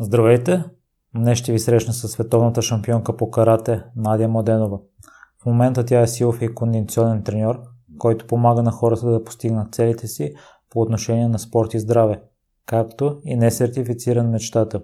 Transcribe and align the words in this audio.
Здравейте! 0.00 0.64
Днес 1.16 1.38
ще 1.38 1.52
ви 1.52 1.58
срещна 1.58 1.92
с 1.92 2.08
световната 2.08 2.62
шампионка 2.62 3.16
по 3.16 3.30
карате 3.30 3.84
Надя 3.96 4.28
Младенова. 4.28 4.78
В 5.42 5.46
момента 5.46 5.84
тя 5.84 6.00
е 6.00 6.06
силов 6.06 6.42
и 6.42 6.54
кондиционен 6.54 7.22
треньор, 7.22 7.60
който 7.98 8.26
помага 8.26 8.62
на 8.62 8.70
хората 8.70 9.10
да 9.10 9.24
постигнат 9.24 9.74
целите 9.74 10.06
си 10.06 10.34
по 10.70 10.80
отношение 10.80 11.28
на 11.28 11.38
спорт 11.38 11.74
и 11.74 11.78
здраве, 11.78 12.22
както 12.66 13.20
и 13.24 13.36
несертифициран 13.36 14.30
мечтата. 14.30 14.82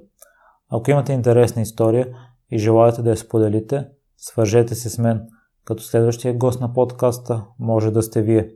Ако 0.68 0.90
имате 0.90 1.12
интересна 1.12 1.62
история 1.62 2.08
и 2.50 2.58
желаете 2.58 3.02
да 3.02 3.10
я 3.10 3.16
споделите, 3.16 3.88
свържете 4.16 4.74
се 4.74 4.90
с 4.90 4.98
мен, 4.98 5.26
като 5.64 5.82
следващия 5.82 6.34
гост 6.34 6.60
на 6.60 6.72
подкаста 6.72 7.44
може 7.58 7.90
да 7.90 8.02
сте 8.02 8.22
вие. 8.22 8.50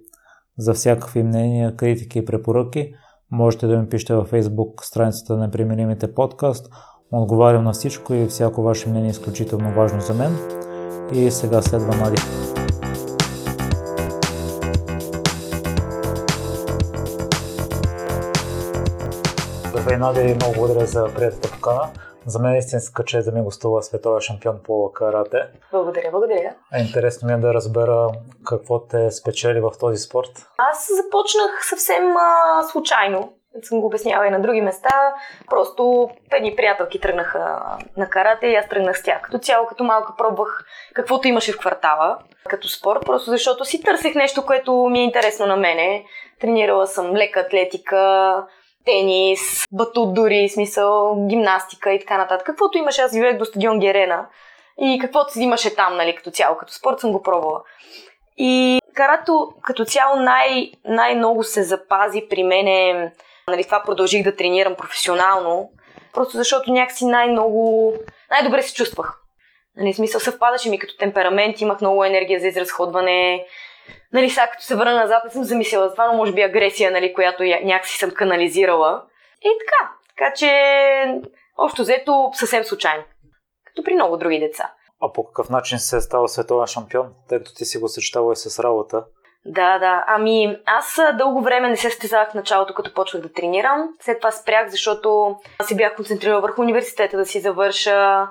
За 0.58 0.74
всякакви 0.74 1.22
мнения, 1.22 1.76
критики 1.76 2.18
и 2.18 2.24
препоръки– 2.24 2.94
Можете 3.34 3.66
да 3.66 3.78
ми 3.78 3.88
пишете 3.88 4.14
във 4.14 4.30
Facebook 4.30 4.84
страницата 4.84 5.36
на 5.36 5.46
Непримиримите 5.46 6.14
подкаст. 6.14 6.70
Отговарям 7.12 7.64
на 7.64 7.72
всичко 7.72 8.14
и 8.14 8.26
всяко 8.26 8.62
ваше 8.62 8.88
мнение 8.88 9.08
е 9.08 9.10
изключително 9.10 9.74
важно 9.74 10.00
за 10.00 10.14
мен. 10.14 10.36
И 11.12 11.30
сега 11.30 11.62
следва 11.62 11.96
Нади. 11.96 12.22
Здравей, 19.68 19.96
Надя, 19.96 20.22
и 20.22 20.34
много 20.34 20.54
благодаря 20.56 20.86
за 20.86 21.06
приятелата 21.14 21.50
покана. 21.50 21.90
За 22.26 22.38
мен 22.38 22.54
е 22.54 22.58
истинска 22.58 23.04
чест 23.04 23.30
да 23.30 23.32
ми 23.32 23.44
гостува 23.44 23.82
световен 23.82 24.20
шампион 24.20 24.60
по 24.64 24.92
карате. 24.92 25.42
Благодаря, 25.72 26.10
благодаря. 26.10 26.54
А 26.72 26.78
интересно 26.78 27.28
ми 27.28 27.34
е 27.34 27.36
да 27.36 27.54
разбера 27.54 28.08
какво 28.46 28.86
те 28.86 29.10
спечели 29.10 29.60
в 29.60 29.72
този 29.80 29.98
спорт. 29.98 30.30
Аз 30.58 30.90
започнах 31.04 31.66
съвсем 31.68 32.16
а, 32.16 32.62
случайно. 32.62 33.32
Съм 33.62 33.80
го 33.80 33.86
обяснявала 33.86 34.26
и 34.26 34.30
на 34.30 34.42
други 34.42 34.60
места. 34.60 35.14
Просто 35.50 36.10
едни 36.32 36.56
приятелки 36.56 37.00
тръгнаха 37.00 37.62
на 37.96 38.08
карате 38.10 38.46
и 38.46 38.54
аз 38.54 38.68
тръгнах 38.68 38.98
с 38.98 39.02
тях. 39.02 39.22
Като 39.22 39.38
цяло, 39.38 39.66
като 39.66 39.84
малка 39.84 40.14
пробвах 40.18 40.64
каквото 40.94 41.28
имаше 41.28 41.52
в 41.52 41.58
квартала 41.58 42.18
като 42.48 42.68
спорт, 42.68 43.00
просто 43.06 43.30
защото 43.30 43.64
си 43.64 43.82
търсех 43.82 44.14
нещо, 44.14 44.46
което 44.46 44.88
ми 44.90 45.00
е 45.00 45.04
интересно 45.04 45.46
на 45.46 45.56
мене. 45.56 46.04
Тренирала 46.40 46.86
съм 46.86 47.16
лека 47.16 47.40
атлетика, 47.40 48.44
тенис, 48.84 49.64
батут 49.72 50.14
дори, 50.14 50.48
смисъл, 50.48 51.26
гимнастика 51.28 51.92
и 51.92 51.98
така 51.98 52.18
нататък. 52.18 52.46
Каквото 52.46 52.78
имаше, 52.78 53.02
аз 53.02 53.12
живеех 53.12 53.38
до 53.38 53.44
стадион 53.44 53.80
Герена 53.80 54.26
и 54.80 54.98
каквото 55.00 55.32
си 55.32 55.42
имаше 55.42 55.74
там, 55.74 55.96
нали, 55.96 56.16
като 56.16 56.30
цяло, 56.30 56.56
като 56.56 56.72
спорт 56.72 57.00
съм 57.00 57.12
го 57.12 57.22
пробвала. 57.22 57.62
И 58.36 58.80
карато 58.94 59.48
като 59.62 59.84
цяло 59.84 60.16
най- 60.16 60.72
най-много 60.84 61.44
се 61.44 61.62
запази 61.62 62.26
при 62.30 62.42
мене, 62.42 63.10
нали, 63.48 63.64
това 63.64 63.82
продължих 63.82 64.24
да 64.24 64.36
тренирам 64.36 64.74
професионално, 64.74 65.70
просто 66.12 66.36
защото 66.36 66.72
някакси 66.72 67.04
най-много, 67.04 67.92
най-добре 68.30 68.62
се 68.62 68.74
чувствах. 68.74 69.20
Нали, 69.76 69.92
смисъл 69.92 70.20
съвпадаше 70.20 70.70
ми 70.70 70.78
като 70.78 70.96
темперамент, 70.96 71.60
имах 71.60 71.80
много 71.80 72.04
енергия 72.04 72.40
за 72.40 72.46
изразходване, 72.46 73.44
нали, 74.14 74.30
сега 74.30 74.46
като 74.46 74.64
се 74.64 74.76
върна 74.76 74.94
назад, 74.94 75.24
не 75.24 75.30
съм 75.30 75.44
замислила 75.44 75.88
за 75.88 75.94
това, 75.94 76.06
но 76.06 76.16
може 76.16 76.32
би 76.32 76.42
агресия, 76.42 76.90
нали, 76.90 77.14
която 77.14 77.42
някакси 77.42 77.98
съм 77.98 78.10
канализирала. 78.10 79.02
И 79.42 79.48
така. 79.58 79.90
Така 80.08 80.34
че, 80.34 80.50
общо 81.58 81.82
взето, 81.82 82.30
съвсем 82.34 82.64
случайно. 82.64 83.04
Като 83.66 83.84
при 83.84 83.94
много 83.94 84.16
други 84.16 84.38
деца. 84.38 84.72
А 85.02 85.12
по 85.12 85.24
какъв 85.24 85.50
начин 85.50 85.78
се 85.78 85.96
е 85.96 86.00
става 86.00 86.28
световен 86.28 86.66
шампион, 86.66 87.06
тъй 87.28 87.38
като 87.38 87.54
ти 87.54 87.64
си 87.64 87.78
го 87.78 87.88
съчетава 87.88 88.32
и 88.32 88.36
с 88.36 88.62
работа? 88.62 89.04
Да, 89.46 89.78
да. 89.78 90.04
Ами, 90.06 90.58
аз 90.66 90.98
дълго 91.18 91.42
време 91.42 91.68
не 91.68 91.76
се 91.76 91.90
стезавах 91.90 92.30
в 92.30 92.34
началото, 92.34 92.74
като 92.74 92.94
почвах 92.94 93.22
да 93.22 93.32
тренирам. 93.32 93.88
След 94.00 94.20
това 94.20 94.30
спрях, 94.30 94.68
защото 94.68 95.36
се 95.62 95.76
бях 95.76 95.96
концентрирала 95.96 96.40
върху 96.40 96.62
университета 96.62 97.16
да 97.16 97.26
си 97.26 97.40
завърша. 97.40 98.28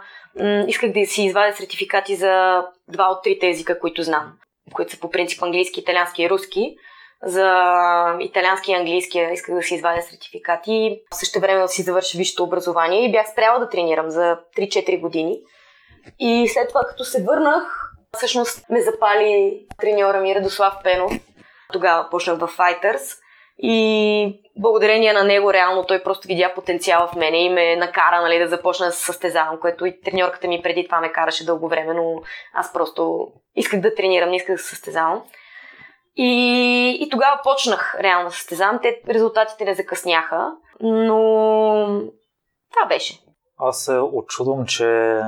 Исках 0.68 0.92
да 0.92 1.06
си 1.06 1.24
извадя 1.24 1.54
сертификати 1.54 2.16
за 2.16 2.66
два 2.88 3.08
от 3.12 3.24
трите 3.24 3.50
езика, 3.50 3.80
които 3.80 4.04
знам 4.04 4.34
които 4.74 4.92
са 4.92 5.00
по 5.00 5.10
принцип 5.10 5.44
английски, 5.44 5.80
италиански 5.80 6.24
и 6.24 6.30
руски. 6.30 6.76
За 7.26 7.64
италиански 8.20 8.72
и 8.72 8.76
английски 8.76 9.28
исках 9.34 9.56
да 9.56 9.62
си 9.62 9.76
извадя 9.76 10.02
сертификати. 10.02 11.02
В 11.12 11.16
същото 11.16 11.42
време 11.42 11.62
да 11.62 11.68
си 11.68 11.82
завърша 11.82 12.18
висшето 12.18 12.44
образование 12.44 13.06
и 13.06 13.12
бях 13.12 13.32
спряла 13.32 13.60
да 13.60 13.70
тренирам 13.70 14.10
за 14.10 14.40
3-4 14.58 15.00
години. 15.00 15.40
И 16.20 16.48
след 16.48 16.70
това, 16.70 16.82
като 16.90 17.04
се 17.04 17.24
върнах, 17.24 17.92
всъщност 18.18 18.70
ме 18.70 18.82
запали 18.82 19.60
треньора 19.80 20.22
ми 20.22 20.36
Радослав 20.36 20.74
Пенов. 20.84 21.12
Тогава 21.74 22.10
почнах 22.10 22.38
в 22.40 22.58
Fighters. 22.58 23.18
И 23.66 24.42
благодарение 24.60 25.14
на 25.14 25.24
него, 25.24 25.54
реално 25.54 25.84
той 25.84 26.04
просто 26.04 26.28
видя 26.28 26.54
потенциала 26.56 27.08
в 27.08 27.16
мене 27.16 27.46
и 27.46 27.50
ме 27.50 27.76
накара 27.76 28.22
нали, 28.22 28.40
да 28.40 28.48
започна 28.48 28.86
да 28.86 28.92
състезавам, 28.92 29.60
което 29.60 29.86
и 29.86 30.02
треньорката 30.02 30.48
ми 30.48 30.62
преди 30.64 30.86
това 30.86 31.02
ме 31.02 31.12
караше 31.12 31.46
дълго 31.46 31.68
време, 31.68 31.94
но 31.94 32.22
аз 32.54 32.74
просто 32.74 33.28
исках 33.56 33.82
да 33.82 33.96
тренирам, 33.96 34.30
не 34.30 34.36
исках 34.36 34.56
да 34.56 34.62
се 34.62 34.70
състезавам. 34.70 35.24
И, 36.16 36.98
и 37.02 37.10
тогава 37.10 37.40
почнах 37.44 37.98
реално 38.00 38.26
да 38.26 38.36
състезавам. 38.36 38.80
Те 38.82 39.02
резултатите 39.10 39.66
не 39.66 39.76
закъсняха, 39.76 40.52
но 40.82 41.06
това 42.74 42.88
беше. 42.90 43.20
Аз 43.58 43.84
се 43.84 43.98
очудвам, 43.98 44.66
че 44.66 45.20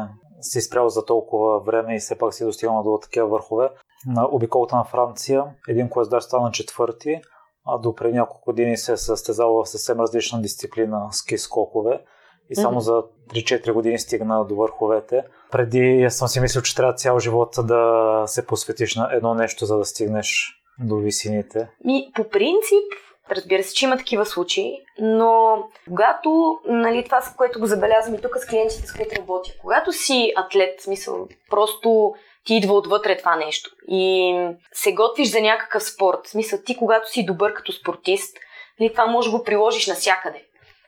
си 0.42 0.62
спрял 0.62 0.90
за 0.90 1.06
толкова 1.06 1.60
време 1.60 1.96
и 1.96 2.00
все 2.00 2.18
пак 2.18 2.34
си 2.34 2.46
достигнал 2.46 2.84
до 2.84 3.00
такива 3.02 3.28
върхове. 3.28 3.70
На 4.08 4.28
обиколата 4.32 4.76
на 4.76 4.84
Франция 4.84 5.44
един 5.70 5.90
коездар 5.90 6.22
стана 6.22 6.52
четвърти, 6.52 7.22
а 7.68 7.78
до 7.78 7.96
преди 7.96 8.18
няколко 8.18 8.46
години 8.46 8.78
се 8.78 8.92
е 8.92 8.98
състезал 8.98 9.54
в 9.54 9.66
съвсем 9.70 10.00
различна 10.00 10.42
дисциплина 10.42 11.08
ски 11.12 11.38
скокове 11.38 12.02
и 12.50 12.56
само 12.56 12.82
mm-hmm. 12.82 12.84
за 12.84 13.04
3-4 13.34 13.72
години 13.72 14.00
стигна 14.00 14.46
до 14.46 14.56
върховете. 14.56 15.24
Преди 15.52 16.08
съм 16.10 16.28
си 16.28 16.40
мислил, 16.40 16.62
че 16.62 16.76
трябва 16.76 16.94
цял 16.94 17.20
живот 17.20 17.56
да 17.64 18.24
се 18.28 18.46
посветиш 18.46 18.96
на 18.96 19.10
едно 19.14 19.34
нещо, 19.34 19.66
за 19.66 19.78
да 19.78 19.86
стигнеш 19.86 20.60
до 20.80 20.96
висините. 20.96 21.70
Ми, 21.86 22.12
по 22.16 22.30
принцип, 22.30 22.86
разбира 23.32 23.64
се, 23.64 23.74
че 23.74 23.86
има 23.86 23.98
такива 23.98 24.26
случаи, 24.26 24.78
но 25.00 25.64
когато, 25.88 26.60
нали, 26.66 27.04
това, 27.04 27.22
с 27.22 27.36
което 27.36 27.60
го 27.60 27.66
забелязвам 27.66 28.16
и 28.16 28.22
тук 28.22 28.38
с 28.38 28.48
клиентите, 28.48 28.88
с 28.88 28.94
които 28.94 29.16
работя, 29.16 29.52
когато 29.62 29.94
си 29.94 30.34
атлет, 30.36 30.82
смисъл, 30.82 31.28
просто 31.50 32.14
ти 32.46 32.56
идва 32.56 32.74
отвътре 32.74 33.18
това 33.18 33.36
нещо. 33.36 33.70
И 33.88 34.34
се 34.74 34.94
готвиш 34.94 35.30
за 35.30 35.42
някакъв 35.42 35.84
спорт. 35.84 36.20
В 36.26 36.30
смисъл, 36.30 36.60
ти 36.66 36.78
когато 36.78 37.10
си 37.10 37.26
добър 37.26 37.54
като 37.54 37.72
спортист, 37.72 38.38
нали, 38.80 38.92
това 38.92 39.06
може 39.06 39.32
да 39.32 39.38
го 39.38 39.44
приложиш 39.44 39.88
навсякъде. 39.88 40.46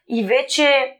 И 0.09 0.23
вече, 0.23 0.93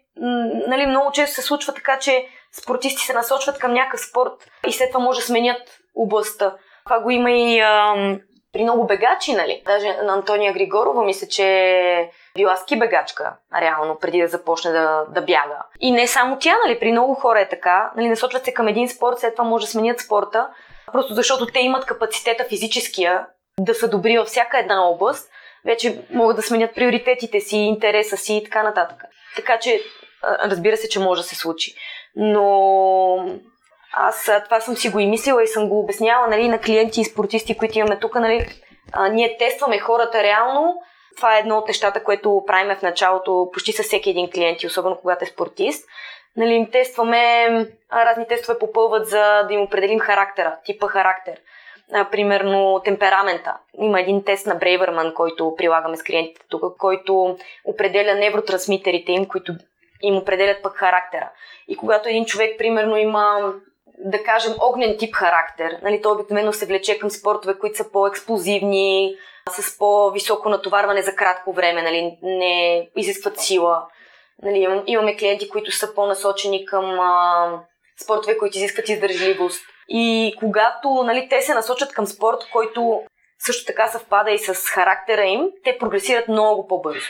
нали, 0.67 0.85
много 0.85 1.11
често 1.11 1.35
се 1.35 1.41
случва 1.41 1.73
така, 1.73 1.99
че 1.99 2.27
спортисти 2.61 3.01
се 3.01 3.13
насочват 3.13 3.59
към 3.59 3.73
някакъв 3.73 3.99
спорт 4.09 4.33
и 4.67 4.71
след 4.71 4.91
това 4.91 5.03
може 5.03 5.19
да 5.19 5.25
сменят 5.25 5.79
областта. 5.95 6.55
Това 6.85 6.99
го 6.99 7.09
има 7.09 7.31
и 7.31 7.59
ам, 7.59 8.19
при 8.53 8.63
много 8.63 8.87
бегачи, 8.87 9.33
нали? 9.33 9.63
Даже 9.65 9.97
на 10.03 10.13
Антония 10.13 10.53
Григорова 10.53 11.03
мисля, 11.03 11.27
че 11.27 11.43
е 11.43 12.11
била 12.37 12.55
ски 12.55 12.79
бегачка, 12.79 13.33
реално, 13.61 13.97
преди 13.99 14.21
да 14.21 14.27
започне 14.27 14.71
да, 14.71 15.05
да 15.09 15.21
бяга. 15.21 15.63
И 15.79 15.91
не 15.91 16.07
само 16.07 16.37
тя, 16.39 16.55
нали? 16.65 16.79
При 16.79 16.91
много 16.91 17.13
хора 17.13 17.41
е 17.41 17.49
така. 17.49 17.91
Нали? 17.95 18.09
Насочват 18.09 18.45
се 18.45 18.53
към 18.53 18.67
един 18.67 18.89
спорт, 18.89 19.19
след 19.19 19.35
това 19.35 19.49
може 19.49 19.65
да 19.65 19.71
сменят 19.71 19.99
спорта, 19.99 20.47
просто 20.91 21.13
защото 21.13 21.45
те 21.45 21.59
имат 21.59 21.85
капацитета 21.85 22.43
физическия 22.43 23.25
да 23.59 23.73
са 23.73 23.89
добри 23.89 24.17
във 24.17 24.27
всяка 24.27 24.59
една 24.59 24.89
област, 24.89 25.29
вече 25.65 26.01
могат 26.09 26.35
да 26.35 26.41
сменят 26.41 26.75
приоритетите 26.75 27.39
си, 27.39 27.57
интереса 27.57 28.17
си 28.17 28.33
и 28.33 28.43
така 28.43 28.63
нататък. 28.63 28.97
Така 29.35 29.59
че, 29.59 29.81
разбира 30.23 30.77
се, 30.77 30.89
че 30.89 30.99
може 30.99 31.21
да 31.21 31.27
се 31.27 31.35
случи. 31.35 31.73
Но 32.15 33.39
аз 33.99 34.29
това 34.45 34.59
съм 34.59 34.75
си 34.75 34.89
го 34.89 34.99
и 34.99 35.07
мислила 35.07 35.43
и 35.43 35.47
съм 35.47 35.69
го 35.69 35.79
обясняла 35.79 36.27
нали, 36.27 36.47
на 36.47 36.59
клиенти 36.59 37.01
и 37.01 37.05
спортисти, 37.05 37.57
които 37.57 37.79
имаме 37.79 37.99
тук. 37.99 38.15
Нали, 38.15 38.47
а, 38.93 39.07
ние 39.07 39.37
тестваме 39.37 39.79
хората 39.79 40.23
реално. 40.23 40.81
Това 41.15 41.35
е 41.35 41.39
едно 41.39 41.57
от 41.57 41.67
нещата, 41.67 42.03
което 42.03 42.43
правиме 42.47 42.75
в 42.75 42.81
началото 42.81 43.49
почти 43.53 43.71
с 43.71 43.83
всеки 43.83 44.09
един 44.09 44.29
клиент, 44.31 44.63
особено 44.63 44.97
когато 45.01 45.23
е 45.23 45.27
спортист. 45.27 45.87
Нали, 46.35 46.53
им 46.53 46.71
тестваме, 46.71 47.47
разни 47.93 48.27
тестове 48.27 48.59
попълват 48.59 49.07
за 49.07 49.43
да 49.47 49.53
им 49.53 49.61
определим 49.61 49.99
характера, 49.99 50.57
типа 50.65 50.87
характер. 50.87 51.39
А, 51.93 52.09
примерно 52.09 52.81
темперамента. 52.85 53.57
Има 53.79 54.01
един 54.01 54.23
тест 54.23 54.47
на 54.47 54.55
Брейвърман, 54.55 55.13
който 55.13 55.55
прилагаме 55.57 55.97
с 55.97 56.03
клиентите 56.03 56.41
тук, 56.49 56.77
който 56.77 57.37
определя 57.65 58.15
невротрансмитерите 58.15 59.11
им, 59.11 59.25
които 59.25 59.53
им 60.01 60.17
определят 60.17 60.63
пък 60.63 60.75
характера. 60.75 61.31
И 61.67 61.77
когато 61.77 62.09
един 62.09 62.25
човек, 62.25 62.57
примерно, 62.57 62.97
има 62.97 63.53
да 63.97 64.23
кажем, 64.23 64.53
огнен 64.59 64.97
тип 64.97 65.15
характер. 65.15 65.79
Нали, 65.83 66.01
той 66.01 66.11
обикновено 66.11 66.53
се 66.53 66.65
влече 66.65 66.99
към 66.99 67.09
спортове, 67.09 67.59
които 67.59 67.77
са 67.77 67.91
по-експлозивни, 67.91 69.15
с 69.49 69.77
по-високо 69.77 70.49
натоварване 70.49 71.01
за 71.01 71.15
кратко 71.15 71.53
време, 71.53 71.81
нали, 71.81 72.17
не 72.21 72.89
изискват 72.95 73.39
сила. 73.39 73.87
Нали, 74.43 74.83
имаме 74.85 75.17
клиенти, 75.17 75.49
които 75.49 75.71
са 75.71 75.93
по-насочени 75.95 76.65
към 76.65 76.99
а, 76.99 77.61
спортове, 78.03 78.37
които 78.37 78.57
изискват 78.57 78.89
издържливост. 78.89 79.63
И 79.89 80.35
когато 80.39 81.03
нали, 81.03 81.27
те 81.29 81.41
се 81.41 81.53
насочат 81.53 81.93
към 81.93 82.05
спорт, 82.05 82.37
който 82.51 83.01
също 83.39 83.65
така 83.65 83.87
съвпада 83.87 84.31
и 84.31 84.39
с 84.39 84.69
характера 84.69 85.25
им, 85.25 85.49
те 85.63 85.77
прогресират 85.77 86.27
много 86.27 86.67
по-бързо. 86.67 87.07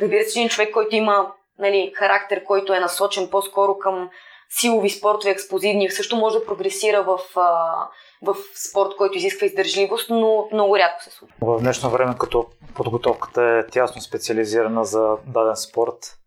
Разбира 0.00 0.24
се, 0.24 0.38
един 0.38 0.48
човек, 0.48 0.70
който 0.72 0.96
има 0.96 1.32
нали, 1.58 1.92
характер, 1.94 2.44
който 2.44 2.72
е 2.74 2.80
насочен 2.80 3.30
по-скоро 3.30 3.78
към 3.78 4.10
силови 4.50 4.90
спортове, 4.90 5.30
експлозивни, 5.30 5.90
също 5.90 6.16
може 6.16 6.38
да 6.38 6.46
прогресира 6.46 7.02
в, 7.02 7.18
в 8.22 8.36
спорт, 8.68 8.96
който 8.96 9.18
изисква 9.18 9.46
издържливост, 9.46 10.10
но 10.10 10.48
много 10.52 10.78
рядко 10.78 11.02
се 11.02 11.10
случва. 11.10 11.36
В 11.40 11.60
днешно 11.60 11.90
време, 11.90 12.14
като 12.18 12.46
подготовката 12.74 13.42
е 13.42 13.70
тясно 13.70 14.02
специализирана 14.02 14.84
за 14.84 15.16
даден 15.26 15.56
спорт, 15.56 16.18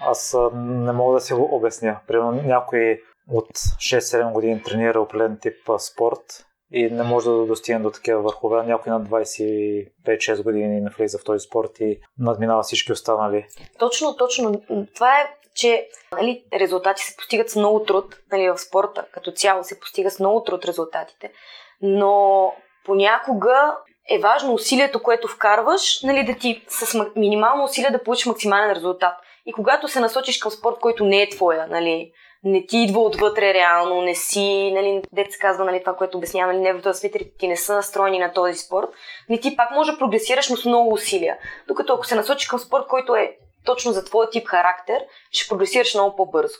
аз 0.00 0.36
не 0.54 0.92
мога 0.92 1.14
да 1.14 1.20
си 1.20 1.32
го 1.34 1.56
обясня. 1.56 2.00
Примерно 2.06 2.42
някой 2.42 3.00
от 3.30 3.48
6-7 3.58 4.32
години 4.32 4.62
тренира 4.62 5.00
определен 5.00 5.38
тип 5.42 5.54
спорт 5.78 6.46
и 6.72 6.90
не 6.90 7.02
може 7.02 7.30
да 7.30 7.46
достигне 7.46 7.82
до 7.82 7.90
такива 7.90 8.22
върхове. 8.22 8.62
Някой 8.62 8.92
на 8.92 9.00
25-6 9.00 10.42
години 10.42 10.80
не 10.80 10.90
влиза 10.90 11.18
в 11.18 11.24
този 11.24 11.46
спорт 11.46 11.80
и 11.80 12.00
надминава 12.18 12.62
всички 12.62 12.92
останали. 12.92 13.46
Точно, 13.78 14.16
точно. 14.16 14.62
Това 14.94 15.20
е, 15.20 15.30
че 15.54 15.88
нали, 16.12 16.44
резултати 16.54 17.02
се 17.02 17.16
постигат 17.16 17.50
с 17.50 17.56
много 17.56 17.82
труд 17.82 18.16
нали, 18.32 18.50
в 18.50 18.58
спорта. 18.58 19.04
Като 19.12 19.32
цяло 19.32 19.64
се 19.64 19.80
постига 19.80 20.10
с 20.10 20.20
много 20.20 20.42
труд 20.42 20.64
резултатите. 20.64 21.32
Но 21.82 22.52
понякога 22.84 23.76
е 24.10 24.18
важно 24.18 24.54
усилието, 24.54 25.02
което 25.02 25.28
вкарваш, 25.28 26.02
нали, 26.02 26.24
да 26.24 26.34
ти 26.34 26.64
с 26.68 27.06
минимално 27.16 27.64
усилие 27.64 27.90
да 27.90 28.02
получиш 28.02 28.26
максимален 28.26 28.72
резултат. 28.72 29.14
И 29.46 29.52
когато 29.52 29.88
се 29.88 30.00
насочиш 30.00 30.38
към 30.38 30.50
спорт, 30.50 30.76
който 30.80 31.04
не 31.04 31.22
е 31.22 31.28
твоя, 31.28 31.66
нали, 31.66 32.12
не 32.44 32.66
ти 32.66 32.78
идва 32.78 33.00
отвътре 33.00 33.54
реално, 33.54 34.02
не 34.02 34.14
си, 34.14 34.72
нали, 34.74 35.02
се 35.30 35.38
казва, 35.38 35.64
нали, 35.64 35.80
това, 35.80 35.96
което 35.96 36.18
обяснявам, 36.18 36.52
нали, 36.52 36.62
невротрансмитерите 36.62 37.36
ти 37.38 37.48
не 37.48 37.56
са 37.56 37.74
настроени 37.74 38.18
на 38.18 38.32
този 38.32 38.58
спорт, 38.58 38.88
не 39.28 39.40
ти 39.40 39.56
пак 39.56 39.70
може 39.70 39.92
да 39.92 39.98
прогресираш, 39.98 40.48
но 40.48 40.56
с 40.56 40.64
много 40.64 40.92
усилия. 40.94 41.36
Докато 41.68 41.94
ако 41.94 42.06
се 42.06 42.14
насочиш 42.14 42.48
към 42.48 42.58
спорт, 42.58 42.86
който 42.86 43.16
е 43.16 43.36
точно 43.64 43.92
за 43.92 44.04
твоя 44.04 44.30
тип 44.30 44.48
характер, 44.48 45.04
ще 45.30 45.48
прогресираш 45.48 45.94
много 45.94 46.16
по-бързо. 46.16 46.58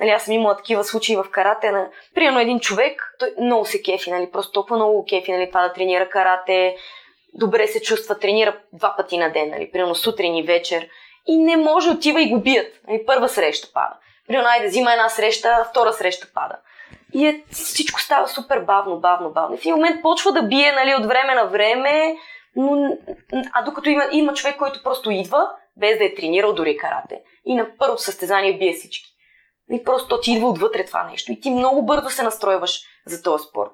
Нали, 0.00 0.10
аз 0.10 0.22
съм 0.22 0.34
имала 0.34 0.56
такива 0.56 0.84
случаи 0.84 1.16
в 1.16 1.26
карате 1.30 1.70
на, 1.70 1.88
примерно, 2.14 2.40
един 2.40 2.60
човек, 2.60 3.14
той 3.18 3.34
много 3.40 3.64
се 3.64 3.82
кефи, 3.82 4.10
нали, 4.10 4.30
просто 4.30 4.52
толкова 4.52 4.76
много 4.76 5.04
кефи, 5.04 5.32
нали, 5.32 5.48
това 5.48 5.62
да 5.62 5.72
тренира 5.72 6.08
карате, 6.08 6.76
добре 7.34 7.66
се 7.66 7.82
чувства, 7.82 8.18
тренира 8.18 8.56
два 8.72 8.94
пъти 8.96 9.18
на 9.18 9.32
ден, 9.32 9.50
нали, 9.50 9.70
примерно 9.72 9.94
сутрин 9.94 10.36
и 10.36 10.42
вечер 10.42 10.88
и 11.26 11.38
не 11.38 11.56
може, 11.56 11.90
отива 11.90 12.22
и 12.22 12.28
го 12.28 12.40
бият. 12.40 12.80
Нали, 12.88 13.06
първа 13.06 13.28
среща 13.28 13.68
пада. 13.74 13.96
Примерно, 14.28 14.48
айде, 14.48 14.66
взима 14.66 14.92
една 14.92 15.08
среща, 15.08 15.66
втора 15.70 15.92
среща 15.92 16.26
пада. 16.34 16.56
И 17.14 17.26
е, 17.26 17.44
всичко 17.50 18.00
става 18.00 18.28
супер 18.28 18.60
бавно, 18.60 19.00
бавно, 19.00 19.30
бавно. 19.30 19.54
И 19.54 19.58
в 19.58 19.60
един 19.60 19.74
момент 19.74 20.02
почва 20.02 20.32
да 20.32 20.42
бие 20.42 20.72
нали, 20.72 20.94
от 20.94 21.06
време 21.06 21.34
на 21.34 21.44
време, 21.44 22.16
но, 22.56 22.96
а 23.52 23.62
докато 23.62 23.88
има, 23.88 24.04
има 24.12 24.34
човек, 24.34 24.56
който 24.56 24.82
просто 24.82 25.10
идва, 25.10 25.50
без 25.76 25.98
да 25.98 26.04
е 26.04 26.14
тренирал 26.14 26.52
дори 26.52 26.76
карате, 26.76 27.20
и 27.46 27.54
на 27.54 27.66
първо 27.78 27.98
състезание 27.98 28.58
бие 28.58 28.72
всички. 28.72 29.10
И 29.72 29.84
просто 29.84 30.20
ти 30.20 30.32
идва 30.32 30.48
отвътре 30.48 30.84
това 30.84 31.04
нещо. 31.04 31.32
И 31.32 31.40
ти 31.40 31.50
много 31.50 31.86
бързо 31.86 32.10
се 32.10 32.22
настройваш 32.22 32.80
за 33.06 33.22
този 33.22 33.44
спорт. 33.44 33.72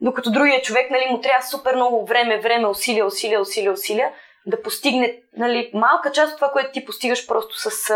Докато 0.00 0.30
другия 0.30 0.62
човек, 0.62 0.90
нали, 0.90 1.06
му 1.10 1.20
трябва 1.20 1.46
супер 1.46 1.74
много 1.74 2.06
време, 2.06 2.40
време, 2.40 2.66
усилия, 2.66 3.06
усилия, 3.06 3.40
усилия, 3.40 3.72
усилия, 3.72 4.12
да 4.46 4.62
постигне 4.62 5.22
нали, 5.36 5.70
малка 5.74 6.12
част 6.12 6.32
от 6.32 6.38
това, 6.38 6.50
което 6.50 6.72
ти 6.72 6.84
постигаш 6.84 7.26
просто 7.26 7.70
с, 7.70 7.92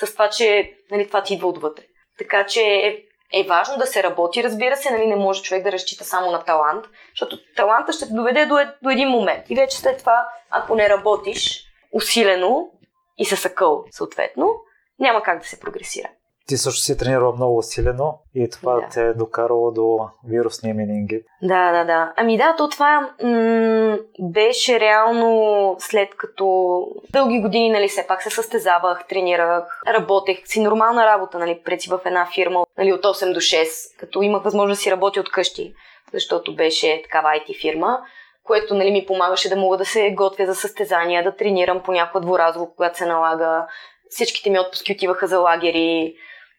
с 0.00 0.12
това, 0.12 0.30
че 0.30 0.72
нали, 0.90 1.06
това 1.06 1.22
ти 1.22 1.34
идва 1.34 1.48
отвътре. 1.48 1.84
Така 2.18 2.46
че 2.46 2.60
е, 2.60 3.02
е 3.32 3.46
важно 3.48 3.76
да 3.76 3.86
се 3.86 4.02
работи, 4.02 4.44
разбира 4.44 4.76
се, 4.76 4.90
нали, 4.90 5.06
не 5.06 5.16
може 5.16 5.42
човек 5.42 5.64
да 5.64 5.72
разчита 5.72 6.04
само 6.04 6.30
на 6.30 6.44
талант, 6.44 6.84
защото 7.12 7.38
таланта 7.56 7.92
ще 7.92 8.06
те 8.06 8.14
доведе 8.14 8.46
до, 8.46 8.58
до 8.82 8.90
един 8.90 9.08
момент. 9.08 9.50
И 9.50 9.54
вече 9.54 9.76
след 9.76 9.98
това, 9.98 10.28
ако 10.50 10.74
не 10.74 10.88
работиш 10.88 11.64
усилено 11.92 12.70
и 13.18 13.24
с 13.24 13.44
акъл, 13.44 13.84
съответно, 13.90 14.54
няма 14.98 15.22
как 15.22 15.38
да 15.38 15.48
се 15.48 15.60
прогресира. 15.60 16.08
Ти 16.46 16.56
също 16.56 16.80
си 16.80 16.98
тренирала 16.98 17.32
много 17.32 17.58
усилено 17.58 18.18
и 18.34 18.50
това 18.50 18.74
да. 18.74 18.88
те 18.92 19.00
е 19.00 19.14
докарало 19.14 19.70
до 19.70 19.98
вирусния 20.28 20.74
менингит. 20.74 21.26
Да, 21.42 21.72
да, 21.72 21.84
да. 21.84 22.12
Ами 22.16 22.36
да, 22.36 22.54
то 22.56 22.68
това 22.68 23.10
м- 23.22 23.98
беше 24.20 24.80
реално 24.80 25.76
след 25.78 26.16
като 26.16 26.78
дълги 27.10 27.40
години, 27.40 27.70
нали, 27.70 27.88
все 27.88 28.06
пак 28.06 28.22
се 28.22 28.30
състезавах, 28.30 29.06
тренирах, 29.08 29.82
работех 29.88 30.38
си 30.44 30.60
нормална 30.60 31.06
работа, 31.06 31.38
нали, 31.38 31.62
преди 31.64 31.88
в 31.88 32.00
една 32.04 32.26
фирма, 32.34 32.66
нали, 32.78 32.92
от 32.92 33.04
8 33.04 33.32
до 33.32 33.40
6, 33.40 33.98
като 33.98 34.22
имах 34.22 34.42
възможност 34.42 34.78
да 34.78 34.82
си 34.82 34.90
работя 34.90 35.20
от 35.20 35.30
къщи, 35.30 35.74
защото 36.12 36.56
беше 36.56 37.02
такава 37.02 37.28
IT 37.28 37.60
фирма 37.60 37.98
което 38.46 38.74
нали, 38.74 38.90
ми 38.90 39.06
помагаше 39.06 39.48
да 39.48 39.56
мога 39.56 39.76
да 39.76 39.84
се 39.84 40.10
готвя 40.10 40.46
за 40.46 40.54
състезания, 40.54 41.24
да 41.24 41.36
тренирам 41.36 41.82
понякога 41.82 42.20
дворазово, 42.20 42.74
когато 42.76 42.98
се 42.98 43.06
налага. 43.06 43.66
Всичките 44.08 44.50
ми 44.50 44.58
отпуски 44.58 44.92
отиваха 44.92 45.26
за 45.26 45.38
лагери, 45.38 46.14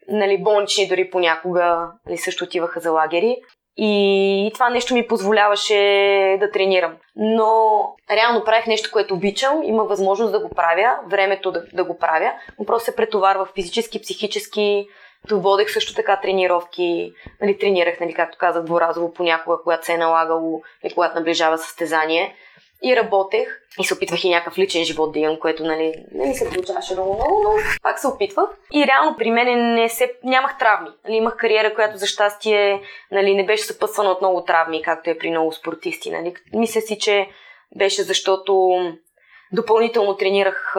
нали, 0.07 0.43
болнични 0.43 0.87
дори 0.87 1.09
понякога 1.09 1.91
нали, 2.05 2.17
също 2.17 2.43
отиваха 2.43 2.79
за 2.79 2.91
лагери. 2.91 3.37
И 3.79 4.51
това 4.53 4.69
нещо 4.69 4.93
ми 4.93 5.07
позволяваше 5.07 5.75
да 6.39 6.51
тренирам. 6.51 6.95
Но 7.15 7.81
реално 8.11 8.43
правих 8.43 8.67
нещо, 8.67 8.89
което 8.93 9.13
обичам, 9.13 9.63
има 9.63 9.83
възможност 9.83 10.31
да 10.31 10.39
го 10.39 10.49
правя, 10.49 10.97
времето 11.09 11.51
да, 11.51 11.63
да 11.73 11.83
го 11.83 11.97
правя, 11.97 12.31
но 12.59 12.65
просто 12.65 12.85
се 12.85 12.95
претоварвах 12.95 13.53
физически, 13.53 14.01
психически. 14.01 14.87
Водех 15.31 15.71
също 15.71 15.95
така 15.95 16.19
тренировки, 16.21 17.13
нали, 17.41 17.57
тренирах, 17.57 17.99
нали, 17.99 18.13
както 18.13 18.37
казах, 18.37 18.63
дворазово 18.63 19.13
понякога, 19.13 19.57
когато 19.63 19.85
се 19.85 19.93
е 19.93 19.97
налагало, 19.97 20.61
или 20.83 20.93
когато 20.93 21.15
наближава 21.15 21.57
състезание 21.57 22.35
и 22.83 22.95
работех 22.95 23.61
и 23.79 23.83
се 23.83 23.93
опитвах 23.93 24.23
и 24.23 24.29
някакъв 24.29 24.57
личен 24.57 24.83
живот 24.83 25.13
да 25.13 25.19
имам, 25.19 25.39
което 25.39 25.63
нали, 25.63 25.93
не 26.11 26.27
ми 26.27 26.35
се 26.35 26.49
получаваше 26.49 26.93
много 26.93 27.13
много, 27.13 27.43
но 27.43 27.49
пак 27.83 27.99
се 27.99 28.07
опитвах. 28.07 28.49
И 28.73 28.87
реално 28.87 29.15
при 29.17 29.31
мен 29.31 29.73
не 29.73 29.89
се, 29.89 30.13
нямах 30.23 30.57
травми. 30.57 30.89
Нали, 31.05 31.15
имах 31.15 31.35
кариера, 31.35 31.75
която 31.75 31.97
за 31.97 32.07
щастие 32.07 32.81
нали, 33.11 33.35
не 33.35 33.45
беше 33.45 33.63
съпътствана 33.63 34.11
от 34.11 34.21
много 34.21 34.43
травми, 34.43 34.81
както 34.81 35.09
е 35.09 35.17
при 35.17 35.29
много 35.29 35.51
спортисти. 35.51 36.11
Нали. 36.11 36.33
Мисля 36.53 36.81
си, 36.81 36.99
че 36.99 37.29
беше 37.75 38.03
защото 38.03 38.79
допълнително 39.51 40.17
тренирах 40.17 40.73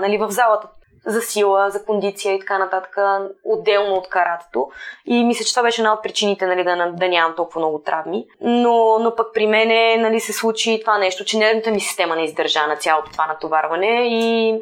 нали, 0.00 0.18
в 0.18 0.30
залата 0.30 0.68
за 1.06 1.20
сила, 1.20 1.70
за 1.70 1.84
кондиция 1.84 2.34
и 2.34 2.38
така 2.40 2.58
нататък, 2.58 2.96
отделно 3.44 3.94
от 3.94 4.08
каратето. 4.08 4.68
И 5.06 5.24
мисля, 5.24 5.44
че 5.44 5.52
това 5.52 5.62
беше 5.62 5.80
една 5.80 5.92
от 5.92 6.02
причините 6.02 6.46
нали, 6.46 6.64
да, 6.64 6.92
да 6.92 7.08
нямам 7.08 7.36
толкова 7.36 7.60
много 7.60 7.78
травми. 7.78 8.26
Но, 8.40 8.98
но 8.98 9.14
пък 9.16 9.34
при 9.34 9.46
мен 9.46 10.00
нали, 10.02 10.20
се 10.20 10.32
случи 10.32 10.80
това 10.80 10.98
нещо, 10.98 11.24
че 11.24 11.38
нервната 11.38 11.70
ми 11.70 11.80
система 11.80 12.16
не 12.16 12.24
издържа 12.24 12.66
на 12.66 12.76
цялото 12.76 13.10
това 13.10 13.26
натоварване 13.26 14.08
и 14.08 14.52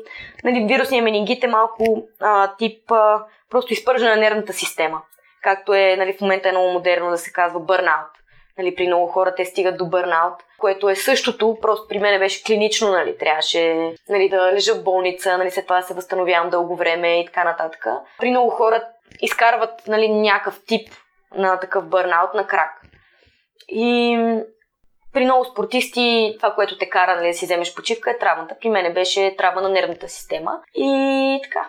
нали, 0.45 0.67
вирусния 0.69 1.03
менингит 1.03 1.45
е 1.45 1.49
малко 1.49 2.07
а, 2.21 2.57
тип 2.57 2.93
а, 2.93 3.25
просто 3.51 3.73
изпържане 3.73 4.15
на 4.15 4.21
нервната 4.21 4.53
система. 4.53 5.03
Както 5.43 5.75
е 5.75 5.97
нали, 5.99 6.13
в 6.13 6.21
момента 6.21 6.49
е 6.49 6.53
много 6.53 6.73
модерно 6.73 7.11
да 7.11 7.19
се 7.19 7.33
казва 7.33 7.61
бърнаут. 7.61 8.11
Нали, 8.59 8.75
при 8.75 8.87
много 8.87 9.07
хора 9.07 9.35
те 9.35 9.45
стигат 9.45 9.79
до 9.79 9.87
бърнаут, 9.87 10.35
което 10.59 10.89
е 10.89 10.97
същото, 10.97 11.59
просто 11.63 11.89
при 11.89 11.99
мен 11.99 12.19
беше 12.19 12.45
клинично, 12.45 12.89
нали, 12.89 13.19
трябваше 13.19 13.93
нали, 14.09 14.29
да 14.29 14.53
лежа 14.53 14.75
в 14.75 14.85
болница, 14.85 15.39
нали, 15.39 15.51
след 15.51 15.67
това 15.67 15.81
да 15.81 15.87
се 15.87 15.95
възстановявам 15.95 16.51
дълго 16.51 16.77
време 16.77 17.21
и 17.21 17.27
така 17.27 17.45
нататък. 17.45 17.87
При 18.19 18.31
много 18.31 18.51
хора 18.51 18.83
изкарват 19.21 19.89
нали, 19.89 20.09
някакъв 20.09 20.61
тип 20.67 20.89
на 21.35 21.61
такъв 21.61 21.89
бърнаут 21.89 22.35
на 22.35 22.47
крак. 22.47 22.83
И 23.69 24.19
при 25.13 25.25
много 25.25 25.45
спортисти 25.45 26.35
това, 26.37 26.55
което 26.55 26.79
те 26.79 26.89
кара 26.89 27.17
нали, 27.17 27.29
да 27.29 27.35
си 27.35 27.45
вземеш 27.45 27.75
почивка 27.75 28.11
е 28.11 28.19
травмата. 28.19 28.57
При 28.61 28.69
мен 28.69 28.95
беше 28.95 29.35
травма 29.39 29.61
на 29.61 29.69
нервната 29.69 30.09
система. 30.09 30.61
И 30.75 31.41
така. 31.43 31.69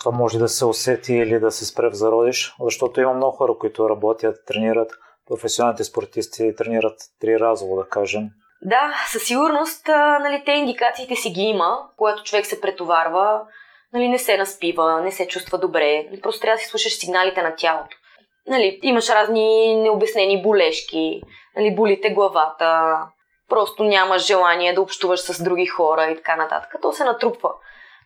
Това 0.00 0.12
може 0.12 0.38
да 0.38 0.48
се 0.48 0.64
усети 0.64 1.14
или 1.14 1.40
да 1.40 1.50
се 1.50 1.66
спре 1.66 1.90
в 1.90 1.94
зародиш, 1.94 2.54
защото 2.60 3.00
има 3.00 3.14
много 3.14 3.36
хора, 3.36 3.52
които 3.60 3.90
работят, 3.90 4.36
тренират 4.46 4.92
професионалните 5.28 5.84
спортисти 5.84 6.54
тренират 6.56 7.00
три 7.20 7.40
разово, 7.40 7.76
да 7.76 7.88
кажем. 7.88 8.28
Да, 8.62 8.94
със 9.06 9.22
сигурност 9.22 9.88
нали, 10.20 10.42
те 10.46 10.52
индикациите 10.52 11.16
си 11.16 11.30
ги 11.30 11.42
има, 11.42 11.78
когато 11.96 12.22
човек 12.22 12.46
се 12.46 12.60
претоварва, 12.60 13.40
нали, 13.92 14.08
не 14.08 14.18
се 14.18 14.36
наспива, 14.36 15.00
не 15.00 15.12
се 15.12 15.28
чувства 15.28 15.58
добре. 15.58 16.06
Просто 16.22 16.40
трябва 16.40 16.56
да 16.56 16.62
си 16.62 16.68
слушаш 16.68 16.98
сигналите 16.98 17.42
на 17.42 17.54
тялото. 17.56 17.96
Нали, 18.46 18.80
имаш 18.82 19.08
разни 19.08 19.74
необяснени 19.74 20.42
болешки, 20.42 21.22
нали, 21.56 21.74
болите 21.74 22.10
главата, 22.10 22.98
просто 23.48 23.84
нямаш 23.84 24.26
желание 24.26 24.72
да 24.72 24.82
общуваш 24.82 25.20
с 25.20 25.42
други 25.42 25.66
хора 25.66 26.10
и 26.10 26.16
така 26.16 26.36
нататък. 26.36 26.74
То 26.82 26.92
се 26.92 27.04
натрупва. 27.04 27.50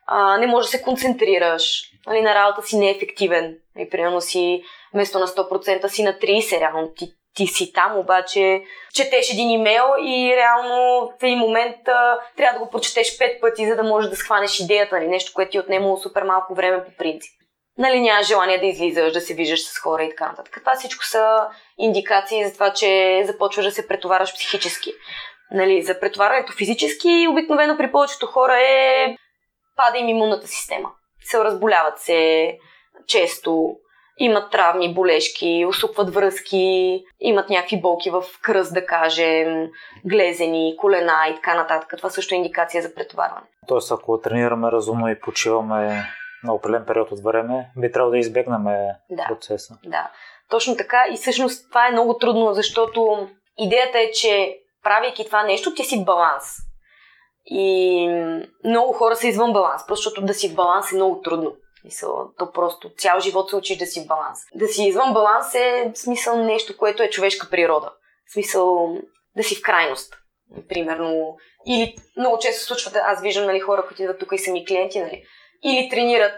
А, 0.07 0.39
не 0.39 0.47
можеш 0.47 0.71
да 0.71 0.79
се 0.79 0.85
концентрираш, 0.85 1.83
нали, 2.07 2.23
на 2.23 2.35
работа 2.35 2.63
си 2.63 2.79
неефективен. 2.79 3.57
Нали, 3.77 3.91
примерно 3.91 4.21
си 4.21 4.63
вместо 4.95 5.19
на 5.19 5.27
100% 5.27 5.87
си 5.87 6.03
на 6.03 6.13
30%, 6.13 6.61
реално 6.61 6.93
ти, 6.97 7.13
ти 7.35 7.47
си 7.47 7.73
там, 7.73 7.99
обаче 7.99 8.63
четеш 8.95 9.31
един 9.33 9.51
имейл 9.51 9.85
и 10.03 10.37
реално 10.37 11.07
в 11.21 11.23
един 11.23 11.39
момент 11.39 11.89
а, 11.89 12.19
трябва 12.37 12.59
да 12.59 12.65
го 12.65 12.71
прочетеш 12.71 13.19
пет 13.19 13.41
пъти, 13.41 13.67
за 13.67 13.77
да 13.77 13.83
можеш 13.83 14.11
да 14.11 14.17
схванеш 14.17 14.61
идеята, 14.61 14.97
нали, 14.97 15.09
нещо, 15.09 15.33
което 15.35 15.51
ти 15.51 15.57
е 15.57 15.61
отнемало 15.61 15.97
супер 15.97 16.23
малко 16.23 16.55
време 16.55 16.85
по 16.85 16.91
принцип. 16.99 17.33
Нали, 17.79 18.01
нямаш 18.01 18.27
желание 18.27 18.59
да 18.59 18.67
излизаш, 18.67 19.13
да 19.13 19.21
се 19.21 19.35
виждаш 19.35 19.61
с 19.63 19.79
хора 19.79 20.05
и 20.05 20.11
така 20.11 20.29
нататък. 20.29 20.57
Това 20.61 20.75
всичко 20.75 21.05
са 21.05 21.49
индикации 21.79 22.45
за 22.45 22.55
това, 22.55 22.73
че 22.73 23.23
започваш 23.27 23.65
да 23.65 23.73
се 23.73 23.89
претоварваш 23.89 24.35
психически. 24.35 24.93
Нали, 25.51 25.83
за 25.83 26.01
претоварването 26.01 26.53
физически 26.53 27.27
обикновено 27.31 27.77
при 27.77 27.93
повечето 27.93 28.27
хора 28.27 28.61
е 28.61 29.17
пада 29.77 29.99
им 29.99 30.09
имунната 30.09 30.47
система 30.47 30.91
се 31.27 31.45
разболяват 31.45 31.99
се 31.99 32.53
често, 33.07 33.77
имат 34.19 34.51
травми, 34.51 34.95
болешки, 34.95 35.67
усукват 35.69 36.15
връзки, 36.15 37.05
имат 37.21 37.51
някакви 37.51 37.81
болки 37.81 38.11
в 38.11 38.25
кръст, 38.43 38.75
да 38.75 38.87
кажем, 38.87 39.69
глезени, 40.05 40.77
колена 40.79 41.29
и 41.31 41.35
така 41.35 41.55
нататък. 41.55 41.95
Това 41.97 42.11
също 42.11 42.35
е 42.35 42.39
индикация 42.39 42.83
за 42.83 42.95
претоварване. 42.95 43.47
Тоест, 43.67 43.93
ако 43.93 44.21
тренираме 44.21 44.73
разумно 44.73 45.09
и 45.09 45.21
почиваме 45.21 46.03
на 46.45 46.55
определен 46.55 46.85
период 46.87 47.13
от 47.13 47.23
време, 47.23 47.71
би 47.77 47.93
трябвало 47.93 48.11
да 48.11 48.19
избегнем 48.19 48.65
да, 49.11 49.25
процеса. 49.29 49.79
Да, 49.85 50.11
точно 50.51 50.77
така. 50.77 51.05
И 51.13 51.17
всъщност 51.17 51.69
това 51.69 51.89
е 51.89 51.93
много 51.93 52.19
трудно, 52.19 52.55
защото 52.55 53.29
идеята 53.59 53.99
е, 53.99 54.11
че 54.11 54.59
правейки 54.83 55.27
това 55.27 55.43
нещо, 55.43 55.75
ти 55.75 55.85
си 55.85 56.05
баланс. 56.05 56.45
И 57.47 58.09
много 58.65 58.93
хора 58.93 59.17
са 59.17 59.27
извън 59.27 59.53
баланс, 59.53 59.83
просто 59.87 60.03
защото 60.03 60.27
да 60.27 60.35
си 60.35 60.49
в 60.49 60.55
баланс 60.55 60.93
е 60.93 60.95
много 60.95 61.21
трудно. 61.21 61.57
Смисъл, 61.81 62.31
то 62.39 62.53
просто 62.53 62.91
цял 62.99 63.21
живот 63.21 63.51
се 63.51 63.57
учиш 63.57 63.79
да 63.79 63.87
си 63.87 64.05
в 64.05 64.07
баланс. 64.07 64.39
Да 64.55 64.69
си 64.69 64.85
извън 64.85 65.13
баланс 65.13 65.55
е 65.55 65.93
смисъл 65.95 66.45
нещо, 66.45 66.77
което 66.77 67.03
е 67.03 67.11
човешка 67.11 67.49
природа. 67.51 67.93
В 68.29 68.33
смисъл 68.33 68.97
да 69.37 69.43
си 69.43 69.55
в 69.57 69.63
крайност. 69.63 70.15
Примерно. 70.69 71.37
Или 71.67 71.97
много 72.17 72.39
често 72.39 72.61
се 72.61 72.67
случва, 72.67 73.01
аз 73.05 73.23
виждам 73.23 73.47
нали, 73.47 73.61
хора, 73.61 73.87
които 73.87 74.03
идват 74.03 74.19
тук 74.19 74.33
и 74.33 74.39
са 74.39 74.53
ми 74.53 74.67
клиенти, 74.67 75.01
нали, 75.01 75.23
или 75.65 75.89
тренират 75.89 76.35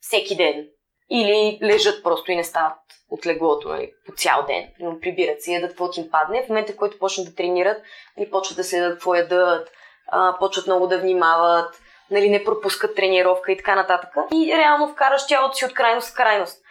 всеки 0.00 0.36
ден, 0.36 0.68
или 1.10 1.58
лежат 1.62 2.02
просто 2.02 2.32
и 2.32 2.36
не 2.36 2.44
стават 2.44 2.78
от 3.10 3.26
леглото 3.26 3.68
нали, 3.68 3.92
по 4.06 4.12
цял 4.12 4.44
ден. 4.46 4.68
Примерно, 4.76 5.00
прибират 5.00 5.42
се, 5.42 5.52
ядат 5.52 5.70
каквото 5.70 6.00
им 6.00 6.10
падне. 6.10 6.42
В 6.42 6.48
момента, 6.48 6.72
в 6.72 6.76
който 6.76 6.98
почнат 6.98 7.26
да 7.26 7.34
тренират, 7.34 7.82
нали, 8.16 8.30
почват 8.30 8.56
да 8.56 8.64
следят 8.64 8.92
какво 8.92 9.14
ядат, 9.14 9.70
а, 10.08 10.38
почват 10.38 10.66
много 10.66 10.86
да 10.86 10.98
внимават, 10.98 11.80
нали, 12.10 12.30
не 12.30 12.44
пропускат 12.44 12.96
тренировка 12.96 13.52
и 13.52 13.56
така 13.56 13.74
нататък. 13.74 14.10
И 14.34 14.56
реално 14.56 14.88
вкараш 14.88 15.26
тялото 15.26 15.56
си 15.56 15.64
от 15.64 15.74
крайност 15.74 16.10
в 16.10 16.14
крайност. 16.14 16.62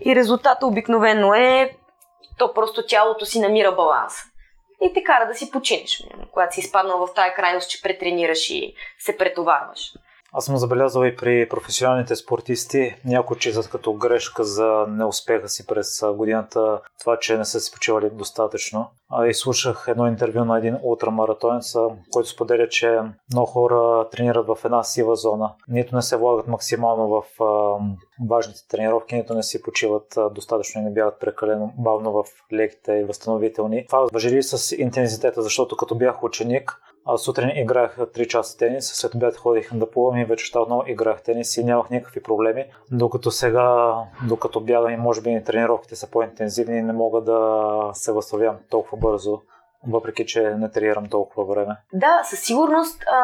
И 0.00 0.16
резултата 0.16 0.66
обикновено 0.66 1.34
е, 1.34 1.76
то 2.38 2.54
просто 2.54 2.86
тялото 2.86 3.26
си 3.26 3.40
намира 3.40 3.72
баланс. 3.72 4.14
И 4.82 4.92
те 4.92 5.02
кара 5.02 5.26
да 5.26 5.34
си 5.34 5.50
починеш, 5.50 6.04
когато 6.32 6.54
си 6.54 6.60
изпаднал 6.60 7.06
в 7.06 7.14
тая 7.14 7.34
крайност, 7.34 7.70
че 7.70 7.82
претренираш 7.82 8.50
и 8.50 8.74
се 8.98 9.16
претоварваш. 9.16 9.92
Аз 10.36 10.44
съм 10.44 10.56
забелязал 10.56 11.04
и 11.04 11.16
при 11.16 11.48
професионалните 11.48 12.16
спортисти, 12.16 12.94
някои 13.04 13.38
чизат 13.38 13.70
като 13.70 13.92
грешка 13.92 14.44
за 14.44 14.86
неуспеха 14.88 15.48
си 15.48 15.66
през 15.66 16.02
годината, 16.14 16.80
това, 17.00 17.18
че 17.18 17.38
не 17.38 17.44
са 17.44 17.60
си 17.60 17.72
почивали 17.72 18.10
достатъчно. 18.10 18.90
А 19.12 19.26
и 19.26 19.34
слушах 19.34 19.84
едно 19.88 20.06
интервю 20.06 20.44
на 20.44 20.58
един 20.58 20.78
ултрамаратонец, 20.82 21.74
който 22.12 22.28
споделя, 22.28 22.68
че 22.68 23.00
много 23.32 23.46
хора 23.46 24.08
тренират 24.10 24.46
в 24.46 24.56
една 24.64 24.82
сива 24.82 25.16
зона. 25.16 25.52
Нито 25.68 25.96
не 25.96 26.02
се 26.02 26.16
влагат 26.16 26.48
максимално 26.48 27.08
в 27.08 27.22
важните 28.28 28.68
тренировки, 28.68 29.14
нито 29.14 29.34
не 29.34 29.42
си 29.42 29.62
почиват 29.62 30.18
достатъчно 30.34 30.80
и 30.80 30.84
не 30.84 30.90
бягат 30.90 31.20
прекалено 31.20 31.72
бавно 31.78 32.12
в 32.12 32.24
леките 32.52 32.92
и 32.92 33.04
възстановителни. 33.04 33.86
Това 33.86 34.06
въжи 34.12 34.30
ли 34.30 34.42
с 34.42 34.76
интензитета, 34.76 35.42
защото 35.42 35.76
като 35.76 35.94
бях 35.94 36.22
ученик, 36.22 36.80
сутрин 37.16 37.50
играех 37.56 37.96
3 37.98 38.26
часа 38.26 38.58
тенис, 38.58 38.92
след 38.94 39.14
обяд 39.14 39.36
ходих 39.36 39.74
да 39.74 39.90
плувам 39.90 40.18
и 40.18 40.24
вече 40.24 40.58
отново 40.58 40.84
играх 40.86 41.22
тенис 41.22 41.56
и 41.56 41.64
нямах 41.64 41.90
никакви 41.90 42.22
проблеми. 42.22 42.64
Докато 42.90 43.30
сега, 43.30 43.94
докато 44.28 44.60
бягам 44.60 44.92
и 44.92 44.96
може 44.96 45.20
би 45.20 45.42
тренировките 45.44 45.96
са 45.96 46.10
по-интензивни, 46.10 46.82
не 46.82 46.92
мога 46.92 47.20
да 47.20 47.90
се 47.92 48.12
възстановявам 48.12 48.58
толкова 48.70 48.98
бързо 48.98 49.40
въпреки 49.88 50.26
че 50.26 50.40
не 50.40 50.70
тренирам 50.70 51.08
толкова 51.10 51.44
време. 51.44 51.76
Да, 51.92 52.20
със 52.24 52.40
сигурност 52.40 53.04
а, 53.12 53.20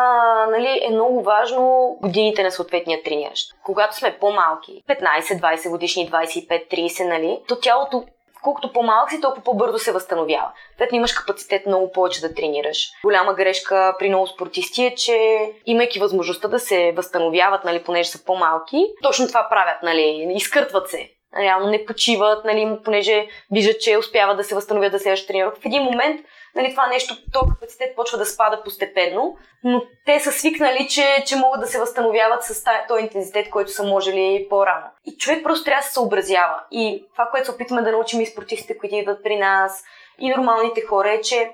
нали, 0.50 0.81
е 0.88 0.90
много 0.93 1.23
важно 1.23 1.97
годините 2.02 2.43
на 2.43 2.50
съответния 2.50 3.02
трениращ. 3.02 3.55
Когато 3.64 3.97
сме 3.97 4.17
по-малки, 4.21 4.83
15, 4.88 5.21
20 5.21 5.71
годишни, 5.71 6.11
25, 6.11 6.73
30, 6.73 7.09
нали, 7.09 7.38
то 7.49 7.57
тялото 7.57 8.05
колкото 8.43 8.73
по-малък 8.73 9.11
си, 9.11 9.21
толкова 9.21 9.45
по-бързо 9.45 9.79
се 9.79 9.93
възстановява. 9.93 10.52
Пет 10.79 10.93
имаш 10.93 11.12
капацитет 11.12 11.67
много 11.67 11.93
повече 11.93 12.21
да 12.21 12.35
тренираш. 12.35 12.88
Голяма 13.05 13.35
грешка 13.35 13.97
при 13.99 14.09
много 14.09 14.26
спортисти 14.26 14.87
е, 14.87 14.95
че 14.95 15.47
имайки 15.67 16.00
възможността 16.00 16.49
да 16.49 16.59
се 16.59 16.93
възстановяват, 16.97 17.64
нали, 17.64 17.83
понеже 17.83 18.11
са 18.11 18.25
по-малки, 18.25 18.87
точно 19.02 19.29
това 19.29 19.47
правят, 19.50 19.83
нали, 19.83 20.33
изкъртват 20.35 20.90
се. 20.90 21.11
Реално 21.38 21.71
не 21.71 21.85
почиват, 21.85 22.45
нали, 22.45 22.79
понеже 22.85 23.26
виждат, 23.50 23.81
че 23.81 23.99
успяват 23.99 24.37
да 24.37 24.45
се 24.45 24.55
възстановят 24.55 24.93
да 24.93 24.99
следващата 24.99 25.33
тренировка. 25.33 25.61
В 25.61 25.67
един 25.67 25.83
момент 25.83 26.21
нали, 26.54 26.71
това 26.71 26.87
нещо, 26.87 27.14
то 27.33 27.40
капацитет 27.40 27.97
почва 27.97 28.19
да 28.19 28.26
спада 28.26 28.62
постепенно, 28.64 29.37
но 29.64 29.83
те 30.07 30.21
са 30.21 30.33
свикнали, 30.33 30.88
че, 30.88 31.25
че 31.26 31.37
могат 31.37 31.61
да 31.61 31.66
се 31.66 31.78
възстановяват 31.78 32.45
с 32.45 32.64
този 32.88 33.02
интензитет, 33.02 33.50
който 33.50 33.71
са 33.71 33.85
можели 33.85 34.47
по-рано. 34.50 34.87
И 35.07 35.16
човек 35.16 35.42
просто 35.42 35.64
трябва 35.64 35.80
да 35.80 35.87
се 35.87 35.92
съобразява. 35.92 36.62
И 36.71 37.07
това, 37.12 37.28
което 37.30 37.47
се 37.47 37.52
опитваме 37.52 37.83
да 37.83 37.92
научим 37.92 38.21
и 38.21 38.26
спортистите, 38.26 38.78
които 38.78 38.95
идват 38.95 39.23
при 39.23 39.37
нас, 39.37 39.85
и 40.19 40.28
нормалните 40.28 40.80
хора 40.80 41.12
е, 41.12 41.21
че 41.21 41.52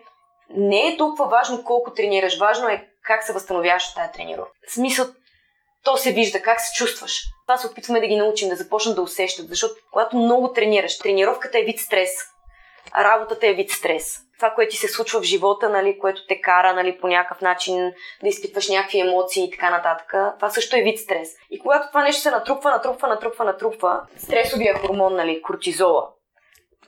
не 0.51 0.89
е 0.89 0.97
толкова 0.97 1.29
важно 1.29 1.65
колко 1.65 1.93
тренираш, 1.93 2.39
важно 2.39 2.69
е 2.69 2.89
как 3.03 3.23
се 3.23 3.33
възстановяваш 3.33 3.89
от 3.89 3.95
тази 3.95 4.13
тренировка. 4.13 4.53
В 4.69 4.73
смисъл, 4.73 5.07
то 5.85 5.97
се 5.97 6.13
вижда, 6.13 6.43
как 6.43 6.61
се 6.61 6.75
чувстваш. 6.75 7.23
Това 7.47 7.59
се 7.59 7.67
опитваме 7.67 8.01
да 8.01 8.07
ги 8.07 8.17
научим, 8.17 8.49
да 8.49 8.57
започнат 8.57 8.97
да 8.97 9.03
усещат, 9.03 9.49
защото 9.49 9.75
когато 9.93 10.17
много 10.17 10.53
тренираш, 10.53 10.99
тренировката 10.99 11.59
е 11.59 11.63
вид 11.63 11.81
стрес, 11.81 12.11
работата 12.95 13.47
е 13.47 13.55
вид 13.55 13.71
стрес 13.71 14.27
това, 14.37 14.51
което 14.51 14.71
ти 14.71 14.77
се 14.77 14.89
случва 14.89 15.21
в 15.21 15.25
живота, 15.25 15.69
нали, 15.69 15.99
което 15.99 16.27
те 16.27 16.41
кара 16.41 16.75
нали, 16.75 16.99
по 17.01 17.09
някакъв 17.09 17.41
начин 17.41 17.93
да 18.23 18.29
изпитваш 18.29 18.69
някакви 18.69 19.01
емоции 19.01 19.45
и 19.45 19.51
така 19.51 19.71
нататък, 19.71 20.15
това 20.37 20.51
също 20.51 20.77
е 20.77 20.83
вид 20.83 20.99
стрес. 20.99 21.29
И 21.51 21.59
когато 21.59 21.89
това 21.89 22.03
нещо 22.03 22.23
се 22.23 22.31
натрупва, 22.31 22.71
натрупва, 22.71 23.09
натрупва, 23.09 23.45
натрупва, 23.45 24.01
стресовия 24.17 24.79
хормон, 24.79 25.15
нали, 25.15 25.43
кортизола, 25.43 26.09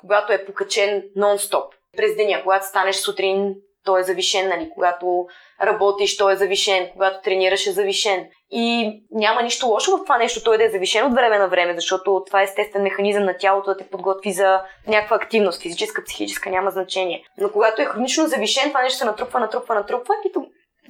когато 0.01 0.33
е 0.33 0.45
покачен 0.45 1.03
нон-стоп 1.17 1.67
през 1.97 2.17
деня, 2.17 2.43
когато 2.43 2.67
станеш 2.67 2.97
сутрин, 2.97 3.55
той 3.89 4.01
е 4.01 4.05
завишен, 4.05 4.49
нали, 4.49 4.71
когато 4.75 5.27
работиш, 5.63 6.17
той 6.17 6.33
е 6.33 6.37
завишен, 6.37 6.91
когато 6.93 7.21
тренираш 7.23 7.67
е 7.67 7.73
завишен. 7.73 8.27
И 8.51 8.93
няма 9.11 9.43
нищо 9.43 9.67
лошо 9.67 9.97
в 9.97 10.05
това 10.05 10.19
нещо, 10.19 10.45
той 10.45 10.59
да 10.59 10.65
е 10.65 10.71
завишен 10.71 11.07
от 11.07 11.15
време 11.15 11.39
на 11.39 11.49
време, 11.49 11.75
защото 11.75 12.23
това 12.27 12.41
е 12.41 12.45
естествен 12.45 12.83
механизъм 12.83 13.25
на 13.25 13.37
тялото 13.37 13.71
да 13.71 13.77
те 13.77 13.91
подготви 13.91 14.33
за 14.33 14.61
някаква 14.87 15.17
активност, 15.17 15.63
физическа, 15.63 16.05
психическа, 16.05 16.51
няма 16.51 16.71
значение. 16.71 17.25
Но 17.39 17.53
когато 17.53 17.83
е 17.83 17.85
хронично 17.85 18.27
завишен, 18.27 18.69
това 18.69 18.83
нещо 18.83 18.99
се 18.99 19.05
натрупва, 19.05 19.41
натрупва, 19.41 19.75
натрупва 19.75 20.15
и 20.25 20.33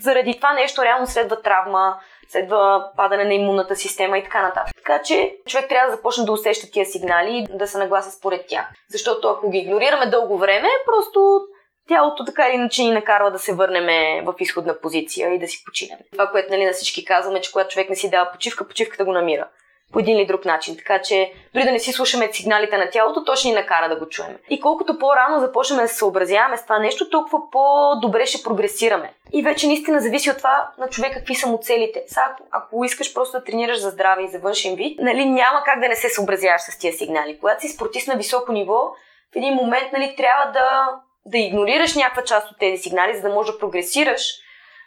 заради 0.01 0.35
това 0.37 0.53
нещо 0.53 0.83
реално 0.83 1.07
следва 1.07 1.43
травма, 1.43 1.97
следва 2.29 2.91
падане 2.97 3.25
на 3.25 3.35
имунната 3.35 3.77
система 3.77 4.19
и 4.19 4.25
така 4.25 4.43
нататък. 4.43 4.75
Така 4.77 5.03
че 5.03 5.37
човек 5.47 5.69
трябва 5.69 5.91
да 5.91 5.97
започне 5.97 6.25
да 6.25 6.33
усеща 6.33 6.71
тия 6.71 6.87
сигнали 6.87 7.37
и 7.37 7.57
да 7.57 7.67
се 7.67 7.79
наглася 7.79 8.11
според 8.11 8.47
тях. 8.49 8.67
Защото 8.91 9.29
ако 9.29 9.51
ги 9.51 9.59
игнорираме 9.59 10.07
дълго 10.07 10.39
време, 10.39 10.69
просто 10.87 11.41
тялото 11.89 12.25
така 12.25 12.49
или 12.49 12.55
иначе 12.55 12.83
ни 12.83 12.91
накарва 12.91 13.31
да 13.31 13.39
се 13.39 13.55
върнем 13.55 14.25
в 14.25 14.35
изходна 14.39 14.81
позиция 14.81 15.35
и 15.35 15.39
да 15.39 15.49
си 15.49 15.65
починем. 15.65 15.99
Това, 16.13 16.27
което 16.27 16.51
нали, 16.51 16.65
на 16.65 16.73
всички 16.73 17.05
казваме, 17.05 17.41
че 17.41 17.53
когато 17.53 17.71
човек 17.71 17.91
не 17.91 17.97
си 17.97 18.11
дава 18.11 18.31
почивка, 18.33 18.69
почивката 18.69 19.05
го 19.05 19.13
намира 19.13 19.47
по 19.93 19.99
един 19.99 20.17
или 20.17 20.27
друг 20.27 20.45
начин. 20.45 20.77
Така 20.77 21.03
че, 21.03 21.33
дори 21.55 21.65
да 21.65 21.73
не 21.73 21.79
си 21.79 21.93
слушаме 21.93 22.33
сигналите 22.33 22.79
на 22.79 22.91
тялото, 22.91 23.25
то 23.25 23.37
ще 23.37 23.49
ни 23.49 23.55
накара 23.55 23.89
да 23.89 23.97
го 23.97 24.09
чуем. 24.09 24.37
И 24.51 24.61
колкото 24.61 24.99
по-рано 24.99 25.41
започнем 25.41 25.81
да 25.81 25.89
се 25.89 25.95
съобразяваме 25.95 26.57
с 26.57 26.63
това 26.63 26.79
нещо, 26.79 27.11
толкова 27.11 27.51
по-добре 27.51 28.27
ще 28.27 28.43
прогресираме. 28.43 29.13
И 29.33 29.43
вече 29.43 29.67
наистина 29.67 30.01
зависи 30.01 30.31
от 30.31 30.37
това 30.37 30.71
на 30.79 30.89
човек 30.89 31.15
какви 31.15 31.35
са 31.35 31.49
му 31.49 31.59
целите. 31.63 32.05
Сега, 32.07 32.37
ако, 32.51 32.85
искаш 32.85 33.15
просто 33.15 33.39
да 33.39 33.45
тренираш 33.45 33.79
за 33.79 33.91
здраве 33.91 34.23
и 34.23 34.29
за 34.29 34.39
външен 34.39 34.75
вид, 34.75 34.99
нали, 35.03 35.25
няма 35.25 35.63
как 35.65 35.81
да 35.81 35.89
не 35.89 35.97
се 35.97 36.09
съобразяваш 36.09 36.61
с 36.61 36.79
тия 36.79 36.93
сигнали. 36.93 37.39
Когато 37.41 37.61
си 37.61 37.69
спортист 37.69 38.09
на 38.09 38.17
високо 38.17 38.53
ниво, 38.53 38.93
в 39.33 39.37
един 39.37 39.55
момент 39.55 39.93
нали, 39.93 40.15
трябва 40.17 40.53
да 40.53 40.91
да 41.27 41.39
игнорираш 41.39 41.95
някаква 41.95 42.25
част 42.25 42.51
от 42.51 42.59
тези 42.59 42.83
сигнали, 42.83 43.17
за 43.17 43.23
да 43.23 43.35
можеш 43.35 43.53
да 43.53 43.59
прогресираш 43.59 44.23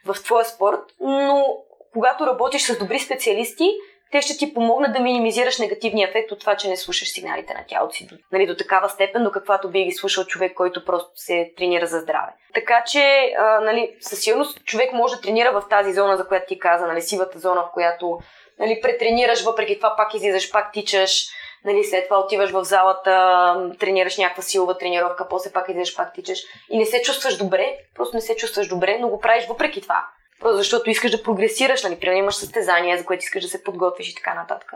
в 0.05 0.23
твоя 0.23 0.45
спорт, 0.45 0.81
но 0.99 1.45
когато 1.93 2.27
работиш 2.27 2.61
с 2.61 2.79
добри 2.79 2.99
специалисти, 2.99 3.69
те 4.11 4.21
ще 4.21 4.37
ти 4.37 4.53
помогнат 4.53 4.93
да 4.93 4.99
минимизираш 4.99 5.59
негативния 5.59 6.09
ефект 6.09 6.31
от 6.31 6.39
това, 6.39 6.55
че 6.55 6.69
не 6.69 6.77
слушаш 6.77 7.11
сигналите 7.11 7.53
на 7.53 7.63
тялото 7.67 7.95
си 7.95 8.07
нали, 8.31 8.47
до 8.47 8.55
такава 8.55 8.89
степен, 8.89 9.23
до 9.23 9.31
каквато 9.31 9.69
би 9.69 9.83
ги 9.83 9.91
слушал 9.91 10.25
човек, 10.25 10.53
който 10.53 10.85
просто 10.85 11.11
се 11.15 11.51
тренира 11.57 11.87
за 11.87 11.99
здраве. 11.99 12.31
Така 12.53 12.83
че, 12.87 13.33
а, 13.37 13.59
нали, 13.59 13.95
със 13.99 14.19
сигурност 14.21 14.65
човек 14.65 14.93
може 14.93 15.15
да 15.15 15.21
тренира 15.21 15.51
в 15.51 15.69
тази 15.69 15.93
зона, 15.93 16.17
за 16.17 16.27
която 16.27 16.45
ти 16.47 16.59
каза, 16.59 16.87
нали, 16.87 17.01
сивата 17.01 17.39
зона, 17.39 17.61
в 17.61 17.71
която 17.73 18.19
нали, 18.59 18.79
претренираш, 18.81 19.43
въпреки 19.43 19.77
това 19.77 19.95
пак 19.97 20.13
излизаш, 20.13 20.51
пак 20.51 20.71
тичаш, 20.71 21.27
нали, 21.65 21.83
след 21.83 22.03
това 22.03 22.19
отиваш 22.19 22.51
в 22.51 22.63
залата, 22.63 23.71
тренираш 23.79 24.17
някаква 24.17 24.43
силова 24.43 24.77
тренировка, 24.77 25.27
после 25.29 25.51
пак 25.51 25.69
идеш, 25.69 25.95
пак 25.95 26.13
тичаш 26.13 26.39
и 26.69 26.77
не 26.77 26.85
се 26.85 27.01
чувстваш 27.01 27.37
добре, 27.37 27.75
просто 27.95 28.15
не 28.15 28.21
се 28.21 28.35
чувстваш 28.35 28.67
добре, 28.67 28.97
но 29.01 29.09
го 29.09 29.19
правиш 29.19 29.45
въпреки 29.47 29.81
това. 29.81 30.05
Просто 30.39 30.57
защото 30.57 30.89
искаш 30.89 31.11
да 31.11 31.23
прогресираш, 31.23 31.83
нали, 31.83 31.99
примерно 31.99 32.19
имаш 32.19 32.35
състезание, 32.35 32.97
за 32.97 33.05
което 33.05 33.23
искаш 33.23 33.43
да 33.43 33.49
се 33.49 33.63
подготвиш 33.63 34.09
и 34.09 34.15
така 34.15 34.33
нататък. 34.33 34.73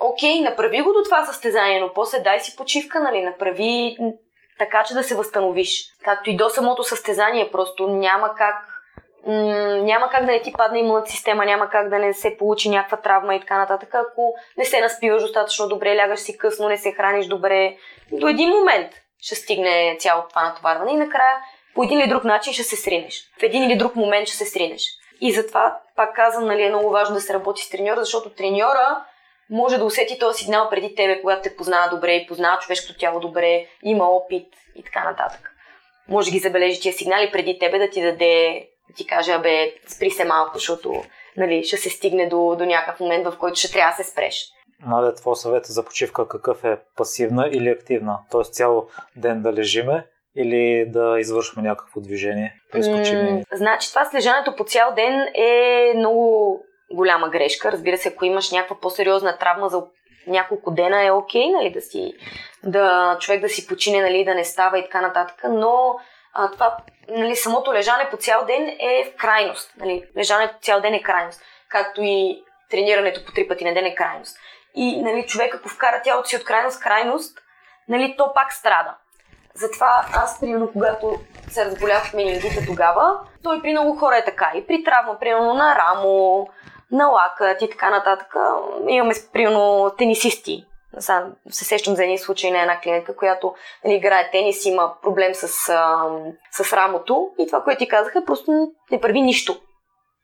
Окей, 0.00 0.40
направи 0.40 0.82
го 0.82 0.92
до 0.92 1.02
това 1.04 1.24
състезание, 1.24 1.80
но 1.80 1.92
после 1.92 2.20
дай 2.20 2.40
си 2.40 2.56
почивка, 2.56 3.00
нали, 3.00 3.22
направи 3.22 3.96
така, 4.58 4.84
че 4.84 4.94
да 4.94 5.02
се 5.02 5.14
възстановиш. 5.14 5.84
Както 6.04 6.30
и 6.30 6.36
до 6.36 6.48
самото 6.48 6.84
състезание, 6.84 7.50
просто 7.50 7.88
няма 7.88 8.34
как 8.34 8.69
няма 9.26 10.10
как 10.10 10.26
да 10.26 10.32
не 10.32 10.42
ти 10.42 10.52
падне 10.52 10.78
имунната 10.78 11.10
система, 11.10 11.44
няма 11.44 11.70
как 11.70 11.88
да 11.88 11.98
не 11.98 12.14
се 12.14 12.36
получи 12.36 12.68
някаква 12.68 12.96
травма 12.96 13.34
и 13.34 13.40
така 13.40 13.58
нататък, 13.58 13.94
ако 13.94 14.34
не 14.58 14.64
се 14.64 14.80
наспиваш 14.80 15.22
достатъчно 15.22 15.68
добре, 15.68 15.96
лягаш 15.96 16.20
си 16.20 16.38
късно, 16.38 16.68
не 16.68 16.76
се 16.76 16.92
храниш 16.92 17.26
добре. 17.26 17.76
До 18.12 18.28
един 18.28 18.50
момент 18.50 18.92
ще 19.22 19.34
стигне 19.34 19.96
цялото 19.98 20.28
това 20.28 20.44
натоварване 20.44 20.92
и 20.92 20.96
накрая 20.96 21.36
по 21.74 21.82
един 21.82 22.00
или 22.00 22.08
друг 22.08 22.24
начин 22.24 22.52
ще 22.52 22.62
се 22.62 22.76
сринеш. 22.76 23.22
В 23.40 23.42
един 23.42 23.62
или 23.62 23.76
друг 23.76 23.96
момент 23.96 24.28
ще 24.28 24.36
се 24.36 24.46
сринеш. 24.46 24.82
И 25.20 25.32
затова, 25.32 25.78
пак 25.96 26.16
казвам, 26.16 26.46
нали, 26.46 26.62
е 26.62 26.68
много 26.68 26.90
важно 26.90 27.14
да 27.14 27.20
се 27.20 27.34
работи 27.34 27.62
с 27.62 27.70
треньора, 27.70 28.00
защото 28.00 28.30
треньора 28.30 29.04
може 29.50 29.78
да 29.78 29.84
усети 29.84 30.18
този 30.18 30.38
сигнал 30.38 30.68
преди 30.70 30.94
тебе, 30.94 31.20
когато 31.20 31.42
те 31.42 31.56
познава 31.56 31.90
добре 31.90 32.14
и 32.14 32.26
познава 32.26 32.58
човешкото 32.58 32.98
тяло 32.98 33.20
добре, 33.20 33.66
има 33.82 34.04
опит 34.04 34.46
и 34.76 34.82
така 34.82 35.04
нататък. 35.04 35.50
Може 36.08 36.30
да 36.30 36.32
ги 36.32 36.38
забележи 36.38 36.80
тия 36.80 36.92
сигнали 36.92 37.30
преди 37.32 37.58
тебе 37.58 37.78
да 37.78 37.90
ти 37.90 38.02
даде, 38.02 38.66
да 38.90 38.96
ти 38.96 39.06
каже, 39.06 39.32
абе, 39.32 39.72
спри 39.86 40.10
се 40.10 40.24
малко, 40.24 40.50
защото 40.54 41.02
нали, 41.36 41.64
ще 41.64 41.76
се 41.76 41.90
стигне 41.90 42.28
до, 42.28 42.56
до 42.58 42.64
някакъв 42.64 43.00
момент, 43.00 43.26
в 43.26 43.38
който 43.38 43.58
ще 43.58 43.72
трябва 43.72 43.90
да 43.98 44.04
се 44.04 44.10
спреш. 44.10 44.44
Надя, 44.86 45.14
твой 45.14 45.36
съвет 45.36 45.66
за 45.66 45.84
почивка 45.84 46.28
какъв 46.28 46.64
е? 46.64 46.78
Пасивна 46.96 47.48
или 47.52 47.68
активна? 47.68 48.18
Тоест 48.30 48.54
цял 48.54 48.86
ден 49.16 49.42
да 49.42 49.52
лежиме 49.52 50.06
или 50.36 50.86
да 50.88 51.20
извършваме 51.20 51.68
някакво 51.68 52.00
движение? 52.00 52.54
М- 52.74 53.42
значи 53.52 53.88
това 53.88 54.04
с 54.04 54.14
лежането 54.14 54.56
по 54.56 54.64
цял 54.64 54.94
ден 54.94 55.20
е 55.34 55.92
много 55.96 56.56
голяма 56.94 57.28
грешка. 57.28 57.72
Разбира 57.72 57.96
се, 57.96 58.08
ако 58.08 58.24
имаш 58.24 58.50
някаква 58.50 58.80
по-сериозна 58.80 59.38
травма 59.38 59.68
за 59.68 59.82
няколко 60.26 60.70
дена 60.70 61.06
е 61.06 61.10
окей, 61.10 61.42
okay, 61.42 61.52
нали, 61.52 61.72
да 61.72 61.80
си, 61.80 62.12
да, 62.64 63.16
човек 63.20 63.40
да 63.40 63.48
си 63.48 63.66
почине, 63.66 64.00
нали, 64.00 64.24
да 64.24 64.34
не 64.34 64.44
става 64.44 64.78
и 64.78 64.82
така 64.82 65.00
нататък, 65.00 65.36
но 65.50 65.94
а, 66.34 66.50
това, 66.50 66.76
нали, 67.08 67.36
самото 67.36 67.74
лежане 67.74 68.10
по 68.10 68.16
цял 68.16 68.44
ден 68.44 68.68
е 68.68 69.12
в 69.12 69.16
крайност. 69.16 69.72
Нали, 69.76 70.04
лежането 70.16 70.54
цял 70.60 70.80
ден 70.80 70.94
е 70.94 71.02
крайност, 71.02 71.42
както 71.68 72.00
и 72.02 72.42
тренирането 72.70 73.24
по 73.24 73.32
три 73.32 73.48
пъти 73.48 73.64
на 73.64 73.74
ден 73.74 73.86
е 73.86 73.94
крайност. 73.94 74.36
И 74.74 75.02
нали, 75.02 75.26
човек, 75.26 75.54
ако 75.54 75.68
вкара 75.68 76.02
тялото 76.04 76.28
си 76.28 76.36
от 76.36 76.44
крайност 76.44 76.80
крайност, 76.80 77.38
нали, 77.88 78.14
то 78.18 78.32
пак 78.34 78.52
страда. 78.52 78.94
Затова 79.54 80.06
аз, 80.12 80.40
примерно, 80.40 80.72
когато 80.72 81.20
се 81.48 81.64
разболях 81.64 82.06
от 82.06 82.14
менингита 82.14 82.66
тогава, 82.66 83.20
той 83.42 83.62
при 83.62 83.70
много 83.70 83.96
хора 83.96 84.16
е 84.16 84.24
така. 84.24 84.52
И 84.54 84.66
при 84.66 84.84
травма, 84.84 85.18
примерно 85.18 85.54
на 85.54 85.76
рамо, 85.76 86.48
на 86.90 87.06
лакът 87.06 87.62
и 87.62 87.70
така 87.70 87.90
нататък. 87.90 88.34
Имаме, 88.88 89.14
примерно, 89.32 89.90
тенисисти. 89.98 90.66
Сега 90.98 91.26
се 91.50 91.64
сещам 91.64 91.94
за 91.94 92.04
един 92.04 92.18
случай 92.18 92.50
на 92.50 92.60
една 92.60 92.80
клиентка, 92.80 93.16
която 93.16 93.54
нали, 93.84 93.94
играе 93.94 94.30
тенис, 94.30 94.64
има 94.64 94.94
проблем 95.02 95.34
с, 95.34 95.68
а, 95.68 96.04
с 96.50 96.72
рамото 96.72 97.28
и 97.38 97.46
това, 97.46 97.62
което 97.62 97.78
ти 97.78 97.88
казаха, 97.88 98.24
просто 98.24 98.72
не 98.90 99.00
прави 99.00 99.20
нищо. 99.20 99.60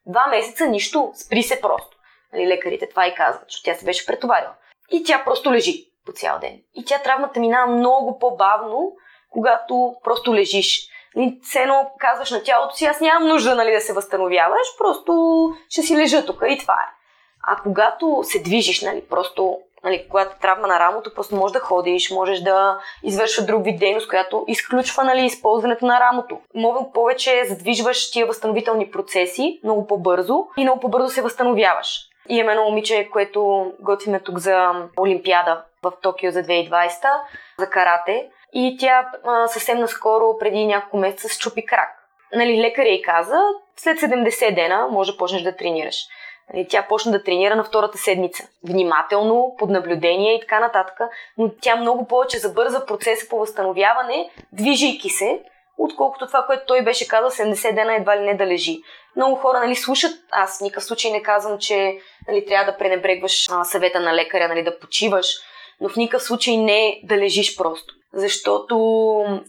Два 0.07 0.27
месеца 0.27 0.67
нищо, 0.67 1.13
спри 1.15 1.43
се 1.43 1.61
просто. 1.61 1.97
Нали, 2.33 2.49
лекарите 2.49 2.89
това 2.89 3.07
и 3.07 3.15
казват, 3.15 3.45
защото 3.49 3.65
тя 3.65 3.75
се 3.75 3.85
беше 3.85 4.07
претоварила. 4.07 4.53
И 4.91 5.05
тя 5.05 5.23
просто 5.25 5.53
лежи 5.53 5.85
по 6.07 6.13
цял 6.13 6.39
ден. 6.39 6.61
И 6.75 6.85
тя 6.85 6.99
травмата 6.99 7.41
минава 7.41 7.73
много 7.73 8.19
по-бавно, 8.19 8.93
когато 9.31 9.95
просто 10.05 10.35
лежиш. 10.35 10.89
Нали, 11.17 11.39
все 11.43 11.69
казваш 11.99 12.31
на 12.31 12.43
тялото 12.43 12.77
си, 12.77 12.85
аз 12.85 13.01
нямам 13.01 13.29
нужда 13.29 13.55
нали, 13.55 13.73
да 13.73 13.81
се 13.81 13.93
възстановяваш, 13.93 14.67
просто 14.79 15.13
ще 15.69 15.83
си 15.83 15.97
лежа 15.97 16.27
тук 16.27 16.43
и 16.49 16.59
това 16.59 16.75
е. 16.75 16.97
А 17.49 17.63
когато 17.63 18.21
се 18.23 18.43
движиш, 18.43 18.83
нали, 18.83 19.03
просто, 19.11 19.59
нали, 19.87 20.07
когато 20.11 20.39
травма 20.41 20.67
на 20.67 20.81
рамото, 20.81 21.15
просто 21.15 21.37
можеш 21.37 21.53
да 21.53 21.61
ходиш, 21.61 22.11
можеш 22.11 22.41
да 22.41 22.79
извършва 23.03 23.45
друг 23.45 23.65
вид 23.65 23.79
дейност, 23.79 24.09
която 24.09 24.45
изключва 24.49 25.05
нали, 25.05 25.25
използването 25.25 25.87
на 25.87 26.01
рамото. 26.01 26.39
Много 26.55 26.93
повече 26.93 27.45
задвижваш 27.45 28.11
тия 28.11 28.27
възстановителни 28.27 28.91
процеси 28.91 29.61
много 29.65 29.87
по-бързо 29.87 30.47
и 30.57 30.63
много 30.63 30.81
по-бързо 30.81 31.09
се 31.09 31.23
възстановяваш. 31.23 31.99
И 32.29 32.37
имаме 32.37 32.53
едно 32.53 32.65
момиче, 32.65 33.09
което 33.13 33.73
готвиме 33.81 34.21
тук 34.21 34.39
за 34.39 34.73
Олимпиада 35.01 35.63
в 35.83 35.93
Токио 36.03 36.31
за 36.31 36.43
2020, 36.43 36.91
за 37.59 37.71
карате. 37.71 38.29
И 38.53 38.77
тя 38.81 39.11
а, 39.25 39.47
съвсем 39.47 39.79
наскоро, 39.79 40.39
преди 40.39 40.67
няколко 40.67 40.97
месеца, 40.97 41.29
щупи 41.29 41.67
крак. 41.67 41.89
Нали, 42.35 42.61
лекаря 42.61 42.89
й 42.89 43.03
каза, 43.03 43.41
след 43.77 43.99
70 43.99 44.55
дена 44.55 44.89
може 44.91 45.13
да 45.13 45.19
почнеш 45.19 45.43
да 45.43 45.57
тренираш. 45.57 46.07
Нали, 46.55 46.67
тя 46.69 46.87
почна 46.89 47.13
да 47.13 47.23
тренира 47.23 47.57
на 47.57 47.65
втората 47.65 47.99
седмица. 47.99 48.49
Внимателно, 48.65 49.55
под 49.59 49.71
наблюдение 49.71 50.35
и 50.35 50.41
така 50.41 50.61
нататък. 50.61 51.01
Но 51.39 51.51
тя 51.61 51.77
много 51.77 52.07
повече 52.07 52.39
забърза 52.39 52.87
процеса 52.87 53.29
по 53.29 53.39
възстановяване, 53.39 54.31
движейки 54.53 55.11
се, 55.11 55.41
отколкото 55.79 56.27
това, 56.27 56.43
което 56.47 56.67
той 56.67 56.83
беше 56.83 57.09
казал, 57.09 57.31
70 57.31 57.75
дена 57.75 57.95
едва 57.95 58.17
ли 58.17 58.21
не 58.21 58.35
да 58.35 58.47
лежи. 58.47 58.79
Много 59.17 59.37
хора 59.37 59.61
нали, 59.61 59.75
слушат, 59.75 60.13
аз 60.31 60.59
в 60.59 60.63
никакъв 60.63 60.85
случай 60.85 61.11
не 61.11 61.23
казвам, 61.23 61.59
че 61.59 61.99
нали, 62.29 62.47
трябва 62.47 62.73
да 62.73 62.79
пренебрегваш 62.79 63.47
а, 63.51 63.65
съвета 63.65 64.01
на 64.01 64.15
лекаря, 64.15 64.49
нали, 64.49 64.65
да 64.65 64.79
почиваш, 64.79 65.27
но 65.81 65.89
в 65.89 65.97
никакъв 65.97 66.23
случай 66.23 66.57
не 66.57 67.01
да 67.05 67.17
лежиш 67.17 67.57
просто 67.57 67.95
защото 68.17 68.77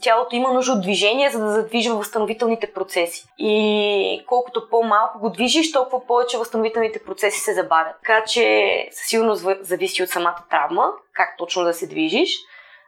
тялото 0.01 0.35
има 0.35 0.53
нужда 0.53 0.73
от 0.73 0.81
движение, 0.81 1.29
за 1.29 1.39
да 1.39 1.51
задвижва 1.51 1.95
възстановителните 1.95 2.73
процеси. 2.73 3.25
И 3.37 4.25
колкото 4.27 4.69
по-малко 4.69 5.19
го 5.19 5.29
движиш, 5.29 5.71
толкова 5.71 6.05
повече 6.07 6.37
възстановителните 6.37 7.03
процеси 7.03 7.39
се 7.39 7.53
забавят. 7.53 7.95
Така 8.03 8.23
че 8.23 8.87
със 8.91 9.07
сигурност 9.07 9.45
зависи 9.61 10.03
от 10.03 10.09
самата 10.09 10.43
травма, 10.49 10.91
как 11.13 11.37
точно 11.37 11.63
да 11.63 11.73
се 11.73 11.87
движиш. 11.87 12.29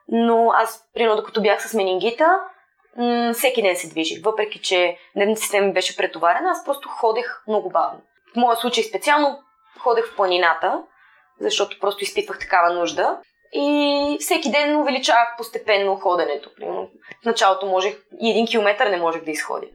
Но 0.08 0.52
аз, 0.54 0.84
примерно, 0.94 1.16
докато 1.16 1.42
бях 1.42 1.70
с 1.70 1.74
менингита, 1.74 2.40
м- 2.98 3.34
всеки 3.34 3.62
ден 3.62 3.76
се 3.76 3.90
движих. 3.90 4.24
Въпреки, 4.24 4.62
че 4.62 4.98
нервната 5.16 5.42
система 5.42 5.68
ми 5.68 5.74
беше 5.74 5.98
претоварена, 5.98 6.50
аз 6.50 6.66
просто 6.66 6.90
ходех 6.90 7.44
много 7.48 7.70
бавно. 7.70 8.00
В 8.34 8.36
моя 8.36 8.58
случай 8.58 8.84
специално 8.84 9.40
ходех 9.80 10.06
в 10.08 10.16
планината, 10.16 10.84
защото 11.42 11.80
просто 11.80 12.04
изпитвах 12.04 12.40
такава 12.40 12.74
нужда. 12.74 13.20
И 13.54 14.18
всеки 14.20 14.52
ден 14.52 14.76
увеличавах 14.76 15.38
постепенно 15.38 15.96
ходенето. 15.96 16.50
Примерно, 16.56 16.90
в 17.24 17.26
началото 17.26 17.66
можех 17.66 17.98
и 18.22 18.32
един 18.32 18.48
километър 18.48 18.88
не 18.88 18.98
можех 18.98 19.24
да 19.24 19.32
изходя. 19.32 19.68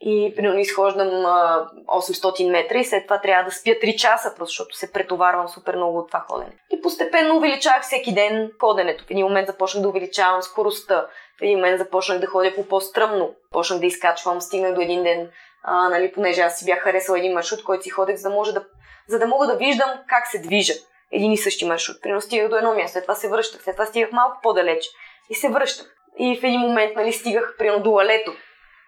И 0.00 0.32
примерно 0.36 0.58
изхождам 0.58 1.08
800 1.08 2.50
метра 2.50 2.78
и 2.78 2.84
след 2.84 3.04
това 3.04 3.20
трябва 3.20 3.44
да 3.44 3.50
спя 3.50 3.70
3 3.70 3.96
часа, 3.96 4.34
просто 4.36 4.50
защото 4.50 4.76
се 4.76 4.92
претоварвам 4.92 5.48
супер 5.48 5.76
много 5.76 5.98
от 5.98 6.08
това 6.08 6.24
ходене. 6.28 6.52
И 6.70 6.80
постепенно 6.80 7.36
увеличавах 7.36 7.82
всеки 7.82 8.14
ден 8.14 8.50
ходенето. 8.60 9.04
В 9.04 9.10
един 9.10 9.26
момент 9.26 9.46
започнах 9.46 9.82
да 9.82 9.88
увеличавам 9.88 10.42
скоростта. 10.42 11.06
В 11.38 11.42
един 11.42 11.58
момент 11.58 11.78
започнах 11.78 12.18
да 12.18 12.26
ходя 12.26 12.54
по 12.54 12.66
по-стръмно. 12.66 13.34
Почнах 13.50 13.80
да 13.80 13.86
изкачвам, 13.86 14.40
стигнах 14.40 14.74
до 14.74 14.80
един 14.80 15.02
ден, 15.02 15.30
а, 15.62 15.88
нали, 15.88 16.12
понеже 16.12 16.40
аз 16.40 16.58
си 16.58 16.64
бях 16.64 16.78
харесала 16.78 17.18
един 17.18 17.32
маршрут, 17.32 17.64
който 17.64 17.82
си 17.82 17.90
ходех, 17.90 18.16
за 18.16 18.28
да, 18.28 18.34
може 18.34 18.52
да, 18.52 18.64
за 19.10 19.18
да 19.18 19.26
мога 19.26 19.46
да 19.46 19.56
виждам 19.56 19.90
как 20.08 20.26
се 20.26 20.38
движа 20.38 20.72
един 21.12 21.32
и 21.32 21.36
същи 21.36 21.64
маршрут. 21.64 22.02
Примерно 22.02 22.20
стигах 22.20 22.48
до 22.48 22.56
едно 22.56 22.74
място, 22.74 22.92
след 22.92 23.04
това 23.04 23.14
се 23.14 23.28
връщах, 23.28 23.62
след 23.62 23.74
това 23.74 23.86
стигах 23.86 24.12
малко 24.12 24.38
по-далеч 24.42 24.84
и 25.30 25.34
се 25.34 25.48
връщах. 25.48 25.86
И 26.18 26.40
в 26.40 26.44
един 26.44 26.60
момент 26.60 26.96
нали, 26.96 27.12
стигах 27.12 27.54
примерно 27.58 27.82
до 27.82 27.90
лалето. 27.90 28.32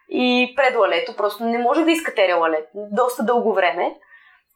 И 0.08 0.52
пред 0.56 0.76
лалето 0.76 1.16
просто 1.16 1.44
не 1.44 1.58
можех 1.58 1.84
да 1.84 1.90
изкатеря 1.90 2.36
лалет. 2.36 2.68
Доста 2.74 3.22
дълго 3.22 3.54
време. 3.54 3.94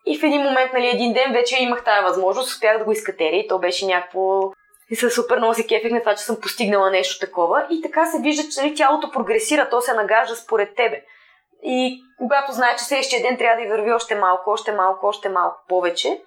И 0.06 0.18
в 0.18 0.22
един 0.22 0.42
момент, 0.42 0.72
нали, 0.72 0.86
един 0.86 1.12
ден 1.12 1.32
вече 1.32 1.62
имах 1.62 1.84
тази 1.84 2.04
възможност, 2.04 2.48
успях 2.48 2.78
да 2.78 2.84
го 2.84 2.92
изкатеря 2.92 3.36
и 3.36 3.48
то 3.48 3.58
беше 3.58 3.86
някакво... 3.86 4.40
И 4.90 4.96
се 4.96 5.10
супер 5.10 5.38
много 5.38 5.54
се 5.54 5.66
кефих 5.66 5.92
на 5.92 6.00
това, 6.00 6.14
че 6.14 6.22
съм 6.22 6.40
постигнала 6.40 6.90
нещо 6.90 7.26
такова. 7.26 7.66
И 7.70 7.82
така 7.82 8.06
се 8.06 8.22
вижда, 8.22 8.42
че 8.42 8.60
нали, 8.60 8.74
тялото 8.74 9.10
прогресира, 9.10 9.68
то 9.68 9.80
се 9.80 9.94
нагажда 9.94 10.36
според 10.36 10.76
тебе. 10.76 11.02
И 11.66 12.02
когато 12.18 12.52
знае, 12.52 12.76
че 12.76 12.84
следващия 12.84 13.22
ден 13.22 13.36
трябва 13.36 13.56
да 13.56 13.62
и 13.62 13.68
върви 13.68 13.92
още 13.92 14.14
малко, 14.14 14.50
още 14.50 14.72
малко, 14.72 15.06
още 15.06 15.28
малко 15.28 15.56
повече, 15.68 16.20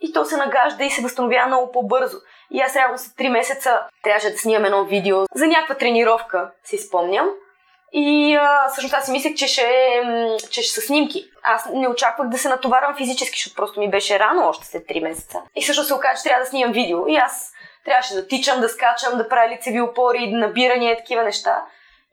и 0.00 0.12
то 0.12 0.24
се 0.24 0.36
нагажда 0.36 0.84
и 0.84 0.90
се 0.90 1.02
възстановява 1.02 1.46
много 1.46 1.72
по-бързо. 1.72 2.16
И 2.50 2.60
аз 2.60 2.76
реално 2.76 2.98
след 2.98 3.12
3 3.12 3.28
месеца 3.28 3.80
трябваше 4.02 4.30
да 4.30 4.38
снимам 4.38 4.64
едно 4.64 4.84
видео 4.84 5.16
за 5.34 5.46
някаква 5.46 5.74
тренировка, 5.74 6.50
си 6.64 6.78
спомням. 6.78 7.30
И 7.92 8.36
а, 8.40 8.68
всъщност 8.68 8.94
аз 8.94 9.04
си 9.04 9.12
мислех, 9.12 9.34
че 9.34 9.46
ще, 9.46 10.02
че 10.50 10.62
ще 10.62 10.80
са 10.80 10.86
снимки. 10.86 11.24
Аз 11.42 11.68
не 11.72 11.88
очаквах 11.88 12.28
да 12.28 12.38
се 12.38 12.48
натоварвам 12.48 12.96
физически, 12.96 13.38
защото 13.38 13.56
просто 13.56 13.80
ми 13.80 13.90
беше 13.90 14.18
рано 14.18 14.48
още 14.48 14.66
след 14.66 14.86
3 14.88 15.02
месеца. 15.02 15.42
И 15.56 15.62
също 15.62 15.84
се 15.84 15.94
оказа, 15.94 16.22
че 16.22 16.28
трябва 16.28 16.44
да 16.44 16.50
снимам 16.50 16.72
видео. 16.72 17.08
И 17.08 17.16
аз 17.16 17.52
трябваше 17.84 18.14
да 18.14 18.26
тичам, 18.26 18.60
да 18.60 18.68
скачам, 18.68 19.18
да 19.18 19.28
правя 19.28 19.54
лицеви 19.54 19.80
опори, 19.80 20.32
набирания, 20.32 20.96
такива 20.96 21.22
неща. 21.22 21.64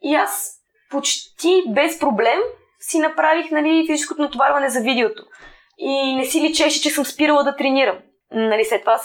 И 0.02 0.14
аз 0.14 0.50
почти 0.90 1.62
без 1.68 1.98
проблем 1.98 2.40
си 2.90 2.98
направих 2.98 3.50
нали, 3.50 3.86
физическото 3.86 4.22
натоварване 4.22 4.68
за 4.68 4.80
видеото 4.80 5.22
и 5.78 6.16
не 6.16 6.24
си 6.24 6.40
личеше, 6.40 6.82
че 6.82 6.90
съм 6.90 7.04
спирала 7.04 7.44
да 7.44 7.56
тренирам. 7.56 7.98
Нали, 8.30 8.64
след 8.64 8.80
това 8.80 9.00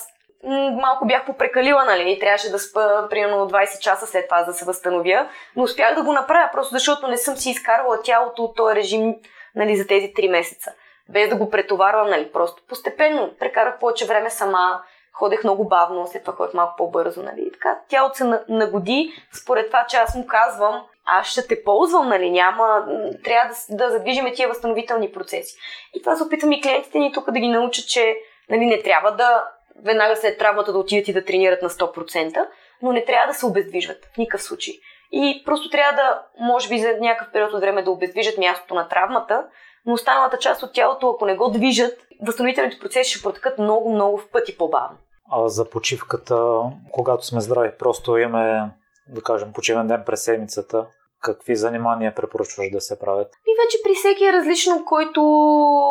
малко 0.81 1.05
бях 1.05 1.25
попрекалила, 1.25 1.85
нали, 1.85 2.11
и 2.11 2.19
трябваше 2.19 2.51
да 2.51 2.59
спа 2.59 3.09
примерно 3.09 3.49
20 3.49 3.79
часа 3.79 4.07
след 4.07 4.27
това 4.27 4.43
да 4.43 4.53
се 4.53 4.65
възстановя, 4.65 5.29
но 5.55 5.63
успях 5.63 5.95
да 5.95 6.03
го 6.03 6.13
направя, 6.13 6.49
просто 6.53 6.73
защото 6.73 7.07
не 7.07 7.17
съм 7.17 7.35
си 7.35 7.49
изкарвала 7.49 8.01
тялото 8.01 8.43
от 8.43 8.55
този 8.55 8.75
режим 8.75 9.15
нали, 9.55 9.75
за 9.75 9.87
тези 9.87 10.13
3 10.13 10.31
месеца. 10.31 10.71
Без 11.09 11.29
да 11.29 11.35
го 11.35 11.49
претоварвам, 11.49 12.09
нали, 12.09 12.31
просто 12.31 12.63
постепенно 12.69 13.31
прекарах 13.39 13.79
повече 13.79 14.05
време 14.05 14.29
сама, 14.29 14.81
ходех 15.13 15.43
много 15.43 15.67
бавно, 15.67 16.07
след 16.07 16.23
това 16.23 16.37
ходех 16.37 16.53
малко 16.53 16.73
по-бързо, 16.77 17.23
нали, 17.23 17.41
и 17.47 17.51
така. 17.51 17.79
Тялото 17.89 18.15
се 18.15 18.39
нагоди 18.49 19.13
според 19.41 19.67
това, 19.67 19.85
че 19.89 19.97
аз 19.97 20.15
му 20.15 20.27
казвам, 20.27 20.83
аз 21.07 21.27
ще 21.27 21.47
те 21.47 21.63
ползвам, 21.63 22.09
нали, 22.09 22.29
няма, 22.29 22.85
трябва 23.23 23.53
да, 23.69 23.75
да 23.75 23.89
задвижиме 23.89 24.33
тия 24.33 24.47
възстановителни 24.47 25.11
процеси. 25.11 25.57
И 25.95 26.01
това 26.01 26.15
се 26.15 26.23
опитвам 26.23 26.51
и 26.51 26.61
клиентите 26.61 26.99
ни 26.99 27.11
тук 27.13 27.31
да 27.31 27.39
ги 27.39 27.47
научат, 27.47 27.87
че 27.87 28.17
нали, 28.49 28.65
не 28.65 28.81
трябва 28.81 29.11
да 29.11 29.43
веднага 29.83 30.15
след 30.15 30.37
травмата 30.37 30.71
да 30.71 30.79
отидат 30.79 31.07
и 31.07 31.13
да 31.13 31.25
тренират 31.25 31.61
на 31.61 31.69
100%, 31.69 32.45
но 32.81 32.91
не 32.91 33.05
трябва 33.05 33.27
да 33.27 33.33
се 33.33 33.45
обездвижват 33.45 34.05
в 34.13 34.17
никакъв 34.17 34.43
случай. 34.43 34.73
И 35.11 35.43
просто 35.45 35.69
трябва 35.69 35.95
да, 35.95 36.21
може 36.39 36.69
би 36.69 36.79
за 36.79 36.97
някакъв 37.01 37.33
период 37.33 37.53
от 37.53 37.61
време 37.61 37.83
да 37.83 37.91
обездвижат 37.91 38.37
мястото 38.37 38.75
на 38.75 38.87
травмата, 38.87 39.45
но 39.85 39.93
останалата 39.93 40.37
част 40.37 40.63
от 40.63 40.73
тялото, 40.73 41.09
ако 41.09 41.25
не 41.25 41.35
го 41.35 41.51
движат, 41.51 41.99
възстановителните 42.25 42.79
процеси 42.79 43.11
ще 43.11 43.23
протекат 43.23 43.59
много, 43.59 43.93
много 43.93 44.17
в 44.17 44.29
пъти 44.31 44.57
по-бавно. 44.57 44.97
А 45.31 45.47
за 45.47 45.69
почивката, 45.69 46.61
когато 46.91 47.25
сме 47.25 47.41
здрави, 47.41 47.71
просто 47.79 48.17
имаме, 48.17 48.71
да 49.09 49.21
кажем, 49.21 49.53
почивен 49.53 49.87
ден 49.87 50.03
през 50.05 50.23
седмицата, 50.23 50.87
какви 51.21 51.55
занимания 51.55 52.15
препоръчваш 52.15 52.69
да 52.71 52.81
се 52.81 52.99
правят? 52.99 53.27
И 53.27 53.51
вече 53.65 53.77
при 53.83 53.95
всеки 53.95 54.25
е 54.25 54.33
различно, 54.33 54.85
който 54.85 55.21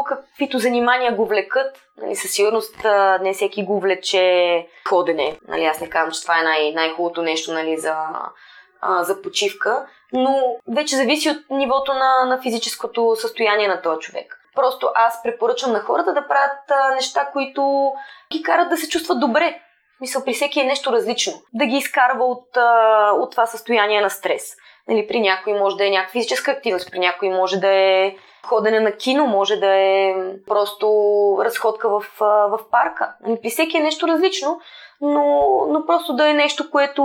каквито 0.06 0.58
занимания 0.58 1.16
го 1.16 1.26
влекат. 1.26 1.76
Нали, 2.02 2.16
със 2.16 2.30
сигурност 2.30 2.76
не 3.22 3.32
всеки 3.32 3.64
го 3.64 3.80
влече 3.80 4.66
ходене. 4.88 5.38
Нали, 5.48 5.64
аз 5.64 5.80
не 5.80 5.88
казвам, 5.88 6.12
че 6.12 6.22
това 6.22 6.40
е 6.40 6.42
най- 6.42 6.72
най-хубавото 6.72 7.22
нещо 7.22 7.52
нали, 7.52 7.78
за, 7.78 7.96
а, 8.80 9.04
за 9.04 9.22
почивка, 9.22 9.86
но 10.12 10.56
вече 10.76 10.96
зависи 10.96 11.30
от 11.30 11.38
нивото 11.50 11.94
на, 11.94 12.24
на 12.24 12.42
физическото 12.42 13.16
състояние 13.16 13.68
на 13.68 13.82
този 13.82 14.00
човек. 14.00 14.38
Просто 14.54 14.90
аз 14.94 15.22
препоръчвам 15.22 15.72
на 15.72 15.80
хората 15.80 16.14
да 16.14 16.28
правят 16.28 16.70
а, 16.70 16.94
неща, 16.94 17.28
които 17.32 17.92
ги 18.32 18.42
карат 18.42 18.68
да 18.68 18.76
се 18.76 18.88
чувстват 18.88 19.20
добре. 19.20 19.60
Мисля, 20.00 20.24
при 20.24 20.32
всеки 20.32 20.60
е 20.60 20.64
нещо 20.64 20.92
различно. 20.92 21.32
Да 21.54 21.66
ги 21.66 21.76
изкарва 21.76 22.24
от, 22.24 22.56
а, 22.56 23.10
от 23.12 23.30
това 23.30 23.46
състояние 23.46 24.00
на 24.00 24.10
стрес. 24.10 24.56
Нали, 24.88 25.06
при 25.06 25.20
някой 25.20 25.52
може 25.52 25.76
да 25.76 25.86
е 25.86 25.90
някаква 25.90 26.12
физическа 26.12 26.50
активност, 26.50 26.90
при 26.90 26.98
някой 26.98 27.28
може 27.28 27.56
да 27.56 27.68
е 27.68 28.16
ходене 28.46 28.80
на 28.80 28.92
кино, 28.92 29.26
може 29.26 29.56
да 29.56 29.74
е 29.74 30.14
просто 30.46 30.86
разходка 31.44 31.88
в, 31.88 32.06
в 32.20 32.58
парка. 32.70 33.14
Нали, 33.26 33.38
при 33.42 33.50
всеки 33.50 33.76
е 33.76 33.82
нещо 33.82 34.08
различно, 34.08 34.60
но, 35.00 35.46
но 35.68 35.86
просто 35.86 36.16
да 36.16 36.30
е 36.30 36.34
нещо, 36.34 36.70
което, 36.70 37.02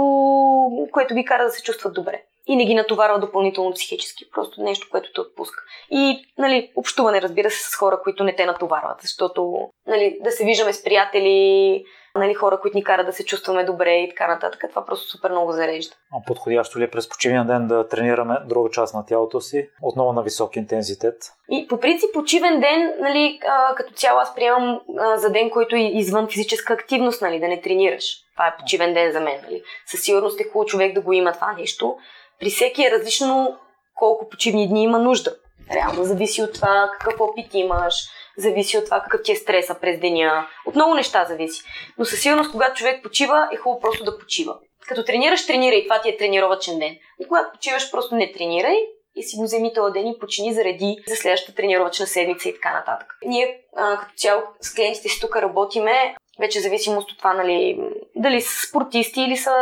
което 0.92 1.16
ги 1.16 1.26
кара 1.26 1.44
да 1.44 1.50
се 1.50 1.64
чувстват 1.64 1.94
добре. 1.94 2.24
И 2.48 2.56
не 2.56 2.66
ги 2.66 2.76
натоварва 2.76 3.20
допълнително 3.20 3.74
психически. 3.74 4.30
Просто 4.32 4.62
нещо, 4.62 4.88
което 4.92 5.14
те 5.14 5.22
отпуска. 5.22 5.64
И, 5.92 6.26
нали, 6.38 6.72
общуване, 6.76 7.22
разбира 7.22 7.52
се, 7.52 7.70
с 7.70 7.76
хора, 7.76 8.00
които 8.04 8.24
не 8.24 8.36
те 8.36 8.46
натоварват. 8.46 9.02
Защото, 9.02 9.70
нали, 9.88 10.18
да 10.22 10.32
се 10.32 10.46
виждаме 10.46 10.74
с 10.74 10.84
приятели, 10.84 11.84
нали, 12.16 12.34
хора, 12.34 12.60
които 12.62 12.78
ни 12.78 12.84
карат 12.84 13.06
да 13.06 13.14
се 13.14 13.26
чувстваме 13.26 13.64
добре 13.64 13.92
и 13.92 14.10
така 14.10 14.28
нататък. 14.28 14.64
Това 14.70 14.86
просто 14.86 15.10
супер 15.10 15.32
много 15.32 15.52
зарежда. 15.52 15.96
А 16.14 16.26
подходящо 16.28 16.80
ли 16.80 16.84
е 16.84 16.92
през 16.92 17.10
почивния 17.10 17.46
ден 17.46 17.68
да 17.68 17.88
тренираме 17.88 18.38
друга 18.46 18.70
част 18.70 18.94
на 18.94 19.06
тялото 19.06 19.42
си, 19.42 19.70
отново 19.82 20.14
на 20.14 20.24
висок 20.24 20.56
интензитет? 20.56 21.16
И 21.50 21.68
по 21.68 21.80
принцип 21.80 22.10
почивен 22.14 22.60
ден, 22.60 22.94
нали, 23.00 23.40
а, 23.48 23.76
като 23.76 23.94
цяло 23.94 24.20
аз 24.20 24.36
приемам 24.36 24.82
а, 25.00 25.18
за 25.18 25.30
ден, 25.30 25.50
който 25.50 25.76
е 25.76 25.80
извън 25.80 26.28
физическа 26.28 26.74
активност, 26.74 27.22
нали, 27.22 27.40
да 27.40 27.48
не 27.48 27.62
тренираш. 27.62 28.06
Това 28.36 28.48
е 28.48 28.58
почивен 28.58 28.94
ден 28.94 29.12
за 29.12 29.20
мен. 29.20 29.42
Нали. 29.44 29.62
Със 29.86 30.02
сигурност 30.02 30.40
е 30.40 30.44
хубаво 30.44 30.66
човек 30.66 30.96
да 30.96 31.02
го 31.02 31.14
има 31.14 31.32
това 31.32 31.54
нещо. 31.54 31.98
При 32.40 32.50
всеки 32.50 32.84
е 32.84 32.92
различно 32.92 33.58
колко 33.96 34.30
почивни 34.30 34.68
дни 34.68 34.84
има 34.84 35.00
нужда. 35.00 35.36
Реално 35.74 36.04
зависи 36.04 36.42
от 36.42 36.54
това 36.54 36.90
какъв 36.94 37.22
опит 37.22 37.54
имаш, 37.54 38.08
зависи 38.38 38.78
от 38.78 38.86
това 38.86 39.02
какъв 39.02 39.22
ти 39.24 39.32
е 39.32 39.36
стреса 39.36 39.76
през 39.82 40.00
деня. 40.00 40.48
От 40.66 40.76
много 40.76 40.94
неща 40.94 41.26
зависи. 41.26 41.62
Но 41.98 42.06
със 42.06 42.20
сигурност, 42.20 42.52
когато 42.52 42.76
човек 42.76 43.04
почива, 43.04 43.50
е 43.54 43.56
хубаво 43.56 43.80
просто 43.80 44.04
да 44.04 44.18
почива. 44.18 44.56
Като 44.88 45.04
тренираш, 45.04 45.48
тренирай. 45.48 45.84
Това 45.84 46.02
ти 46.02 46.10
е 46.10 46.18
тренировачен 46.18 46.80
ден. 46.80 46.98
Но 47.20 47.28
когато 47.28 47.52
почиваш, 47.52 47.92
просто 47.92 48.16
не 48.16 48.32
тренирай 48.32 48.78
и 49.16 49.24
си 49.24 49.38
го 49.38 49.44
вземи 49.44 49.74
този 49.74 49.94
ден 49.94 50.08
и 50.08 50.20
почини 50.20 50.54
заради 50.54 50.98
за 51.08 51.16
следващата 51.16 51.56
тренировачна 51.56 52.08
седмица 52.08 52.50
и 52.50 52.54
така 52.54 52.74
нататък. 52.74 53.08
Ние 53.26 53.60
а, 53.76 53.98
като 53.98 54.14
цяло 54.16 54.42
с 54.62 54.74
клиентите 54.74 55.10
си 55.10 55.22
тук 55.22 55.36
работиме 55.36 56.16
вече 56.40 56.60
зависимост 56.60 57.12
от 57.12 57.18
това, 57.18 57.34
нали, 57.34 57.80
дали 58.16 58.42
са 58.42 58.68
спортисти 58.68 59.22
или 59.22 59.38
са 59.38 59.54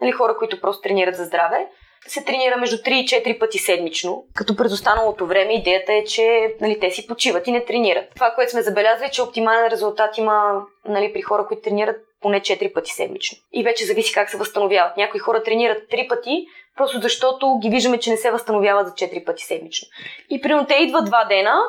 нали, 0.00 0.12
хора, 0.12 0.36
които 0.38 0.60
просто 0.60 0.82
тренират 0.82 1.16
за 1.16 1.24
здраве 1.24 1.68
се 2.06 2.24
тренира 2.24 2.56
между 2.56 2.76
3 2.76 2.90
и 2.90 3.06
4 3.06 3.38
пъти 3.38 3.58
седмично, 3.58 4.24
като 4.34 4.56
през 4.56 4.72
останалото 4.72 5.26
време 5.26 5.54
идеята 5.54 5.92
е, 5.92 6.04
че 6.04 6.54
нали, 6.60 6.80
те 6.80 6.90
си 6.90 7.06
почиват 7.06 7.46
и 7.46 7.52
не 7.52 7.64
тренират. 7.64 8.04
Това, 8.14 8.30
което 8.30 8.50
сме 8.50 8.62
забелязали, 8.62 9.06
е, 9.06 9.10
че 9.10 9.22
оптимален 9.22 9.66
резултат 9.66 10.18
има 10.18 10.62
нали, 10.88 11.12
при 11.12 11.22
хора, 11.22 11.46
които 11.46 11.62
тренират 11.62 11.96
поне 12.20 12.40
4 12.40 12.72
пъти 12.72 12.90
седмично. 12.90 13.38
И 13.52 13.64
вече 13.64 13.84
зависи 13.84 14.12
как 14.12 14.30
се 14.30 14.36
възстановяват. 14.36 14.96
Някои 14.96 15.20
хора 15.20 15.42
тренират 15.42 15.82
3 15.90 16.08
пъти, 16.08 16.46
просто 16.76 17.00
защото 17.00 17.58
ги 17.62 17.68
виждаме, 17.68 17.98
че 17.98 18.10
не 18.10 18.16
се 18.16 18.30
възстановяват 18.30 18.86
за 18.86 18.92
4 18.92 19.24
пъти 19.24 19.44
седмично. 19.44 19.88
И 20.30 20.40
примерно 20.40 20.66
те 20.66 20.74
идват 20.74 21.08
2 21.08 21.28
дена 21.28 21.60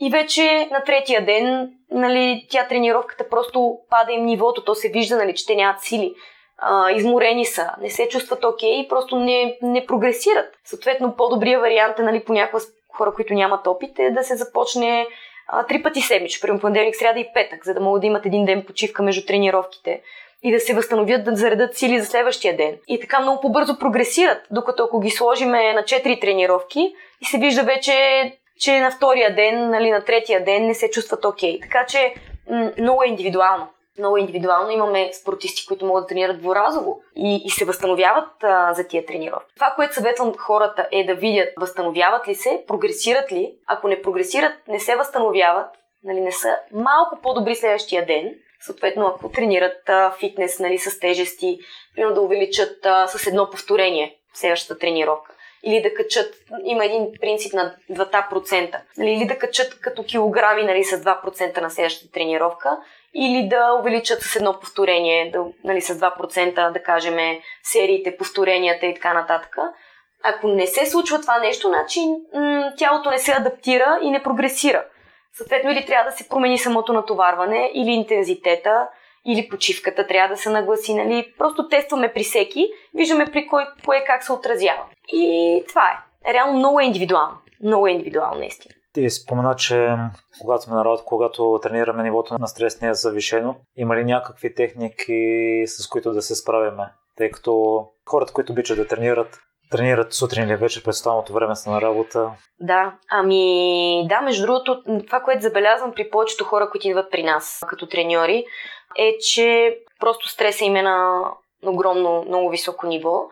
и 0.00 0.10
вече 0.10 0.68
на 0.70 0.84
третия 0.84 1.24
ден 1.24 1.70
нали, 1.90 2.46
тя 2.50 2.68
тренировката 2.68 3.28
просто 3.28 3.78
пада 3.90 4.12
им 4.12 4.24
нивото, 4.24 4.64
то 4.64 4.74
се 4.74 4.88
вижда, 4.88 5.16
нали, 5.16 5.34
че 5.34 5.46
те 5.46 5.54
нямат 5.54 5.82
сили 5.82 6.14
а, 6.58 6.90
изморени 6.90 7.44
са, 7.44 7.70
не 7.80 7.90
се 7.90 8.08
чувстват 8.08 8.44
окей 8.44 8.70
okay, 8.70 8.84
и 8.84 8.88
просто 8.88 9.16
не, 9.16 9.58
не 9.62 9.86
прогресират. 9.86 10.54
Съответно, 10.64 11.16
по-добрият 11.16 11.60
вариант 11.60 11.98
е, 11.98 12.02
нали, 12.02 12.24
понякога 12.24 12.62
хора, 12.92 13.12
които 13.14 13.34
нямат 13.34 13.66
опит, 13.66 13.98
е 13.98 14.10
да 14.10 14.24
се 14.24 14.36
започне 14.36 15.06
а, 15.48 15.66
три 15.66 15.82
пъти 15.82 16.00
седмично, 16.00 16.40
примерно 16.40 16.60
понеделник, 16.60 16.96
сряда 16.96 17.20
и 17.20 17.28
петък, 17.34 17.64
за 17.64 17.74
да 17.74 17.80
могат 17.80 18.00
да 18.00 18.06
имат 18.06 18.26
един 18.26 18.44
ден 18.44 18.64
почивка 18.66 19.02
между 19.02 19.26
тренировките 19.26 20.00
и 20.42 20.52
да 20.52 20.60
се 20.60 20.74
възстановят, 20.74 21.24
да 21.24 21.36
заредат 21.36 21.76
сили 21.76 22.00
за 22.00 22.06
следващия 22.06 22.56
ден. 22.56 22.76
И 22.88 23.00
така 23.00 23.20
много 23.20 23.40
по-бързо 23.40 23.78
прогресират, 23.78 24.42
докато 24.50 24.84
ако 24.84 25.00
ги 25.00 25.10
сложиме 25.10 25.72
на 25.72 25.82
4 25.82 26.20
тренировки 26.20 26.94
и 27.20 27.24
се 27.24 27.38
вижда 27.38 27.62
вече, 27.62 27.92
че 28.60 28.80
на 28.80 28.90
втория 28.90 29.34
ден, 29.34 29.70
нали, 29.70 29.90
на 29.90 30.04
третия 30.04 30.44
ден 30.44 30.66
не 30.66 30.74
се 30.74 30.90
чувстват 30.90 31.24
окей. 31.24 31.58
Okay. 31.58 31.62
Така 31.62 31.86
че 31.86 32.14
м- 32.50 32.70
много 32.78 33.02
е 33.02 33.08
индивидуално 33.08 33.68
много 33.98 34.16
индивидуално. 34.16 34.70
Имаме 34.70 35.12
спортисти, 35.12 35.66
които 35.66 35.86
могат 35.86 36.04
да 36.04 36.06
тренират 36.06 36.40
дворазово 36.40 37.00
и, 37.16 37.42
и 37.44 37.50
се 37.50 37.64
възстановяват 37.64 38.28
а, 38.42 38.74
за 38.74 38.86
тия 38.86 39.06
тренировки. 39.06 39.54
Това, 39.54 39.72
което 39.76 39.94
съветвам 39.94 40.34
хората 40.38 40.88
е 40.92 41.04
да 41.04 41.14
видят 41.14 41.48
възстановяват 41.60 42.28
ли 42.28 42.34
се, 42.34 42.64
прогресират 42.68 43.32
ли. 43.32 43.54
Ако 43.66 43.88
не 43.88 44.02
прогресират, 44.02 44.52
не 44.68 44.80
се 44.80 44.96
възстановяват, 44.96 45.70
нали, 46.04 46.20
не 46.20 46.32
са 46.32 46.56
малко 46.72 47.18
по-добри 47.22 47.54
следващия 47.54 48.06
ден, 48.06 48.34
съответно 48.60 49.06
ако 49.06 49.28
тренират 49.28 49.88
а, 49.88 50.10
фитнес 50.10 50.58
нали, 50.58 50.78
с 50.78 51.00
тежести, 51.00 51.58
примерно 51.94 52.14
да 52.14 52.20
увеличат 52.20 52.86
а, 52.86 53.06
с 53.06 53.26
едно 53.26 53.50
повторение 53.50 54.16
следващата 54.34 54.78
тренировка 54.78 55.35
или 55.66 55.82
да 55.82 55.94
качат, 55.94 56.34
има 56.64 56.84
един 56.84 57.06
принцип 57.20 57.52
на 57.52 57.74
2%, 57.90 58.80
нали, 58.98 59.10
или 59.10 59.26
да 59.26 59.38
качат 59.38 59.80
като 59.80 60.04
килограми 60.04 60.62
нали, 60.62 60.84
с 60.84 60.96
2% 60.96 61.60
на 61.60 61.70
следващата 61.70 62.12
тренировка, 62.12 62.78
или 63.14 63.48
да 63.48 63.72
увеличат 63.80 64.22
с 64.22 64.36
едно 64.36 64.60
повторение, 64.60 65.30
да, 65.30 65.44
нали, 65.64 65.80
с 65.80 65.94
2%, 65.94 66.72
да 66.72 66.82
кажем, 66.82 67.38
сериите, 67.62 68.16
повторенията 68.16 68.86
и 68.86 68.94
така 68.94 69.14
нататък. 69.14 69.56
Ако 70.22 70.48
не 70.48 70.66
се 70.66 70.86
случва 70.86 71.20
това 71.20 71.38
нещо, 71.38 71.68
значи 71.68 72.00
м- 72.34 72.72
тялото 72.78 73.10
не 73.10 73.18
се 73.18 73.32
адаптира 73.32 73.98
и 74.02 74.10
не 74.10 74.22
прогресира. 74.22 74.84
Съответно, 75.36 75.70
или 75.70 75.86
трябва 75.86 76.10
да 76.10 76.16
се 76.16 76.28
промени 76.28 76.58
самото 76.58 76.92
натоварване, 76.92 77.70
или 77.74 77.90
интензитета, 77.90 78.88
или 79.26 79.48
почивката 79.48 80.06
трябва 80.06 80.34
да 80.34 80.36
се 80.36 80.50
нагласи. 80.50 80.94
Нали? 80.94 81.34
Просто 81.38 81.68
тестваме 81.68 82.12
при 82.12 82.22
всеки, 82.22 82.68
виждаме 82.94 83.26
при 83.32 83.46
кой, 83.46 83.64
кое 83.84 84.04
как 84.06 84.24
се 84.24 84.32
отразява. 84.32 84.82
И 85.12 85.64
това 85.68 85.82
е. 85.82 86.32
Реално 86.32 86.58
много 86.58 86.80
е 86.80 86.84
индивидуално. 86.84 87.38
Много 87.62 87.86
е 87.86 87.90
индивидуално, 87.90 88.38
наистина. 88.38 88.74
Ти 88.92 89.10
спомена, 89.10 89.56
че 89.56 89.96
когато 90.40 90.62
сме 90.62 90.74
на 90.74 90.84
работа, 90.84 91.02
когато 91.06 91.58
тренираме 91.62 92.02
нивото 92.02 92.38
на 92.38 92.46
стрес 92.46 92.80
не 92.80 92.88
е 92.88 92.94
завишено, 92.94 93.56
има 93.76 93.96
ли 93.96 94.04
някакви 94.04 94.54
техники, 94.54 95.62
с 95.66 95.88
които 95.88 96.12
да 96.12 96.22
се 96.22 96.34
справяме? 96.34 96.84
Тъй 97.16 97.30
като 97.30 97.84
хората, 98.08 98.32
които 98.32 98.52
обичат 98.52 98.78
да 98.78 98.86
тренират, 98.86 99.38
тренират 99.70 100.12
сутрин 100.12 100.44
или 100.44 100.56
вече 100.56 100.84
през 100.84 100.96
останалото 100.96 101.32
време 101.32 101.56
са 101.56 101.70
на 101.70 101.80
работа. 101.80 102.30
Да, 102.60 102.94
ами 103.10 104.06
да, 104.08 104.20
между 104.20 104.46
другото, 104.46 104.82
това, 105.06 105.20
което 105.20 105.42
забелязвам 105.42 105.92
при 105.92 106.10
повечето 106.10 106.44
хора, 106.44 106.70
които 106.70 106.88
идват 106.88 107.10
при 107.10 107.22
нас 107.22 107.60
като 107.68 107.88
треньори, 107.88 108.44
е, 108.98 109.18
че 109.18 109.78
просто 110.00 110.28
стреса 110.28 110.64
им 110.64 110.76
е 110.76 110.82
на 110.82 111.22
огромно, 111.66 112.24
много 112.28 112.50
високо 112.50 112.86
ниво. 112.86 113.28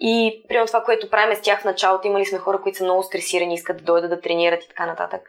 И 0.00 0.44
примерно 0.48 0.66
това, 0.66 0.82
което 0.82 1.10
правим 1.10 1.36
с 1.36 1.40
тях 1.40 1.60
в 1.60 1.64
началото, 1.64 2.06
имали 2.06 2.24
сме 2.24 2.38
хора, 2.38 2.60
които 2.62 2.78
са 2.78 2.84
много 2.84 3.02
стресирани, 3.02 3.54
искат 3.54 3.76
да 3.76 3.84
дойдат 3.84 4.10
да 4.10 4.20
тренират 4.20 4.64
и 4.64 4.68
така 4.68 4.86
нататък. 4.86 5.20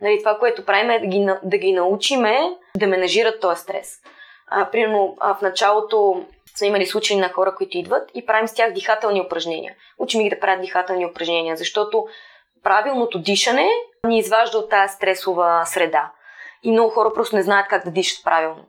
Нали, 0.00 0.18
това, 0.18 0.38
което 0.38 0.64
правим 0.64 0.90
е 0.90 0.98
да 0.98 1.06
ги, 1.06 1.26
да 1.42 1.58
ги 1.58 1.72
научиме 1.72 2.38
да 2.76 2.86
менажират 2.86 3.40
този 3.40 3.60
стрес. 3.60 3.96
А, 4.46 4.70
примерно 4.70 5.16
а, 5.20 5.34
в 5.34 5.42
началото 5.42 6.24
сме 6.56 6.66
имали 6.66 6.86
случаи 6.86 7.16
на 7.16 7.28
хора, 7.28 7.54
които 7.54 7.78
идват 7.78 8.10
и 8.14 8.26
правим 8.26 8.48
с 8.48 8.54
тях 8.54 8.72
дихателни 8.72 9.20
упражнения. 9.20 9.74
Учим 9.98 10.22
ги 10.22 10.30
да 10.30 10.40
правят 10.40 10.60
дихателни 10.60 11.06
упражнения, 11.06 11.56
защото 11.56 12.06
правилното 12.62 13.18
дишане 13.18 13.68
ни 14.06 14.18
изважда 14.18 14.58
от 14.58 14.70
тази 14.70 14.94
стресова 14.94 15.64
среда. 15.66 16.12
И 16.62 16.70
много 16.70 16.90
хора 16.90 17.12
просто 17.14 17.36
не 17.36 17.42
знаят 17.42 17.68
как 17.68 17.84
да 17.84 17.90
дишат 17.90 18.24
правилно. 18.24 18.64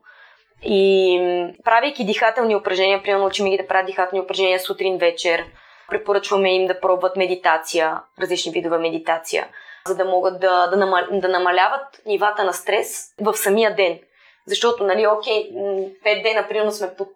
И 0.64 1.20
правейки 1.64 2.06
дихателни 2.06 2.56
упражнения, 2.56 3.04
примерно 3.04 3.26
учим 3.26 3.50
ги 3.50 3.58
да 3.58 3.68
правят 3.68 3.86
дихателни 3.86 4.22
упражнения 4.22 4.60
сутрин, 4.60 4.98
вечер, 4.98 5.46
Препоръчваме 5.92 6.56
им 6.56 6.68
да 6.68 6.80
пробват 6.80 7.18
медитация, 7.18 8.02
различни 8.22 8.52
видове 8.52 8.78
медитация, 8.78 9.48
за 9.88 9.96
да 9.96 10.06
могат 10.06 10.40
да, 10.40 10.68
да, 10.68 10.78
намал, 10.78 11.04
да 11.12 11.28
намаляват 11.28 12.02
нивата 12.06 12.44
на 12.44 12.54
стрес 12.54 13.14
в 13.22 13.34
самия 13.34 13.76
ден. 13.76 14.00
Защото, 14.48 14.84
нали, 14.84 15.08
окей, 15.08 15.52
5 15.54 16.24
дена, 16.24 16.48
примерно 16.48 16.72
сме 16.72 16.96
под 16.96 17.08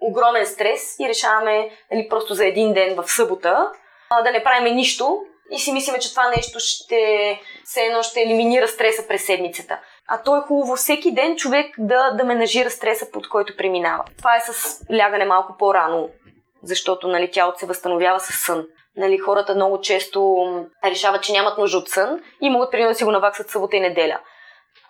огромен 0.00 0.46
стрес 0.46 0.96
и 1.00 1.08
решаваме 1.08 1.70
нали, 1.92 2.08
просто 2.08 2.34
за 2.34 2.46
един 2.46 2.72
ден 2.72 2.94
в 2.94 3.08
събота 3.08 3.70
да 4.24 4.30
не 4.30 4.44
правиме 4.44 4.70
нищо 4.70 5.18
и 5.50 5.58
си 5.58 5.72
мислиме, 5.72 5.98
че 5.98 6.10
това 6.10 6.28
нещо 6.28 6.58
ще 6.60 7.40
все 7.64 7.80
едно 7.80 8.02
ще 8.02 8.22
елиминира 8.22 8.68
стреса 8.68 9.08
през 9.08 9.26
седмицата. 9.26 9.80
А 10.14 10.22
то 10.22 10.36
е 10.36 10.40
хубаво 10.40 10.76
всеки 10.76 11.14
ден 11.14 11.36
човек 11.36 11.74
да, 11.78 12.10
да 12.10 12.24
менажира 12.24 12.70
стреса, 12.70 13.10
под 13.12 13.28
който 13.28 13.56
преминава. 13.56 14.04
Това 14.18 14.36
е 14.36 14.40
с 14.40 14.80
лягане 14.92 15.24
малко 15.24 15.56
по-рано, 15.58 16.08
защото 16.62 17.08
нали, 17.08 17.30
тялото 17.30 17.58
се 17.58 17.66
възстановява 17.66 18.20
с 18.20 18.32
сън. 18.32 18.64
Нали, 18.96 19.18
хората 19.18 19.54
много 19.54 19.80
често 19.80 20.46
решават, 20.84 21.22
че 21.22 21.32
нямат 21.32 21.58
нужда 21.58 21.78
от 21.78 21.88
сън 21.88 22.20
и 22.40 22.50
могат 22.50 22.70
примерно 22.70 22.90
да 22.90 22.94
си 22.94 23.04
го 23.04 23.10
наваксат 23.10 23.50
събота 23.50 23.76
и 23.76 23.80
неделя. 23.80 24.20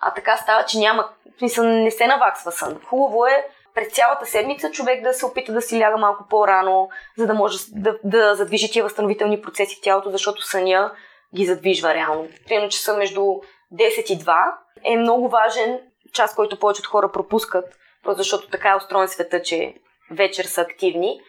А 0.01 0.13
така 0.13 0.37
става, 0.37 0.65
че 0.65 0.77
няма, 0.77 1.09
смисъл, 1.37 1.65
не 1.65 1.91
се 1.91 2.07
наваксва 2.07 2.51
сън. 2.51 2.79
Хубаво 2.85 3.25
е 3.25 3.47
през 3.75 3.93
цялата 3.93 4.25
седмица 4.25 4.71
човек 4.71 5.03
да 5.03 5.13
се 5.13 5.25
опита 5.25 5.53
да 5.53 5.61
си 5.61 5.79
ляга 5.79 5.97
малко 5.97 6.25
по-рано, 6.29 6.89
за 7.17 7.27
да 7.27 7.33
може 7.33 7.57
да, 7.71 7.97
да 8.03 8.35
задвижи 8.35 8.71
тия 8.71 8.83
възстановителни 8.83 9.41
процеси 9.41 9.75
в 9.75 9.83
тялото, 9.83 10.11
защото 10.11 10.41
съня 10.41 10.91
ги 11.35 11.45
задвижва 11.45 11.93
реално. 11.93 12.27
Примерно 12.47 12.69
часа 12.69 12.97
между 12.97 13.25
10 13.73 14.13
и 14.13 14.19
2 14.19 14.53
е 14.83 14.97
много 14.97 15.29
важен 15.29 15.79
час, 16.13 16.35
който 16.35 16.59
повечето 16.59 16.89
хора 16.89 17.11
пропускат, 17.11 17.65
просто 18.03 18.17
защото 18.17 18.49
така 18.49 18.69
е 18.69 18.75
устроен 18.75 19.07
света, 19.07 19.41
че 19.41 19.75
вечер 20.11 20.43
са 20.43 20.61
активни. 20.61 21.21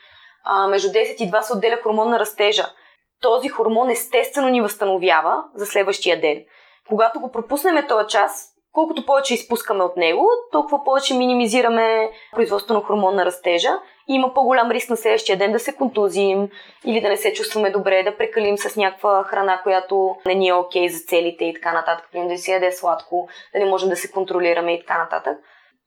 А, 0.44 0.66
между 0.66 0.88
10 0.88 1.22
и 1.22 1.30
2 1.30 1.40
се 1.40 1.52
отделя 1.52 1.78
хормон 1.83 2.11
на 2.11 2.18
растежа. 2.18 2.66
Този 3.20 3.48
хормон 3.48 3.90
естествено 3.90 4.48
ни 4.48 4.61
възстановява 4.61 5.44
за 5.54 5.66
следващия 5.66 6.20
ден. 6.20 6.44
Когато 6.88 7.20
го 7.20 7.33
пропуснем 7.33 7.87
този 7.88 8.09
час, 8.09 8.48
колкото 8.72 9.07
повече 9.07 9.35
изпускаме 9.35 9.85
от 9.85 9.96
него, 9.96 10.28
толкова 10.52 10.85
повече 10.85 11.14
минимизираме 11.14 12.11
производството 12.33 12.74
на 12.74 12.80
хормон 12.80 13.14
на 13.14 13.24
растежа 13.24 13.78
има 14.08 14.34
по-голям 14.34 14.70
риск 14.70 14.90
на 14.90 14.96
следващия 14.96 15.38
ден 15.38 15.52
да 15.52 15.58
се 15.58 15.74
контузим 15.74 16.48
или 16.84 17.00
да 17.00 17.08
не 17.08 17.16
се 17.16 17.32
чувстваме 17.32 17.70
добре, 17.70 18.02
да 18.02 18.16
прекалим 18.16 18.58
с 18.58 18.76
някаква 18.76 19.24
храна, 19.24 19.60
която 19.62 20.16
не 20.26 20.34
ни 20.34 20.48
е 20.48 20.54
окей 20.54 20.82
okay 20.82 20.92
за 20.92 20.98
целите 20.98 21.44
и 21.44 21.54
така 21.54 21.72
нататък, 21.72 22.08
да 22.14 22.38
си 22.38 22.50
яде 22.50 22.72
сладко, 22.72 23.28
да 23.54 23.58
не 23.58 23.70
можем 23.70 23.88
да 23.88 23.96
се 23.96 24.10
контролираме 24.10 24.74
и 24.74 24.80
така 24.80 24.98
нататък. 24.98 25.38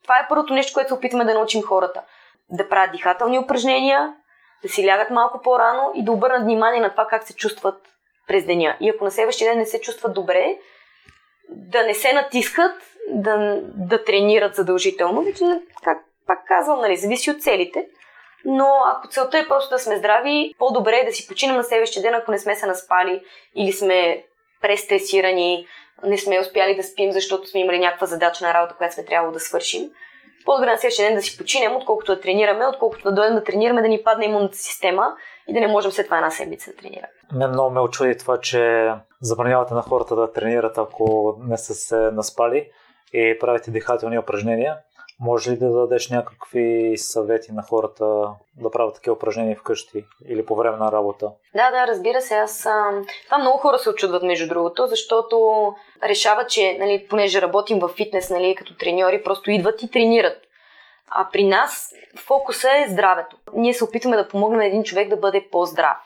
Това 0.04 0.20
е 0.20 0.26
първото 0.30 0.54
нещо, 0.54 0.74
което 0.74 0.88
се 0.88 0.94
опитваме 0.94 1.26
да 1.26 1.34
научим 1.34 1.62
хората. 1.62 2.04
Да 2.50 2.70
правят 2.70 2.92
дихателни 2.92 3.40
упражнения, 3.40 4.14
да 4.64 4.70
си 4.70 4.88
лягат 4.88 5.10
малко 5.10 5.42
по-рано 5.44 5.92
и 5.96 6.04
да 6.04 6.12
обърнат 6.12 6.44
внимание 6.44 6.82
на 6.82 6.90
това 6.90 7.08
как 7.08 7.24
се 7.24 7.36
чувстват 7.36 7.76
през 8.28 8.46
деня. 8.46 8.78
И 8.80 8.90
ако 8.90 9.04
на 9.04 9.12
следващия 9.12 9.52
ден 9.52 9.60
не 9.60 9.66
се 9.66 9.82
чувстват 9.82 10.14
добре, 10.14 10.58
да 11.50 11.84
не 11.84 11.94
се 11.94 12.14
натискат, 12.14 12.84
да, 13.10 13.62
да 13.64 14.04
тренират 14.04 14.56
задължително. 14.56 15.22
Вече, 15.22 15.46
как 15.84 15.98
пак 16.28 16.48
казвам, 16.48 16.82
нали, 16.82 16.98
зависи 16.98 17.32
от 17.32 17.42
целите. 17.42 17.88
Но 18.46 18.68
ако 18.86 19.08
целта 19.08 19.38
е 19.40 19.48
просто 19.48 19.70
да 19.70 19.80
сме 19.80 19.98
здрави, 19.98 20.54
по-добре 20.60 21.00
е 21.00 21.06
да 21.06 21.12
си 21.12 21.28
починем 21.28 21.56
на 21.56 21.64
следващия 21.64 22.02
ден, 22.02 22.14
ако 22.14 22.32
не 22.32 22.40
сме 22.40 22.56
се 22.56 22.66
наспали 22.66 23.24
или 23.56 23.72
сме 23.72 24.24
престресирани, 24.62 25.68
не 26.04 26.18
сме 26.18 26.40
успяли 26.40 26.76
да 26.76 26.84
спим, 26.84 27.12
защото 27.12 27.48
сме 27.48 27.60
имали 27.60 27.80
някаква 27.80 28.08
задача 28.08 28.46
на 28.46 28.54
работа, 28.54 28.76
която 28.78 28.96
сме 28.96 29.06
трябвало 29.06 29.34
да 29.34 29.40
свършим. 29.40 29.90
По-добре 30.46 30.72
на 30.72 30.78
следващия 30.78 31.08
ден 31.08 31.16
да 31.16 31.22
си 31.22 31.38
починем, 31.38 31.76
отколкото 31.76 32.16
да 32.16 32.22
тренираме, 32.22 32.68
отколкото 32.68 33.04
да 33.04 33.12
дойдем 33.12 33.36
да 33.36 33.44
тренираме, 33.44 33.82
да 33.82 33.88
ни 33.88 34.04
падне 34.04 34.26
имунната 34.26 34.58
система 34.58 35.16
и 35.48 35.54
да 35.54 35.60
не 35.60 35.68
можем 35.68 35.92
след 35.92 36.06
това 36.06 36.18
една 36.18 36.32
седмица 36.32 36.72
да 36.72 36.78
тренираме. 36.78 37.12
Мен 37.34 37.50
много 37.50 37.70
ме 37.70 37.80
очуди 37.80 38.18
това, 38.18 38.38
че 38.38 38.92
забранявате 39.22 39.74
на 39.74 39.82
хората 39.82 40.16
да 40.16 40.32
тренират, 40.32 40.78
ако 40.78 41.36
не 41.40 41.58
са 41.58 41.74
се 41.74 41.96
наспали 41.96 42.70
и 43.14 43.38
правите 43.40 43.72
дихателни 43.72 44.20
упражнения. 44.20 44.78
Може 45.20 45.52
ли 45.52 45.58
да 45.58 45.70
дадеш 45.70 46.10
някакви 46.10 46.94
съвети 46.98 47.52
на 47.52 47.64
хората 47.64 48.06
да 48.56 48.72
правят 48.72 48.96
такива 48.96 49.16
упражнения 49.16 49.56
вкъщи 49.56 50.06
или 50.28 50.46
по 50.46 50.56
време 50.56 50.78
на 50.78 50.92
работа? 50.92 51.32
Да, 51.56 51.72
да, 51.72 51.88
разбира 51.88 52.22
се. 52.22 52.36
Аз, 52.36 52.66
а... 52.66 53.02
Това 53.26 53.38
много 53.38 53.58
хора 53.58 53.80
се 53.80 53.90
очудват, 53.90 54.24
между 54.24 54.48
другото, 54.48 54.88
защото 54.88 55.68
решават, 56.04 56.50
че, 56.50 56.78
нали, 56.80 57.08
понеже 57.10 57.42
работим 57.42 57.80
в 57.80 57.88
фитнес, 57.88 58.30
нали, 58.30 58.56
като 58.56 58.78
треньори, 58.78 59.24
просто 59.24 59.52
идват 59.52 59.84
и 59.84 59.92
тренират. 59.92 60.38
А 61.10 61.28
при 61.32 61.44
нас 61.44 61.94
фокуса 62.18 62.70
е 62.70 62.90
здравето. 62.90 63.38
Ние 63.54 63.74
се 63.74 63.84
опитваме 63.84 64.18
да 64.18 64.28
помогнем 64.28 64.62
един 64.62 64.84
човек 64.84 65.10
да 65.10 65.18
бъде 65.18 65.48
по-здрав. 65.52 65.98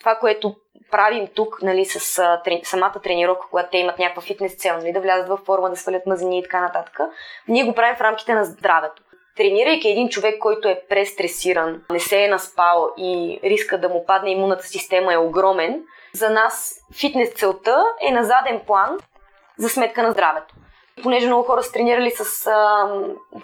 Това, 0.00 0.14
което 0.14 0.54
правим 0.90 1.26
тук 1.34 1.62
нали, 1.62 1.84
с 1.84 2.18
а, 2.18 2.42
трени, 2.42 2.64
самата 2.64 3.00
тренировка, 3.02 3.46
когато 3.50 3.70
те 3.70 3.78
имат 3.78 3.98
някаква 3.98 4.22
фитнес 4.22 4.56
цел, 4.56 4.76
нали, 4.76 4.92
да 4.92 5.00
влязат 5.00 5.28
в 5.28 5.38
форма, 5.46 5.70
да 5.70 5.76
свалят 5.76 6.06
мазнини 6.06 6.38
и 6.38 6.42
така 6.42 6.60
нататък, 6.60 7.00
ние 7.48 7.64
го 7.64 7.74
правим 7.74 7.96
в 7.96 8.00
рамките 8.00 8.34
на 8.34 8.44
здравето. 8.44 9.02
Тренирайки 9.36 9.88
един 9.88 10.08
човек, 10.08 10.38
който 10.38 10.68
е 10.68 10.82
престресиран, 10.88 11.82
не 11.90 12.00
се 12.00 12.24
е 12.24 12.28
наспал 12.28 12.90
и 12.96 13.40
риска 13.44 13.80
да 13.80 13.88
му 13.88 14.04
падне 14.06 14.30
имунната 14.30 14.64
система 14.64 15.14
е 15.14 15.16
огромен, 15.16 15.82
за 16.14 16.30
нас 16.30 16.74
фитнес 17.00 17.32
целта 17.34 17.84
е 18.08 18.10
на 18.10 18.24
заден 18.24 18.60
план 18.66 18.98
за 19.58 19.68
сметка 19.68 20.02
на 20.02 20.12
здравето 20.12 20.54
понеже 21.02 21.26
много 21.26 21.42
хора 21.42 21.62
са 21.62 21.72
тренирали 21.72 22.10
с 22.10 22.46
а, 22.46 22.88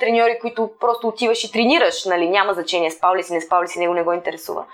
треньори, 0.00 0.38
които 0.40 0.70
просто 0.80 1.08
отиваш 1.08 1.44
и 1.44 1.52
тренираш, 1.52 2.04
нали, 2.04 2.28
няма 2.28 2.54
значение 2.54 2.90
спал 2.90 3.14
ли 3.14 3.22
си, 3.22 3.32
не 3.32 3.40
спал 3.40 3.62
ли 3.62 3.68
си, 3.68 3.78
него 3.78 3.94
не 3.94 4.02
го 4.02 4.12
интересува. 4.12 4.64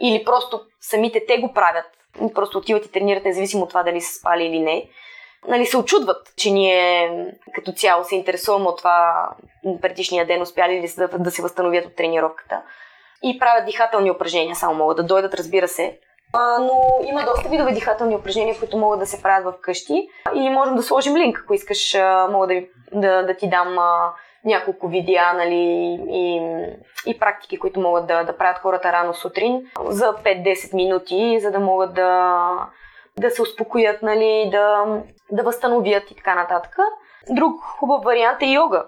Или 0.00 0.24
просто 0.24 0.60
самите 0.80 1.26
те 1.26 1.38
го 1.38 1.52
правят, 1.52 1.86
просто 2.34 2.58
отиват 2.58 2.86
и 2.86 2.92
тренират, 2.92 3.24
независимо 3.24 3.62
от 3.62 3.68
това 3.68 3.82
дали 3.82 4.00
са 4.00 4.18
спали 4.18 4.44
или 4.44 4.60
не. 4.60 4.88
Нали, 5.48 5.66
се 5.66 5.76
очудват, 5.76 6.32
че 6.36 6.50
ние 6.50 7.10
като 7.54 7.72
цяло 7.72 8.04
се 8.04 8.14
интересуваме 8.14 8.68
от 8.68 8.78
това 8.78 9.28
предишния 9.82 10.26
ден, 10.26 10.42
успяли 10.42 10.72
ли 10.72 10.92
да, 10.96 11.08
да 11.08 11.30
се 11.30 11.42
възстановят 11.42 11.86
от 11.86 11.96
тренировката. 11.96 12.62
И 13.22 13.38
правят 13.38 13.66
дихателни 13.66 14.10
упражнения, 14.10 14.56
само 14.56 14.74
могат 14.74 14.96
да 14.96 15.02
дойдат, 15.02 15.34
разбира 15.34 15.68
се, 15.68 15.98
а, 16.36 16.58
но 16.58 17.08
има 17.08 17.24
доста 17.24 17.48
видове 17.48 17.72
дихателни 17.72 18.16
упражнения, 18.16 18.58
които 18.58 18.76
могат 18.76 19.00
да 19.00 19.06
се 19.06 19.22
правят 19.22 19.54
в 19.54 19.60
къщи 19.60 20.08
и 20.34 20.50
можем 20.50 20.76
да 20.76 20.82
сложим 20.82 21.16
линк, 21.16 21.40
ако 21.44 21.54
искаш, 21.54 21.94
мога 22.30 22.46
да, 22.46 22.62
да, 22.92 23.22
да 23.22 23.36
ти 23.36 23.48
дам 23.48 23.78
няколко 24.44 24.88
видеа 24.88 25.32
нали, 25.32 25.98
и, 26.10 26.40
и 27.06 27.18
практики, 27.18 27.58
които 27.58 27.80
могат 27.80 28.06
да, 28.06 28.24
да 28.24 28.36
правят 28.36 28.58
хората 28.58 28.92
рано 28.92 29.14
сутрин 29.14 29.66
за 29.88 30.12
5-10 30.12 30.74
минути, 30.74 31.38
за 31.40 31.50
да 31.50 31.60
могат 31.60 31.94
да, 31.94 32.50
да 33.18 33.30
се 33.30 33.42
успокоят, 33.42 34.02
нали, 34.02 34.48
да, 34.52 34.84
да 35.32 35.42
възстановят 35.42 36.10
и 36.10 36.16
така 36.16 36.34
нататък. 36.34 36.76
Друг 37.30 37.62
хубав 37.62 38.04
вариант 38.04 38.42
е 38.42 38.46
йога. 38.46 38.84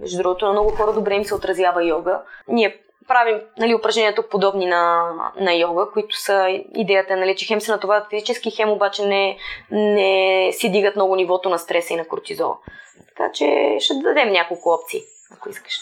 Между 0.00 0.22
другото, 0.22 0.46
на 0.46 0.52
много 0.52 0.70
хора 0.70 0.92
добре 0.92 1.14
им 1.14 1.24
се 1.24 1.34
отразява 1.34 1.84
йога. 1.84 2.22
Ние 2.48 2.78
правим 3.08 3.40
нали, 3.58 3.74
упражнения 3.74 4.14
подобни 4.30 4.66
на, 4.66 5.12
на 5.40 5.54
йога, 5.54 5.90
които 5.92 6.16
са 6.16 6.62
идеята, 6.74 7.16
нали, 7.16 7.36
че 7.36 7.46
хем 7.46 7.60
се 7.60 7.72
натоварят 7.72 8.10
физически, 8.10 8.50
хем 8.50 8.70
обаче 8.70 9.06
не, 9.06 9.36
не 9.70 10.48
си 10.52 10.70
дигат 10.70 10.96
много 10.96 11.16
нивото 11.16 11.48
на 11.48 11.58
стреса 11.58 11.94
и 11.94 11.96
на 11.96 12.08
кортизола. 12.08 12.56
Така 13.22 13.32
че 13.32 13.76
ще 13.80 13.94
дадем 13.94 14.32
няколко 14.32 14.68
опции, 14.68 15.00
ако 15.32 15.48
искаш. 15.48 15.74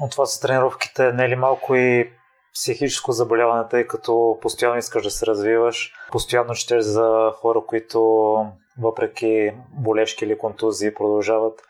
Но 0.00 0.08
това 0.08 0.26
с 0.26 0.40
тренировките 0.40 1.12
не 1.12 1.24
е 1.24 1.28
ли 1.28 1.36
малко 1.36 1.74
и 1.74 2.10
психическо 2.54 3.12
заболяване, 3.12 3.68
тъй 3.70 3.86
като 3.86 4.38
постоянно 4.42 4.78
искаш 4.78 5.02
да 5.02 5.10
се 5.10 5.26
развиваш, 5.26 5.92
постоянно 6.12 6.54
четеш 6.54 6.84
за 6.84 7.32
хора, 7.34 7.60
които 7.66 8.00
въпреки 8.82 9.52
болешки 9.84 10.24
или 10.24 10.38
контузии 10.38 10.94
продължават 10.94 11.62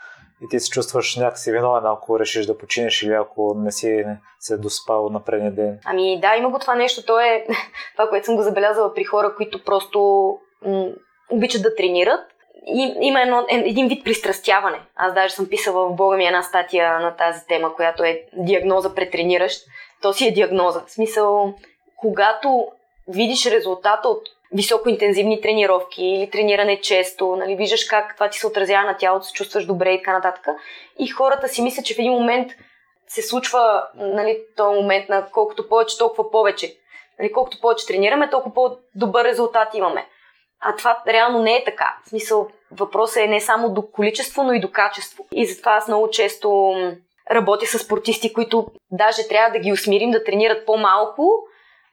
и 0.42 0.48
ти 0.50 0.60
се 0.60 0.70
чувстваш 0.70 1.16
някакси 1.16 1.52
виновен, 1.52 1.86
ако 1.86 2.20
решиш 2.20 2.46
да 2.46 2.58
починеш 2.58 3.02
или 3.02 3.12
ако 3.12 3.54
не 3.56 3.72
си 3.72 4.04
се 4.40 4.56
доспал 4.56 5.08
на 5.08 5.24
предния 5.24 5.52
ден. 5.52 5.78
Ами 5.84 6.20
да, 6.20 6.36
има 6.36 6.50
го 6.50 6.58
това 6.58 6.74
нещо. 6.74 7.06
То 7.06 7.20
е 7.20 7.46
това, 7.96 8.08
което 8.08 8.26
съм 8.26 8.36
го 8.36 8.42
забелязала 8.42 8.94
при 8.94 9.04
хора, 9.04 9.34
които 9.36 9.64
просто 9.64 10.30
м- 10.66 10.88
обичат 11.30 11.62
да 11.62 11.74
тренират. 11.74 12.20
Има 13.00 13.22
едно, 13.22 13.46
един 13.48 13.88
вид 13.88 14.04
пристрастяване. 14.04 14.80
Аз 14.96 15.14
даже 15.14 15.34
съм 15.34 15.48
писала 15.48 15.88
в 15.88 15.96
блога 15.96 16.16
ми 16.16 16.26
една 16.26 16.42
статия 16.42 17.00
на 17.00 17.16
тази 17.16 17.46
тема, 17.46 17.74
която 17.74 18.04
е 18.04 18.22
диагноза 18.32 18.94
претрениращ. 18.94 19.66
То 20.02 20.12
си 20.12 20.26
е 20.26 20.32
диагноза. 20.32 20.82
В 20.86 20.90
смисъл, 20.90 21.54
когато 21.96 22.66
видиш 23.08 23.46
резултата 23.46 24.08
от 24.08 24.22
високоинтензивни 24.52 25.40
тренировки 25.40 26.04
или 26.04 26.30
трениране 26.30 26.80
често, 26.80 27.36
нали, 27.36 27.56
виждаш 27.56 27.84
как 27.84 28.14
това 28.14 28.30
ти 28.30 28.38
се 28.38 28.46
отразява 28.46 28.86
на 28.86 28.96
тялото, 28.96 29.26
се 29.26 29.32
чувстваш 29.32 29.66
добре 29.66 29.92
и 29.92 29.98
така 29.98 30.12
нататък. 30.12 30.46
И 30.98 31.08
хората 31.08 31.48
си 31.48 31.62
мислят, 31.62 31.86
че 31.86 31.94
в 31.94 31.98
един 31.98 32.12
момент 32.12 32.52
се 33.06 33.22
случва 33.22 33.84
нали, 33.94 34.38
този 34.56 34.80
момент 34.80 35.08
на 35.08 35.26
колкото 35.32 35.68
повече, 35.68 35.98
толкова 35.98 36.30
повече. 36.30 36.76
Нали, 37.18 37.32
колкото 37.32 37.60
повече 37.60 37.86
тренираме, 37.86 38.30
толкова 38.30 38.54
по-добър 38.54 39.24
резултат 39.24 39.74
имаме. 39.74 40.06
А 40.60 40.76
това 40.76 41.02
реално 41.08 41.42
не 41.42 41.56
е 41.56 41.64
така. 41.64 41.96
В 42.04 42.08
смисъл, 42.08 42.48
въпросът 42.70 43.16
е 43.16 43.26
не 43.26 43.40
само 43.40 43.74
до 43.74 43.82
количество, 43.82 44.42
но 44.42 44.52
и 44.52 44.60
до 44.60 44.70
качество. 44.70 45.26
И 45.32 45.46
затова 45.46 45.72
аз 45.72 45.88
много 45.88 46.10
често 46.10 46.74
работя 47.30 47.66
с 47.66 47.78
спортисти, 47.78 48.32
които 48.32 48.66
даже 48.90 49.28
трябва 49.28 49.52
да 49.52 49.58
ги 49.58 49.72
усмирим 49.72 50.10
да 50.10 50.24
тренират 50.24 50.66
по-малко, 50.66 51.44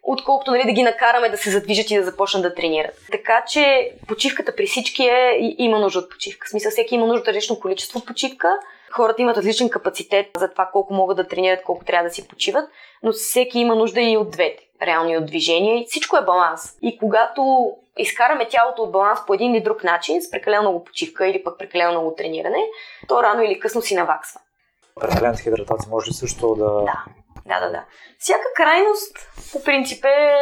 отколкото 0.03 0.51
нали, 0.51 0.63
да 0.65 0.71
ги 0.71 0.83
накараме 0.83 1.29
да 1.29 1.37
се 1.37 1.49
задвижат 1.49 1.91
и 1.91 1.97
да 1.97 2.03
започнат 2.03 2.43
да 2.43 2.55
тренират. 2.55 2.95
Така 3.11 3.43
че 3.47 3.91
почивката 4.07 4.55
при 4.55 4.65
всички 4.65 5.03
е, 5.03 5.37
има 5.57 5.79
нужда 5.79 5.99
от 5.99 6.09
почивка. 6.09 6.47
В 6.47 6.49
смисъл, 6.49 6.71
всеки 6.71 6.95
има 6.95 7.07
нужда 7.07 7.21
от 7.21 7.27
различно 7.27 7.59
количество 7.59 8.05
почивка. 8.05 8.59
Хората 8.91 9.21
имат 9.21 9.37
различен 9.37 9.69
капацитет 9.69 10.27
за 10.37 10.51
това 10.51 10.69
колко 10.73 10.93
могат 10.93 11.17
да 11.17 11.27
тренират, 11.27 11.63
колко 11.63 11.85
трябва 11.85 12.09
да 12.09 12.13
си 12.13 12.27
почиват, 12.27 12.69
но 13.03 13.11
всеки 13.11 13.59
има 13.59 13.75
нужда 13.75 14.01
и 14.01 14.17
от 14.17 14.31
двете. 14.31 14.63
Реално 14.81 15.11
и 15.11 15.17
от 15.17 15.25
движение. 15.25 15.81
И 15.81 15.85
всичко 15.85 16.17
е 16.17 16.25
баланс. 16.25 16.77
И 16.81 16.97
когато 16.97 17.71
изкараме 17.97 18.47
тялото 18.47 18.81
от 18.81 18.91
баланс 18.91 19.19
по 19.27 19.33
един 19.33 19.55
или 19.55 19.63
друг 19.63 19.83
начин, 19.83 20.21
с 20.21 20.31
прекалено 20.31 20.61
много 20.61 20.83
почивка 20.83 21.27
или 21.27 21.43
пък 21.43 21.59
прекалено 21.59 21.91
много 21.91 22.15
трениране, 22.15 22.63
то 23.07 23.23
рано 23.23 23.41
или 23.41 23.59
късно 23.59 23.81
си 23.81 23.95
наваксва. 23.95 24.41
Прекалената 25.01 25.41
хидратация 25.41 25.89
може 25.89 26.09
ли 26.09 26.13
също 26.13 26.55
да... 26.55 26.65
Да, 26.65 27.03
да, 27.45 27.65
да. 27.65 27.71
да. 27.71 27.85
Всяка 28.19 28.45
крайност, 28.55 29.17
по 29.51 29.63
принцип 29.63 30.05
е... 30.05 30.35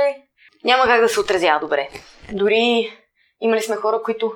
няма 0.63 0.83
как 0.83 1.01
да 1.01 1.09
се 1.09 1.19
отразява 1.19 1.59
добре. 1.59 1.89
Дори 2.31 2.93
имали 3.41 3.61
сме 3.61 3.75
хора, 3.75 4.01
които 4.03 4.33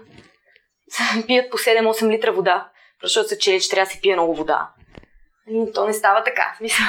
пият 1.28 1.52
по 1.52 1.58
7-8 1.58 2.10
литра 2.10 2.32
вода, 2.32 2.70
защото 3.04 3.30
се 3.30 3.40
чели, 3.40 3.62
че 3.62 3.70
трябва 3.70 3.86
да 3.86 3.92
се 3.92 4.02
пие 4.02 4.14
много 4.14 4.36
вода. 4.36 4.70
И 5.50 5.74
то 5.74 5.88
не 5.88 5.94
става 5.94 6.24
така. 6.24 6.54
Смисъл. 6.58 6.86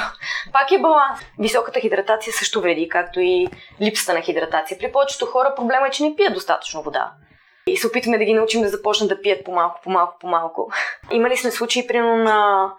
Пак 0.53 0.71
е 0.71 0.79
баланс. 0.79 1.19
Високата 1.39 1.79
хидратация 1.79 2.33
също 2.33 2.61
вреди, 2.61 2.89
както 2.89 3.19
и 3.19 3.47
липсата 3.81 4.13
на 4.13 4.21
хидратация. 4.21 4.77
При 4.77 4.91
повечето 4.91 5.25
хора 5.25 5.53
проблема 5.55 5.87
е, 5.87 5.91
че 5.91 6.03
не 6.03 6.15
пият 6.15 6.33
достатъчно 6.33 6.81
вода. 6.81 7.11
И 7.67 7.77
се 7.77 7.87
опитваме 7.87 8.17
да 8.17 8.25
ги 8.25 8.33
научим 8.33 8.61
да 8.61 8.69
започнат 8.69 9.09
да 9.09 9.21
пият 9.21 9.45
по-малко, 9.45 9.79
по-малко, 9.83 10.17
по-малко. 10.19 10.71
Имали 11.11 11.37
сме 11.37 11.51
случаи, 11.51 11.87
примерно, 11.87 12.15
на, 12.15 12.71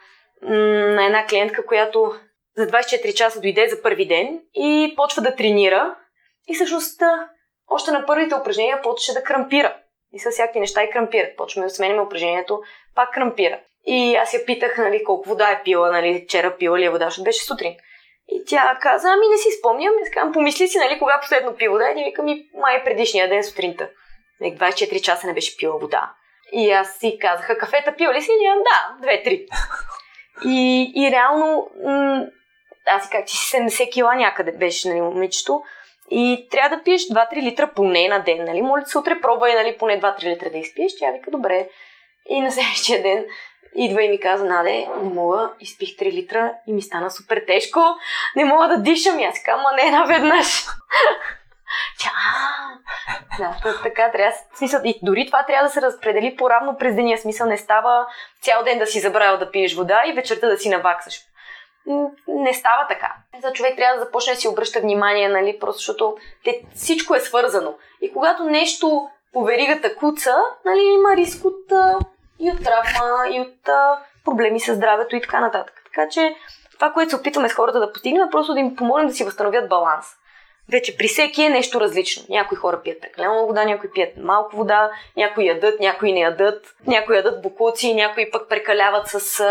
на 0.94 1.06
една 1.06 1.26
клиентка, 1.26 1.66
която 1.66 2.14
за 2.56 2.66
24 2.66 3.14
часа 3.14 3.40
дойде 3.40 3.68
за 3.68 3.82
първи 3.82 4.06
ден 4.06 4.40
и 4.54 4.94
почва 4.96 5.22
да 5.22 5.36
тренира. 5.36 5.96
И 6.48 6.54
всъщност 6.54 7.02
още 7.68 7.90
на 7.90 8.06
първите 8.06 8.34
упражнения 8.34 8.82
почваше 8.82 9.12
да 9.12 9.22
крампира. 9.22 9.76
И 10.12 10.18
с 10.18 10.30
всякакви 10.30 10.60
неща 10.60 10.82
и 10.82 10.90
крампират. 10.90 11.36
Почваме 11.36 11.66
да 11.66 11.74
сменяме 11.74 12.02
упражнението, 12.02 12.62
пак 12.94 13.14
крампира. 13.14 13.60
И 13.86 14.16
аз 14.16 14.34
я 14.34 14.46
питах, 14.46 14.78
нали, 14.78 15.04
колко 15.04 15.28
вода 15.28 15.50
е 15.50 15.62
пила, 15.62 15.90
нали, 15.90 16.24
вчера 16.24 16.56
пила 16.56 16.78
ли 16.78 16.84
е 16.84 16.90
вода, 16.90 17.04
защото 17.04 17.24
беше 17.24 17.44
сутрин. 17.44 17.76
И 18.28 18.44
тя 18.46 18.78
каза, 18.82 19.08
ами 19.08 19.28
не 19.28 19.36
си 19.36 19.48
спомням. 19.58 19.94
И 19.98 20.10
казвам, 20.10 20.32
помисли 20.32 20.68
си, 20.68 20.78
нали, 20.78 20.98
кога 20.98 21.20
последно 21.20 21.56
пи 21.56 21.68
вода. 21.68 21.90
И 21.90 22.04
викам, 22.04 22.24
ми, 22.24 22.46
май 22.54 22.84
предишния 22.84 23.28
ден 23.28 23.44
сутринта. 23.44 23.88
24 24.42 24.90
нали, 24.90 25.02
часа 25.02 25.26
не 25.26 25.32
беше 25.32 25.56
пила 25.56 25.78
вода. 25.78 26.12
И 26.52 26.70
аз 26.70 26.98
си 26.98 27.18
казаха, 27.20 27.58
кафета 27.58 27.94
пила 27.96 28.14
ли 28.14 28.22
си? 28.22 28.30
И 28.40 28.46
да, 28.46 29.02
две-три. 29.02 29.46
И, 30.44 30.92
и 30.96 31.10
реално, 31.10 31.70
м- 31.84 32.26
аз 32.86 33.04
си 33.04 33.10
казах, 33.10 33.26
че 33.26 33.36
си 33.36 33.56
70 33.56 33.92
кила 33.92 34.14
някъде 34.14 34.52
беше, 34.52 34.88
нали, 34.88 35.00
момичето. 35.00 35.62
И 36.10 36.48
трябва 36.50 36.76
да 36.76 36.82
пиеш 36.82 37.02
2-3 37.02 37.42
литра 37.42 37.70
поне 37.76 38.08
на 38.08 38.18
ден, 38.18 38.44
нали? 38.44 38.62
Моля 38.62 38.84
утре 38.96 39.20
пробвай, 39.20 39.54
нали, 39.54 39.78
поне 39.78 40.00
2-3 40.00 40.24
литра 40.24 40.50
да 40.50 40.58
изпиеш. 40.58 40.92
Тя 40.98 41.12
вика, 41.12 41.30
добре. 41.30 41.68
И 42.28 42.40
на 42.40 42.52
следващия 42.52 43.02
ден 43.02 43.24
идва 43.74 44.02
и 44.02 44.08
ми 44.08 44.20
каза, 44.20 44.44
Наде, 44.44 44.88
не 45.02 45.14
мога, 45.14 45.50
изпих 45.60 45.88
3 45.88 46.12
литра 46.12 46.52
и 46.66 46.72
ми 46.72 46.82
стана 46.82 47.10
супер 47.10 47.44
тежко, 47.46 47.80
не 48.36 48.44
мога 48.44 48.68
да 48.68 48.82
дишам. 48.82 49.18
И 49.18 49.24
аз 49.24 49.42
казвам, 49.42 49.76
не 49.76 49.90
наведнъж. 49.90 50.46
Тя, 51.98 52.10
да, 53.38 53.80
така 53.82 54.10
трябва. 54.12 54.36
Смисъл, 54.54 54.80
и 54.84 55.00
дори 55.02 55.26
това 55.26 55.46
трябва 55.46 55.68
да 55.68 55.72
се 55.72 55.82
разпредели 55.82 56.36
по-равно 56.36 56.76
през 56.78 56.94
деня. 56.94 57.18
Смисъл 57.18 57.46
не 57.46 57.56
става 57.56 58.06
цял 58.40 58.62
ден 58.64 58.78
да 58.78 58.86
си 58.86 59.00
забравил 59.00 59.38
да 59.38 59.50
пиеш 59.50 59.74
вода 59.74 60.02
и 60.06 60.12
вечерта 60.12 60.48
да 60.48 60.58
си 60.58 60.68
наваксаш. 60.68 61.20
Не 62.28 62.54
става 62.54 62.86
така. 62.88 63.14
За 63.42 63.52
човек 63.52 63.76
трябва 63.76 63.98
да 63.98 64.04
започне 64.04 64.34
да 64.34 64.40
си 64.40 64.48
обръща 64.48 64.80
внимание, 64.80 65.28
нали, 65.28 65.58
просто 65.58 65.78
защото 65.78 66.16
те, 66.44 66.62
всичко 66.74 67.14
е 67.14 67.20
свързано. 67.20 67.74
И 68.00 68.12
когато 68.12 68.44
нещо 68.44 69.08
по 69.32 69.44
веригата 69.44 69.96
куца, 69.96 70.36
нали, 70.64 70.82
има 70.82 71.16
риск 71.16 71.44
от, 71.44 71.72
и 72.38 72.50
от 72.50 72.64
травма, 72.64 73.28
и 73.30 73.40
от 73.40 73.68
проблеми 74.24 74.60
с 74.60 74.74
здравето 74.74 75.16
и 75.16 75.20
така 75.20 75.40
нататък. 75.40 75.82
Така 75.84 76.08
че 76.08 76.34
това, 76.74 76.92
което 76.92 77.10
се 77.10 77.16
опитваме 77.16 77.48
с 77.48 77.54
хората 77.54 77.80
да 77.80 77.92
постигнем, 77.92 78.26
е 78.26 78.30
просто 78.30 78.54
да 78.54 78.60
им 78.60 78.76
помогнем 78.76 79.06
да 79.06 79.14
си 79.14 79.24
възстановят 79.24 79.68
баланс. 79.68 80.06
Вече 80.70 80.96
при 80.96 81.08
всеки 81.08 81.42
е 81.42 81.48
нещо 81.48 81.80
различно. 81.80 82.24
Някои 82.28 82.56
хора 82.56 82.80
пият 82.82 83.00
прекалено 83.00 83.32
много 83.32 83.48
вода, 83.48 83.64
някои 83.64 83.90
пият 83.90 84.16
малко 84.16 84.56
вода, 84.56 84.90
някои 85.16 85.46
ядат, 85.46 85.80
някои 85.80 86.12
не 86.12 86.20
ядат, 86.20 86.74
някои 86.86 87.16
ядат 87.16 87.42
букуци, 87.42 87.94
някои 87.94 88.30
пък 88.30 88.48
прекаляват 88.48 89.08
с 89.08 89.44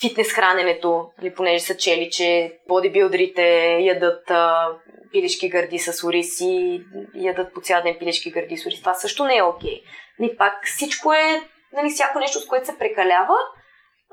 фитнес 0.00 0.32
храненето, 0.32 1.10
нали, 1.18 1.34
понеже 1.34 1.64
са 1.64 1.76
чели, 1.76 2.10
че 2.10 2.58
бодибилдерите 2.68 3.76
ядат 3.80 4.30
а, 4.30 4.68
пилешки 5.12 5.48
гърди 5.48 5.78
с 5.78 6.06
ориз 6.06 6.40
и 6.40 6.82
ядат 7.14 7.54
по 7.54 7.60
цял 7.60 7.82
ден 7.82 7.96
пилешки 7.98 8.30
гърди 8.30 8.56
с 8.56 8.66
ориз. 8.66 8.80
Това 8.80 8.94
също 8.94 9.24
не 9.24 9.36
е 9.36 9.42
окей. 9.42 9.70
Okay. 9.70 9.82
Нали, 10.18 10.36
пак 10.36 10.52
всичко 10.64 11.12
е, 11.12 11.42
нали, 11.72 11.90
всяко 11.90 12.18
нещо, 12.18 12.40
с 12.40 12.46
което 12.46 12.66
се 12.66 12.78
прекалява, 12.78 13.34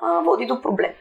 а, 0.02 0.19
води 0.19 0.45
до 0.45 0.62
проблем. 0.62 0.91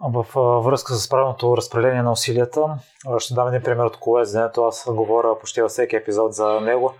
В 0.00 0.26
връзка 0.64 0.94
с 0.94 1.08
правилното 1.08 1.56
разпределение 1.56 2.02
на 2.02 2.12
усилията, 2.12 2.78
ще 3.18 3.34
дам 3.34 3.48
един 3.48 3.62
пример 3.62 3.84
от 3.84 3.96
колезенето. 3.96 4.64
Аз 4.64 4.84
говоря 4.90 5.38
почти 5.38 5.62
във 5.62 5.70
всеки 5.70 5.96
епизод 5.96 6.32
за 6.32 6.60
него, 6.60 6.94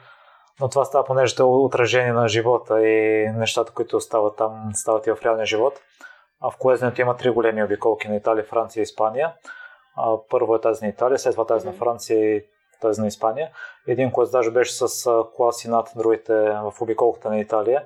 но 0.61 0.69
това 0.69 0.85
става 0.85 1.05
понеже 1.05 1.35
е 1.39 1.43
отражение 1.43 2.13
на 2.13 2.29
живота 2.29 2.89
и 2.89 3.27
нещата, 3.33 3.73
които 3.73 4.01
стават 4.01 4.37
там, 4.37 4.71
стават 4.75 5.07
и 5.07 5.11
в 5.11 5.19
реалния 5.25 5.47
живот. 5.47 5.81
В 6.41 6.59
колезенето 6.59 7.01
има 7.01 7.17
три 7.17 7.31
големи 7.31 7.65
обиколки 7.65 8.09
на 8.09 8.17
Италия, 8.17 8.45
Франция 8.45 8.81
и 8.81 8.83
Испания. 8.83 9.35
Първо 10.31 10.55
е 10.55 10.61
тази 10.61 10.85
на 10.85 10.89
Италия, 10.89 11.19
след 11.19 11.33
това 11.33 11.47
тази 11.47 11.67
на 11.67 11.73
Франция 11.73 12.37
и 12.37 12.45
тази 12.81 13.01
на 13.01 13.07
Испания. 13.07 13.51
Един 13.87 14.11
коец 14.13 14.31
даже 14.31 14.51
беше 14.51 14.73
с 14.73 15.11
класи 15.37 15.71
над 15.71 15.89
другите 15.97 16.35
в 16.51 16.73
обиколката 16.81 17.31
на 17.31 17.41
Италия 17.41 17.85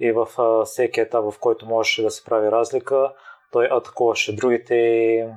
и 0.00 0.12
в 0.12 0.28
всеки 0.64 1.00
етап, 1.00 1.24
в 1.32 1.38
който 1.40 1.66
можеше 1.66 2.02
да 2.02 2.10
се 2.10 2.24
прави 2.24 2.50
разлика, 2.50 3.12
той 3.52 3.68
атакуваше 3.70 4.36
другите 4.36 4.74
и 4.74 5.28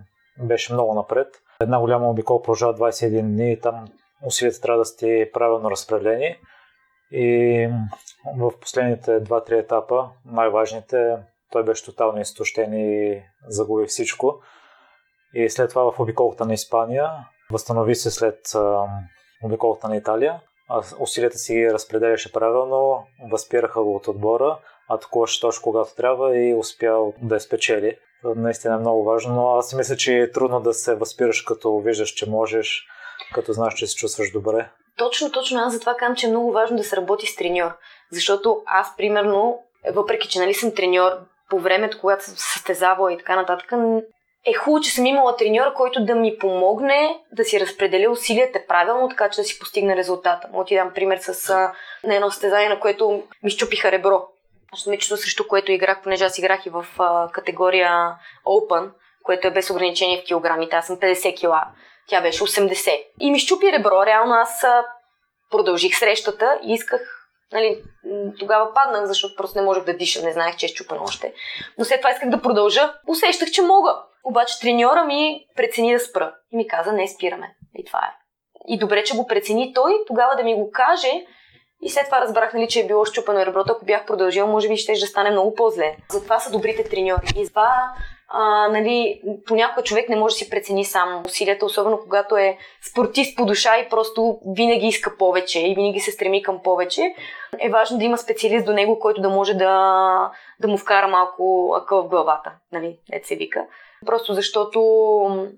беше 0.44 0.74
много 0.74 0.94
напред. 0.94 1.28
Една 1.62 1.80
голяма 1.80 2.10
обикол 2.10 2.42
продължава 2.42 2.74
21 2.74 3.22
дни 3.22 3.52
и 3.52 3.60
там 3.60 3.88
усилията 4.26 4.62
трябва 4.62 4.80
да 4.80 4.86
сте 4.86 5.32
правилно 5.34 5.72
разпределени. 5.72 6.38
И 7.12 7.70
в 8.38 8.52
последните 8.62 9.12
2-3 9.12 9.52
етапа, 9.52 10.10
най-важните, 10.26 11.18
той 11.52 11.64
беше 11.64 11.86
тотално 11.86 12.22
изтощен 12.22 12.74
и 12.74 13.22
загуби 13.48 13.86
всичко. 13.86 14.40
И 15.34 15.50
след 15.50 15.70
това 15.70 15.92
в 15.92 16.00
обиколката 16.00 16.46
на 16.46 16.54
Испания 16.54 17.12
възстанови 17.52 17.96
се 17.96 18.12
след 18.12 18.40
обиколката 19.44 19.90
на 19.90 19.98
Италия. 19.98 20.42
Усилията 21.00 21.38
си 21.38 21.54
ги 21.54 21.74
разпределяше 21.74 22.32
правилно, 22.32 23.04
възпираха 23.32 23.84
го 23.84 23.96
от 23.96 24.08
отбора 24.08 24.60
атакуваше 24.90 25.42
точно 25.42 25.64
когато 25.64 25.96
трябва 25.96 26.38
и 26.38 26.56
успял 26.56 27.14
да 27.22 27.36
я 27.36 27.42
спечели. 27.42 27.98
Наистина 28.24 28.76
е 28.76 28.80
много 28.80 29.04
важно, 29.04 29.36
но 29.36 29.56
аз 29.56 29.74
мисля, 29.74 29.96
че 29.96 30.18
е 30.18 30.32
трудно 30.32 30.60
да 30.60 30.74
се 30.74 30.96
възпираш 30.96 31.42
като 31.42 31.80
виждаш, 31.80 32.10
че 32.10 32.30
можеш, 32.30 32.84
като 33.34 33.54
знаеш, 33.54 33.74
че 33.74 33.88
се 33.88 33.96
чувстваш 33.96 34.32
добре. 34.32 34.70
Точно, 34.98 35.32
точно. 35.32 35.60
Аз 35.60 35.74
затова 35.74 35.96
казвам, 35.96 36.16
че 36.16 36.28
е 36.28 36.30
много 36.30 36.52
важно 36.52 36.78
да 36.78 36.84
се 36.84 36.98
работи 36.98 37.28
с 37.28 37.36
треньор. 37.36 37.72
Защото 38.12 38.62
аз, 38.66 38.98
примерно, 38.98 39.60
въпреки, 39.94 40.28
че 40.28 40.40
нали 40.40 40.54
съм 40.54 40.76
треньор, 40.76 41.12
по 41.50 41.60
времето, 41.60 41.98
когато 42.02 42.26
съм 42.26 42.34
състезавала 42.38 43.14
и 43.14 43.18
така 43.18 43.36
нататък, 43.36 43.74
е 44.46 44.54
хубаво, 44.54 44.84
че 44.84 44.92
съм 44.92 45.06
имала 45.06 45.36
треньор, 45.36 45.74
който 45.74 46.06
да 46.06 46.16
ми 46.16 46.38
помогне 46.38 47.20
да 47.32 47.46
си 47.46 47.60
разпределя 47.60 48.12
усилията 48.12 48.60
правилно, 48.68 49.10
така 49.10 49.30
че 49.30 49.42
да 49.42 49.46
си 49.46 49.60
постигне 49.60 49.96
резултата. 49.96 50.48
Мога 50.52 50.66
ти 50.66 50.76
дам 50.76 50.92
пример 50.96 51.18
с 51.18 51.50
на 52.04 52.16
едно 52.16 52.32
състезание, 52.32 52.70
на 52.70 52.80
което 52.80 53.24
ми 53.44 53.50
щупиха 53.50 53.92
ребро. 53.92 54.28
Момичето, 54.86 55.18
срещу 55.18 55.48
което 55.48 55.72
играх, 55.72 56.02
понеже 56.04 56.26
аз 56.26 56.38
играх 56.38 56.66
и 56.66 56.70
в 56.70 56.86
а, 57.00 57.30
категория 57.32 58.16
Open, 58.46 58.92
което 59.24 59.48
е 59.48 59.52
без 59.52 59.70
ограничение 59.70 60.22
в 60.22 60.26
килограмите. 60.26 60.76
Аз 60.76 60.88
съм 60.88 60.98
50 60.98 61.40
кила, 61.40 61.68
тя 62.08 62.22
беше 62.22 62.44
80. 62.44 63.04
И 63.20 63.32
ми 63.32 63.40
щупи 63.40 63.72
ребро. 63.72 64.06
Реално 64.06 64.34
аз 64.34 64.64
а, 64.64 64.86
продължих 65.52 65.98
срещата 65.98 66.60
и 66.64 66.74
исках 66.74 67.19
Нали, 67.54 67.84
тогава 68.40 68.74
паднах, 68.74 69.06
защото 69.06 69.36
просто 69.36 69.60
не 69.60 69.66
можех 69.66 69.84
да 69.84 69.98
дишам, 69.98 70.26
не 70.26 70.34
знаех, 70.34 70.56
че 70.56 70.66
е 70.66 70.70
щупено 70.70 71.04
още. 71.04 71.34
Но 71.78 71.86
след 71.86 72.02
това 72.02 72.12
исках 72.12 72.30
да 72.30 72.42
продължа. 72.42 72.94
Усещах, 73.08 73.52
че 73.52 73.62
мога. 73.62 73.98
Обаче 74.24 74.60
треньора 74.60 75.04
ми 75.04 75.46
прецени 75.56 75.94
да 75.94 76.00
спра. 76.00 76.34
И 76.52 76.58
ми 76.58 76.68
каза, 76.68 76.94
не 76.94 77.08
спираме. 77.08 77.56
И 77.76 77.86
това 77.86 78.00
е. 78.00 78.16
И 78.68 78.80
добре, 78.80 79.04
че 79.04 79.16
го 79.16 79.28
прецени 79.28 79.74
той, 79.74 79.94
тогава 80.08 80.36
да 80.36 80.44
ми 80.44 80.56
го 80.56 80.72
каже, 80.72 81.26
и 81.82 81.90
след 81.90 82.06
това 82.06 82.22
разбрах, 82.22 82.54
нали, 82.54 82.68
че 82.68 82.80
е 82.80 82.88
било 82.88 83.06
щупено 83.06 83.46
реброто. 83.46 83.74
Ако 83.74 83.86
бях 83.86 84.06
продължил, 84.06 84.48
може 84.48 84.68
би 84.68 84.78
ще 84.78 84.94
да 84.94 85.08
стане 85.08 85.32
много 85.32 85.54
по-зле. 85.56 85.96
Затова 86.10 86.40
са 86.40 86.52
добрите 86.52 86.84
треньори. 86.84 87.28
И 87.36 87.48
това 87.50 87.94
а, 88.30 88.68
нали, 88.68 89.22
понякога 89.48 89.84
човек 89.84 90.10
не 90.10 90.16
може 90.16 90.34
да 90.34 90.38
си 90.38 90.50
прецени 90.50 90.86
сам 90.86 91.24
усилията, 91.26 91.66
особено 91.66 92.00
когато 92.00 92.38
е 92.38 92.58
спортист 92.92 93.38
по 93.38 93.46
душа 93.46 93.78
и 93.78 93.90
просто 93.90 94.40
винаги 94.56 94.88
иска 94.88 95.18
повече 95.18 95.68
и 95.68 95.76
винаги 95.76 96.00
се 96.00 96.12
стреми 96.12 96.44
към 96.44 96.60
повече. 96.64 97.02
Е 97.60 97.70
важно 97.70 97.98
да 97.98 98.04
има 98.04 98.18
специалист 98.18 98.66
до 98.66 98.74
него, 98.74 99.00
който 99.00 99.22
да 99.22 99.30
може 99.30 99.54
да, 99.54 100.32
да 100.60 100.68
му 100.68 100.78
вкара 100.78 101.08
малко 101.08 101.74
акъл 101.82 102.04
в 102.04 102.10
главата, 102.10 102.52
нали, 102.72 102.98
ед 103.12 103.26
се 103.26 103.36
вика. 103.36 103.66
Просто 104.06 104.34
защото 104.34 104.80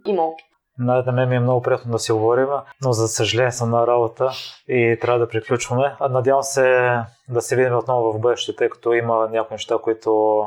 има 0.06 0.24
опит. 0.24 0.46
На 0.80 1.12
мен 1.12 1.30
ми 1.30 1.36
е 1.36 1.40
много 1.40 1.62
приятно 1.62 1.92
да 1.92 2.00
си 2.00 2.12
говорим, 2.12 2.48
но 2.82 2.92
за 2.92 3.08
съжаление 3.08 3.52
съм 3.52 3.70
на 3.70 3.88
работа 3.88 4.32
и 4.68 4.98
трябва 5.02 5.20
да 5.20 5.28
приключваме. 5.28 5.96
Надявам 6.10 6.44
се 6.44 6.98
да 7.30 7.42
се 7.42 7.56
видим 7.56 7.78
отново 7.78 8.14
в 8.14 8.20
бъдеще, 8.20 8.56
тъй 8.56 8.70
като 8.70 8.94
има 8.94 9.30
някои 9.32 9.54
неща, 9.54 9.78
които 9.84 10.44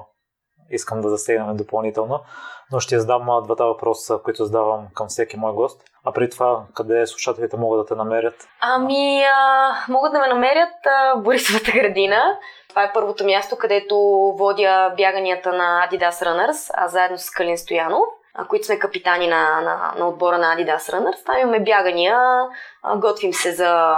искам 0.71 1.01
да 1.01 1.09
засегнем 1.09 1.57
допълнително. 1.57 2.21
Но 2.73 2.81
ще 2.81 3.01
задам 3.01 3.43
двата 3.45 3.67
въпроса, 3.67 4.19
които 4.25 4.45
задавам 4.45 4.87
към 4.95 5.09
всеки 5.09 5.37
мой 5.37 5.53
гост. 5.53 5.83
А 6.05 6.13
при 6.13 6.31
това, 6.31 6.63
къде 6.75 7.07
слушателите 7.07 7.57
могат 7.57 7.81
да 7.81 7.87
те 7.87 7.95
намерят? 7.95 8.49
Ами, 8.61 9.25
а, 9.25 9.73
могат 9.89 10.13
да 10.13 10.19
ме 10.19 10.27
намерят 10.27 10.87
а, 10.87 11.17
Борисовата 11.17 11.73
градина. 11.73 12.39
Това 12.69 12.83
е 12.83 12.93
първото 12.93 13.25
място, 13.25 13.57
където 13.57 13.97
водя 14.39 14.95
бяганията 14.97 15.53
на 15.53 15.89
Adidas 15.91 16.11
Runners, 16.11 16.71
а 16.75 16.89
заедно 16.89 17.19
с 17.19 17.31
Калин 17.31 17.59
Стоянов 17.59 18.05
които 18.49 18.67
сме 18.67 18.79
капитани 18.79 19.27
на, 19.27 19.61
на, 19.61 19.95
на 19.99 20.09
отбора 20.09 20.39
на 20.39 20.57
Adidas 20.57 20.79
Runners. 20.79 21.27
Там 21.27 21.39
имаме 21.39 21.61
бягания, 21.61 22.19
готвим 22.97 23.33
се 23.33 23.53
за, 23.53 23.97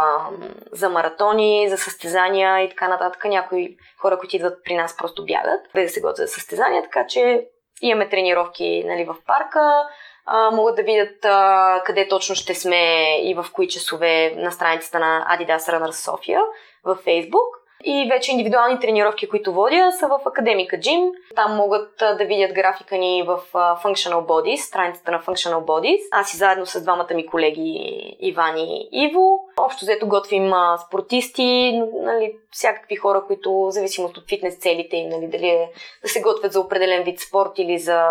за 0.73 0.89
маратони, 0.89 1.69
за 1.69 1.79
състезания 1.79 2.61
и 2.61 2.69
така 2.69 2.89
нататък. 2.89 3.25
Някои 3.25 3.77
хора, 4.01 4.19
които 4.19 4.37
идват 4.37 4.65
при 4.65 4.75
нас, 4.75 4.97
просто 4.97 5.25
бягат, 5.25 5.61
без 5.75 5.85
да 5.85 5.93
се 5.93 6.01
готвят 6.01 6.29
за 6.29 6.35
състезания, 6.35 6.83
така 6.83 7.07
че 7.07 7.47
имаме 7.83 8.09
тренировки 8.09 8.85
нали, 8.87 9.05
в 9.05 9.17
парка, 9.27 9.83
а, 10.27 10.51
могат 10.51 10.77
да 10.77 10.83
видят 10.83 11.25
а, 11.25 11.83
къде 11.87 12.09
точно 12.09 12.35
ще 12.35 12.55
сме 12.55 13.17
и 13.23 13.35
в 13.35 13.47
кои 13.53 13.69
часове 13.69 14.35
на 14.37 14.51
страницата 14.53 14.99
на 14.99 15.27
Adidas 15.31 15.59
Runners 15.59 16.05
София 16.05 16.41
във 16.85 17.05
Facebook. 17.05 17.66
И 17.85 18.09
вече 18.13 18.33
индивидуални 18.33 18.81
тренировки, 18.81 19.29
които 19.29 19.53
водя, 19.53 19.93
са 19.93 20.07
в 20.07 20.21
Академика 20.27 20.77
Gym. 20.77 21.11
Там 21.35 21.57
могат 21.57 21.91
да 21.99 22.25
видят 22.25 22.53
графика 22.53 22.97
ни 22.97 23.23
в 23.23 23.41
Functional 23.53 24.27
Bodies, 24.27 24.57
страницата 24.57 25.11
на 25.11 25.21
Functional 25.21 25.65
Bodies. 25.65 26.01
Аз 26.11 26.35
и 26.35 26.37
заедно 26.37 26.67
с 26.67 26.83
двамата 26.83 27.15
ми 27.15 27.27
колеги 27.27 28.17
Иван 28.21 28.57
и 28.59 28.89
Иво. 28.93 29.39
Общо 29.61 29.85
взето 29.85 30.09
готвим 30.09 30.53
спортисти, 30.87 31.83
нали, 31.95 32.37
всякакви 32.51 32.97
хора, 32.97 33.23
които, 33.27 33.53
в 33.53 33.71
зависимост 33.71 34.17
от 34.17 34.29
фитнес 34.29 34.59
целите 34.59 34.97
им, 34.97 35.09
нали, 35.09 35.27
дали 35.27 35.49
е 35.49 35.71
да 36.03 36.09
се 36.09 36.21
готвят 36.21 36.53
за 36.53 36.61
определен 36.61 37.03
вид 37.03 37.21
спорт 37.21 37.53
или 37.57 37.79
за 37.79 38.09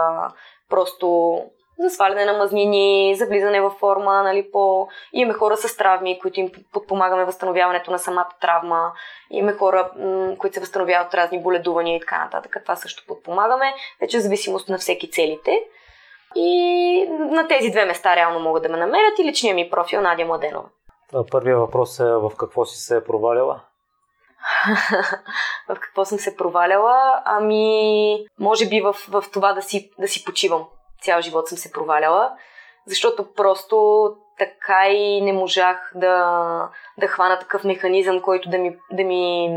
просто 0.70 1.38
за 1.80 1.89
сваляне 1.89 2.26
на 2.26 2.34
мазнини, 2.34 3.15
за 3.15 3.26
влизане 3.26 3.61
във 3.61 3.73
форма, 3.73 4.23
нали, 4.23 4.51
по... 4.51 4.88
имаме 5.13 5.34
хора 5.34 5.57
с 5.57 5.78
травми, 5.78 6.19
които 6.19 6.39
им 6.39 6.51
подпомагаме 6.73 7.26
възстановяването 7.26 7.91
на 7.91 7.99
самата 7.99 8.30
травма, 8.41 8.91
имаме 9.32 9.57
хора, 9.57 9.91
м- 9.97 10.36
които 10.38 10.53
се 10.53 10.59
възстановяват 10.59 11.07
от 11.07 11.13
разни 11.13 11.43
боледувания 11.43 11.95
и 11.95 11.99
така 11.99 12.23
нататък. 12.23 12.57
Това 12.63 12.76
също 12.76 13.03
подпомагаме, 13.07 13.73
вече 14.01 14.17
в 14.17 14.21
зависимост 14.21 14.69
на 14.69 14.78
всеки 14.78 15.11
целите. 15.11 15.63
И 16.36 17.07
на 17.09 17.47
тези 17.47 17.71
две 17.71 17.86
места 17.86 18.15
реално 18.15 18.39
могат 18.39 18.63
да 18.63 18.69
ме 18.69 18.78
намерят 18.78 19.19
и 19.19 19.23
личния 19.23 19.55
ми 19.55 19.69
профил 19.69 20.01
Надя 20.01 20.26
Младенова. 20.26 20.69
Първият 21.32 21.59
въпрос 21.59 21.99
е 21.99 22.03
в 22.03 22.32
какво 22.38 22.65
си 22.65 22.78
се 22.78 22.97
е 22.97 23.03
проваляла? 23.03 23.61
в 25.69 25.80
какво 25.80 26.05
съм 26.05 26.17
се 26.17 26.36
проваляла? 26.36 27.21
Ами, 27.26 28.17
може 28.39 28.69
би 28.69 28.82
в, 28.82 28.93
в 28.93 29.23
това 29.34 29.53
да 29.53 29.61
си, 29.61 29.91
да 29.99 30.07
си 30.07 30.26
почивам 30.26 30.65
цял 31.06 31.22
живот 31.22 31.47
съм 31.47 31.58
се 31.58 31.72
проваляла, 31.72 32.32
защото 32.88 33.34
просто 33.34 34.08
така 34.38 34.88
и 34.89 35.22
не 35.22 35.34
можах 35.34 35.91
да, 35.95 36.70
да 36.97 37.08
хвана 37.08 37.39
такъв 37.39 37.64
механизъм, 37.64 38.22
който 38.22 38.49
да 38.49 38.58
ми, 38.58 38.78
да 38.91 39.03
ми, 39.03 39.49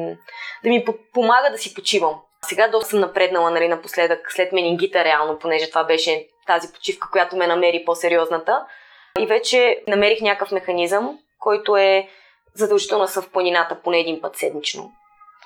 да 0.64 0.68
ми 0.68 0.84
помага 1.12 1.50
да 1.50 1.58
си 1.58 1.74
почивам. 1.74 2.14
Сега 2.44 2.68
доста 2.68 2.90
съм 2.90 3.00
напреднала 3.00 3.50
нали, 3.50 3.68
напоследък, 3.68 4.32
след 4.32 4.52
менингита 4.52 5.04
реално, 5.04 5.38
понеже 5.38 5.68
това 5.68 5.84
беше 5.84 6.26
тази 6.46 6.72
почивка, 6.72 7.08
която 7.12 7.36
ме 7.36 7.46
намери 7.46 7.82
по-сериозната. 7.86 8.66
И 9.18 9.26
вече 9.26 9.82
намерих 9.88 10.20
някакъв 10.20 10.52
механизъм, 10.52 11.18
който 11.38 11.76
е 11.76 12.08
задължително 12.54 13.06
съм 13.06 13.22
в 13.22 13.30
планината 13.30 13.82
поне 13.82 13.98
един 13.98 14.20
път 14.20 14.36
седмично. 14.36 14.92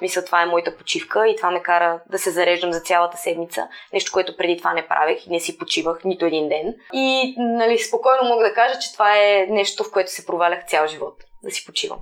Мисля, 0.03 0.25
това 0.25 0.43
е 0.43 0.47
моята 0.47 0.77
почивка 0.77 1.29
и 1.29 1.37
това 1.37 1.51
ме 1.51 1.63
кара 1.63 2.01
да 2.11 2.19
се 2.19 2.31
зареждам 2.31 2.73
за 2.73 2.81
цялата 2.81 3.17
седмица. 3.17 3.69
Нещо, 3.93 4.13
което 4.13 4.37
преди 4.37 4.59
това 4.59 4.73
не 4.73 4.89
правех 4.89 5.27
и 5.27 5.31
не 5.31 5.41
си 5.41 5.59
почивах 5.59 6.05
нито 6.05 6.27
един 6.27 6.49
ден. 6.49 6.75
И 6.93 7.35
нали, 7.39 7.79
спокойно 7.79 8.29
мога 8.29 8.45
да 8.45 8.55
кажа, 8.55 8.79
че 8.79 8.93
това 8.93 9.19
е 9.19 9.47
нещо, 9.51 9.85
в 9.85 9.93
което 9.93 10.11
се 10.11 10.27
провалях 10.27 10.67
цял 10.67 10.87
живот. 10.87 11.15
Да 11.43 11.51
си 11.51 11.67
почивам. 11.67 11.99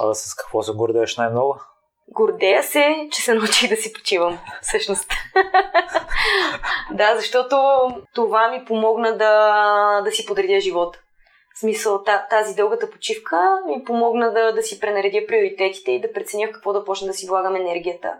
А 0.00 0.14
с 0.14 0.34
какво 0.34 0.62
се 0.62 0.72
гордееш 0.72 1.16
най-много? 1.16 1.60
Гордея 2.08 2.62
се, 2.62 3.08
че 3.12 3.22
се 3.22 3.34
научих 3.34 3.70
да 3.70 3.76
си 3.76 3.92
почивам, 3.92 4.38
всъщност. 4.62 5.10
да, 6.92 7.16
защото 7.16 7.56
това 8.14 8.48
ми 8.48 8.64
помогна 8.64 9.16
да, 9.16 10.00
да 10.04 10.10
си 10.10 10.26
подредя 10.26 10.60
живота. 10.60 10.98
В 11.56 11.58
смисъл, 11.58 12.02
тази 12.30 12.54
дългата 12.54 12.90
почивка 12.90 13.58
ми 13.66 13.84
помогна 13.84 14.32
да, 14.32 14.52
да 14.52 14.62
си 14.62 14.80
пренаредя 14.80 15.26
приоритетите 15.28 15.92
и 15.92 16.00
да 16.00 16.12
преценя 16.12 16.52
какво 16.52 16.72
да 16.72 16.84
почна 16.84 17.06
да 17.06 17.12
си 17.12 17.26
влагам 17.26 17.56
енергията. 17.56 18.12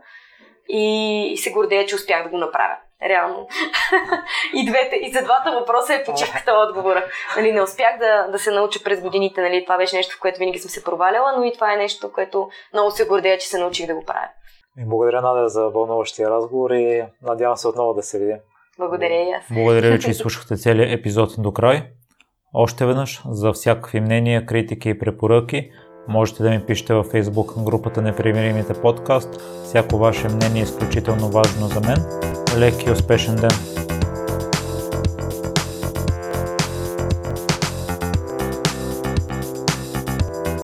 И, 0.68 1.26
и 1.32 1.37
се 1.37 1.51
гордея, 1.51 1.87
че 1.87 1.95
успях 1.95 2.24
да 2.24 2.28
го 2.28 2.39
направя. 2.39 2.76
Реално. 3.03 3.49
и, 4.55 4.66
двете, 4.66 4.97
и 4.97 5.12
за 5.12 5.22
двата 5.22 5.53
въпроса 5.61 5.95
е 5.95 6.05
почивката 6.05 6.53
отговора. 6.53 7.05
Нали, 7.37 7.53
не 7.53 7.62
успях 7.62 7.99
да, 7.99 8.28
да 8.32 8.39
се 8.39 8.51
науча 8.51 8.80
през 8.84 9.01
годините. 9.01 9.41
Нали, 9.41 9.64
това 9.64 9.76
беше 9.76 9.97
нещо, 9.97 10.16
в 10.16 10.20
което 10.20 10.39
винаги 10.39 10.59
съм 10.59 10.70
се 10.70 10.84
проваляла, 10.84 11.32
но 11.37 11.45
и 11.45 11.53
това 11.53 11.72
е 11.72 11.76
нещо, 11.76 12.12
което 12.12 12.49
много 12.72 12.91
се 12.91 13.07
гордея, 13.07 13.39
че 13.39 13.49
се 13.49 13.59
научих 13.59 13.87
да 13.87 13.95
го 13.95 14.05
правя. 14.05 14.28
И 14.78 14.84
благодаря, 14.84 15.22
Надя, 15.22 15.49
за 15.49 15.68
вълнуващия 15.68 16.30
разговор 16.30 16.70
и 16.70 17.05
надявам 17.22 17.57
се 17.57 17.68
отново 17.68 17.95
да 17.95 18.03
се 18.03 18.18
видим. 18.18 18.39
Благодаря 18.78 19.14
и 19.14 19.32
аз. 19.32 19.45
Благодаря 19.51 19.91
ви, 19.91 20.01
че 20.01 20.11
изслушахте 20.11 20.57
целият 20.57 21.01
епизод 21.01 21.30
до 21.39 21.53
край. 21.53 21.82
Още 22.59 22.86
веднъж, 22.86 23.22
за 23.30 23.52
всякакви 23.52 24.00
мнения, 24.00 24.46
критики 24.46 24.88
и 24.88 24.98
препоръки, 24.98 25.70
можете 26.09 26.42
да 26.42 26.50
ми 26.50 26.61
пишете 26.66 26.94
във 26.94 27.07
Facebook 27.07 27.64
групата 27.64 28.02
Непримиримите 28.02 28.74
подкаст. 28.82 29.40
Всяко 29.64 29.98
ваше 29.98 30.28
мнение 30.28 30.61
е 30.61 30.64
изключително 30.64 31.28
важно 31.28 31.66
за 31.66 31.80
мен. 31.80 31.98
Лек 32.59 32.86
и 32.86 32.90
успешен 32.90 33.36
ден! 33.36 33.76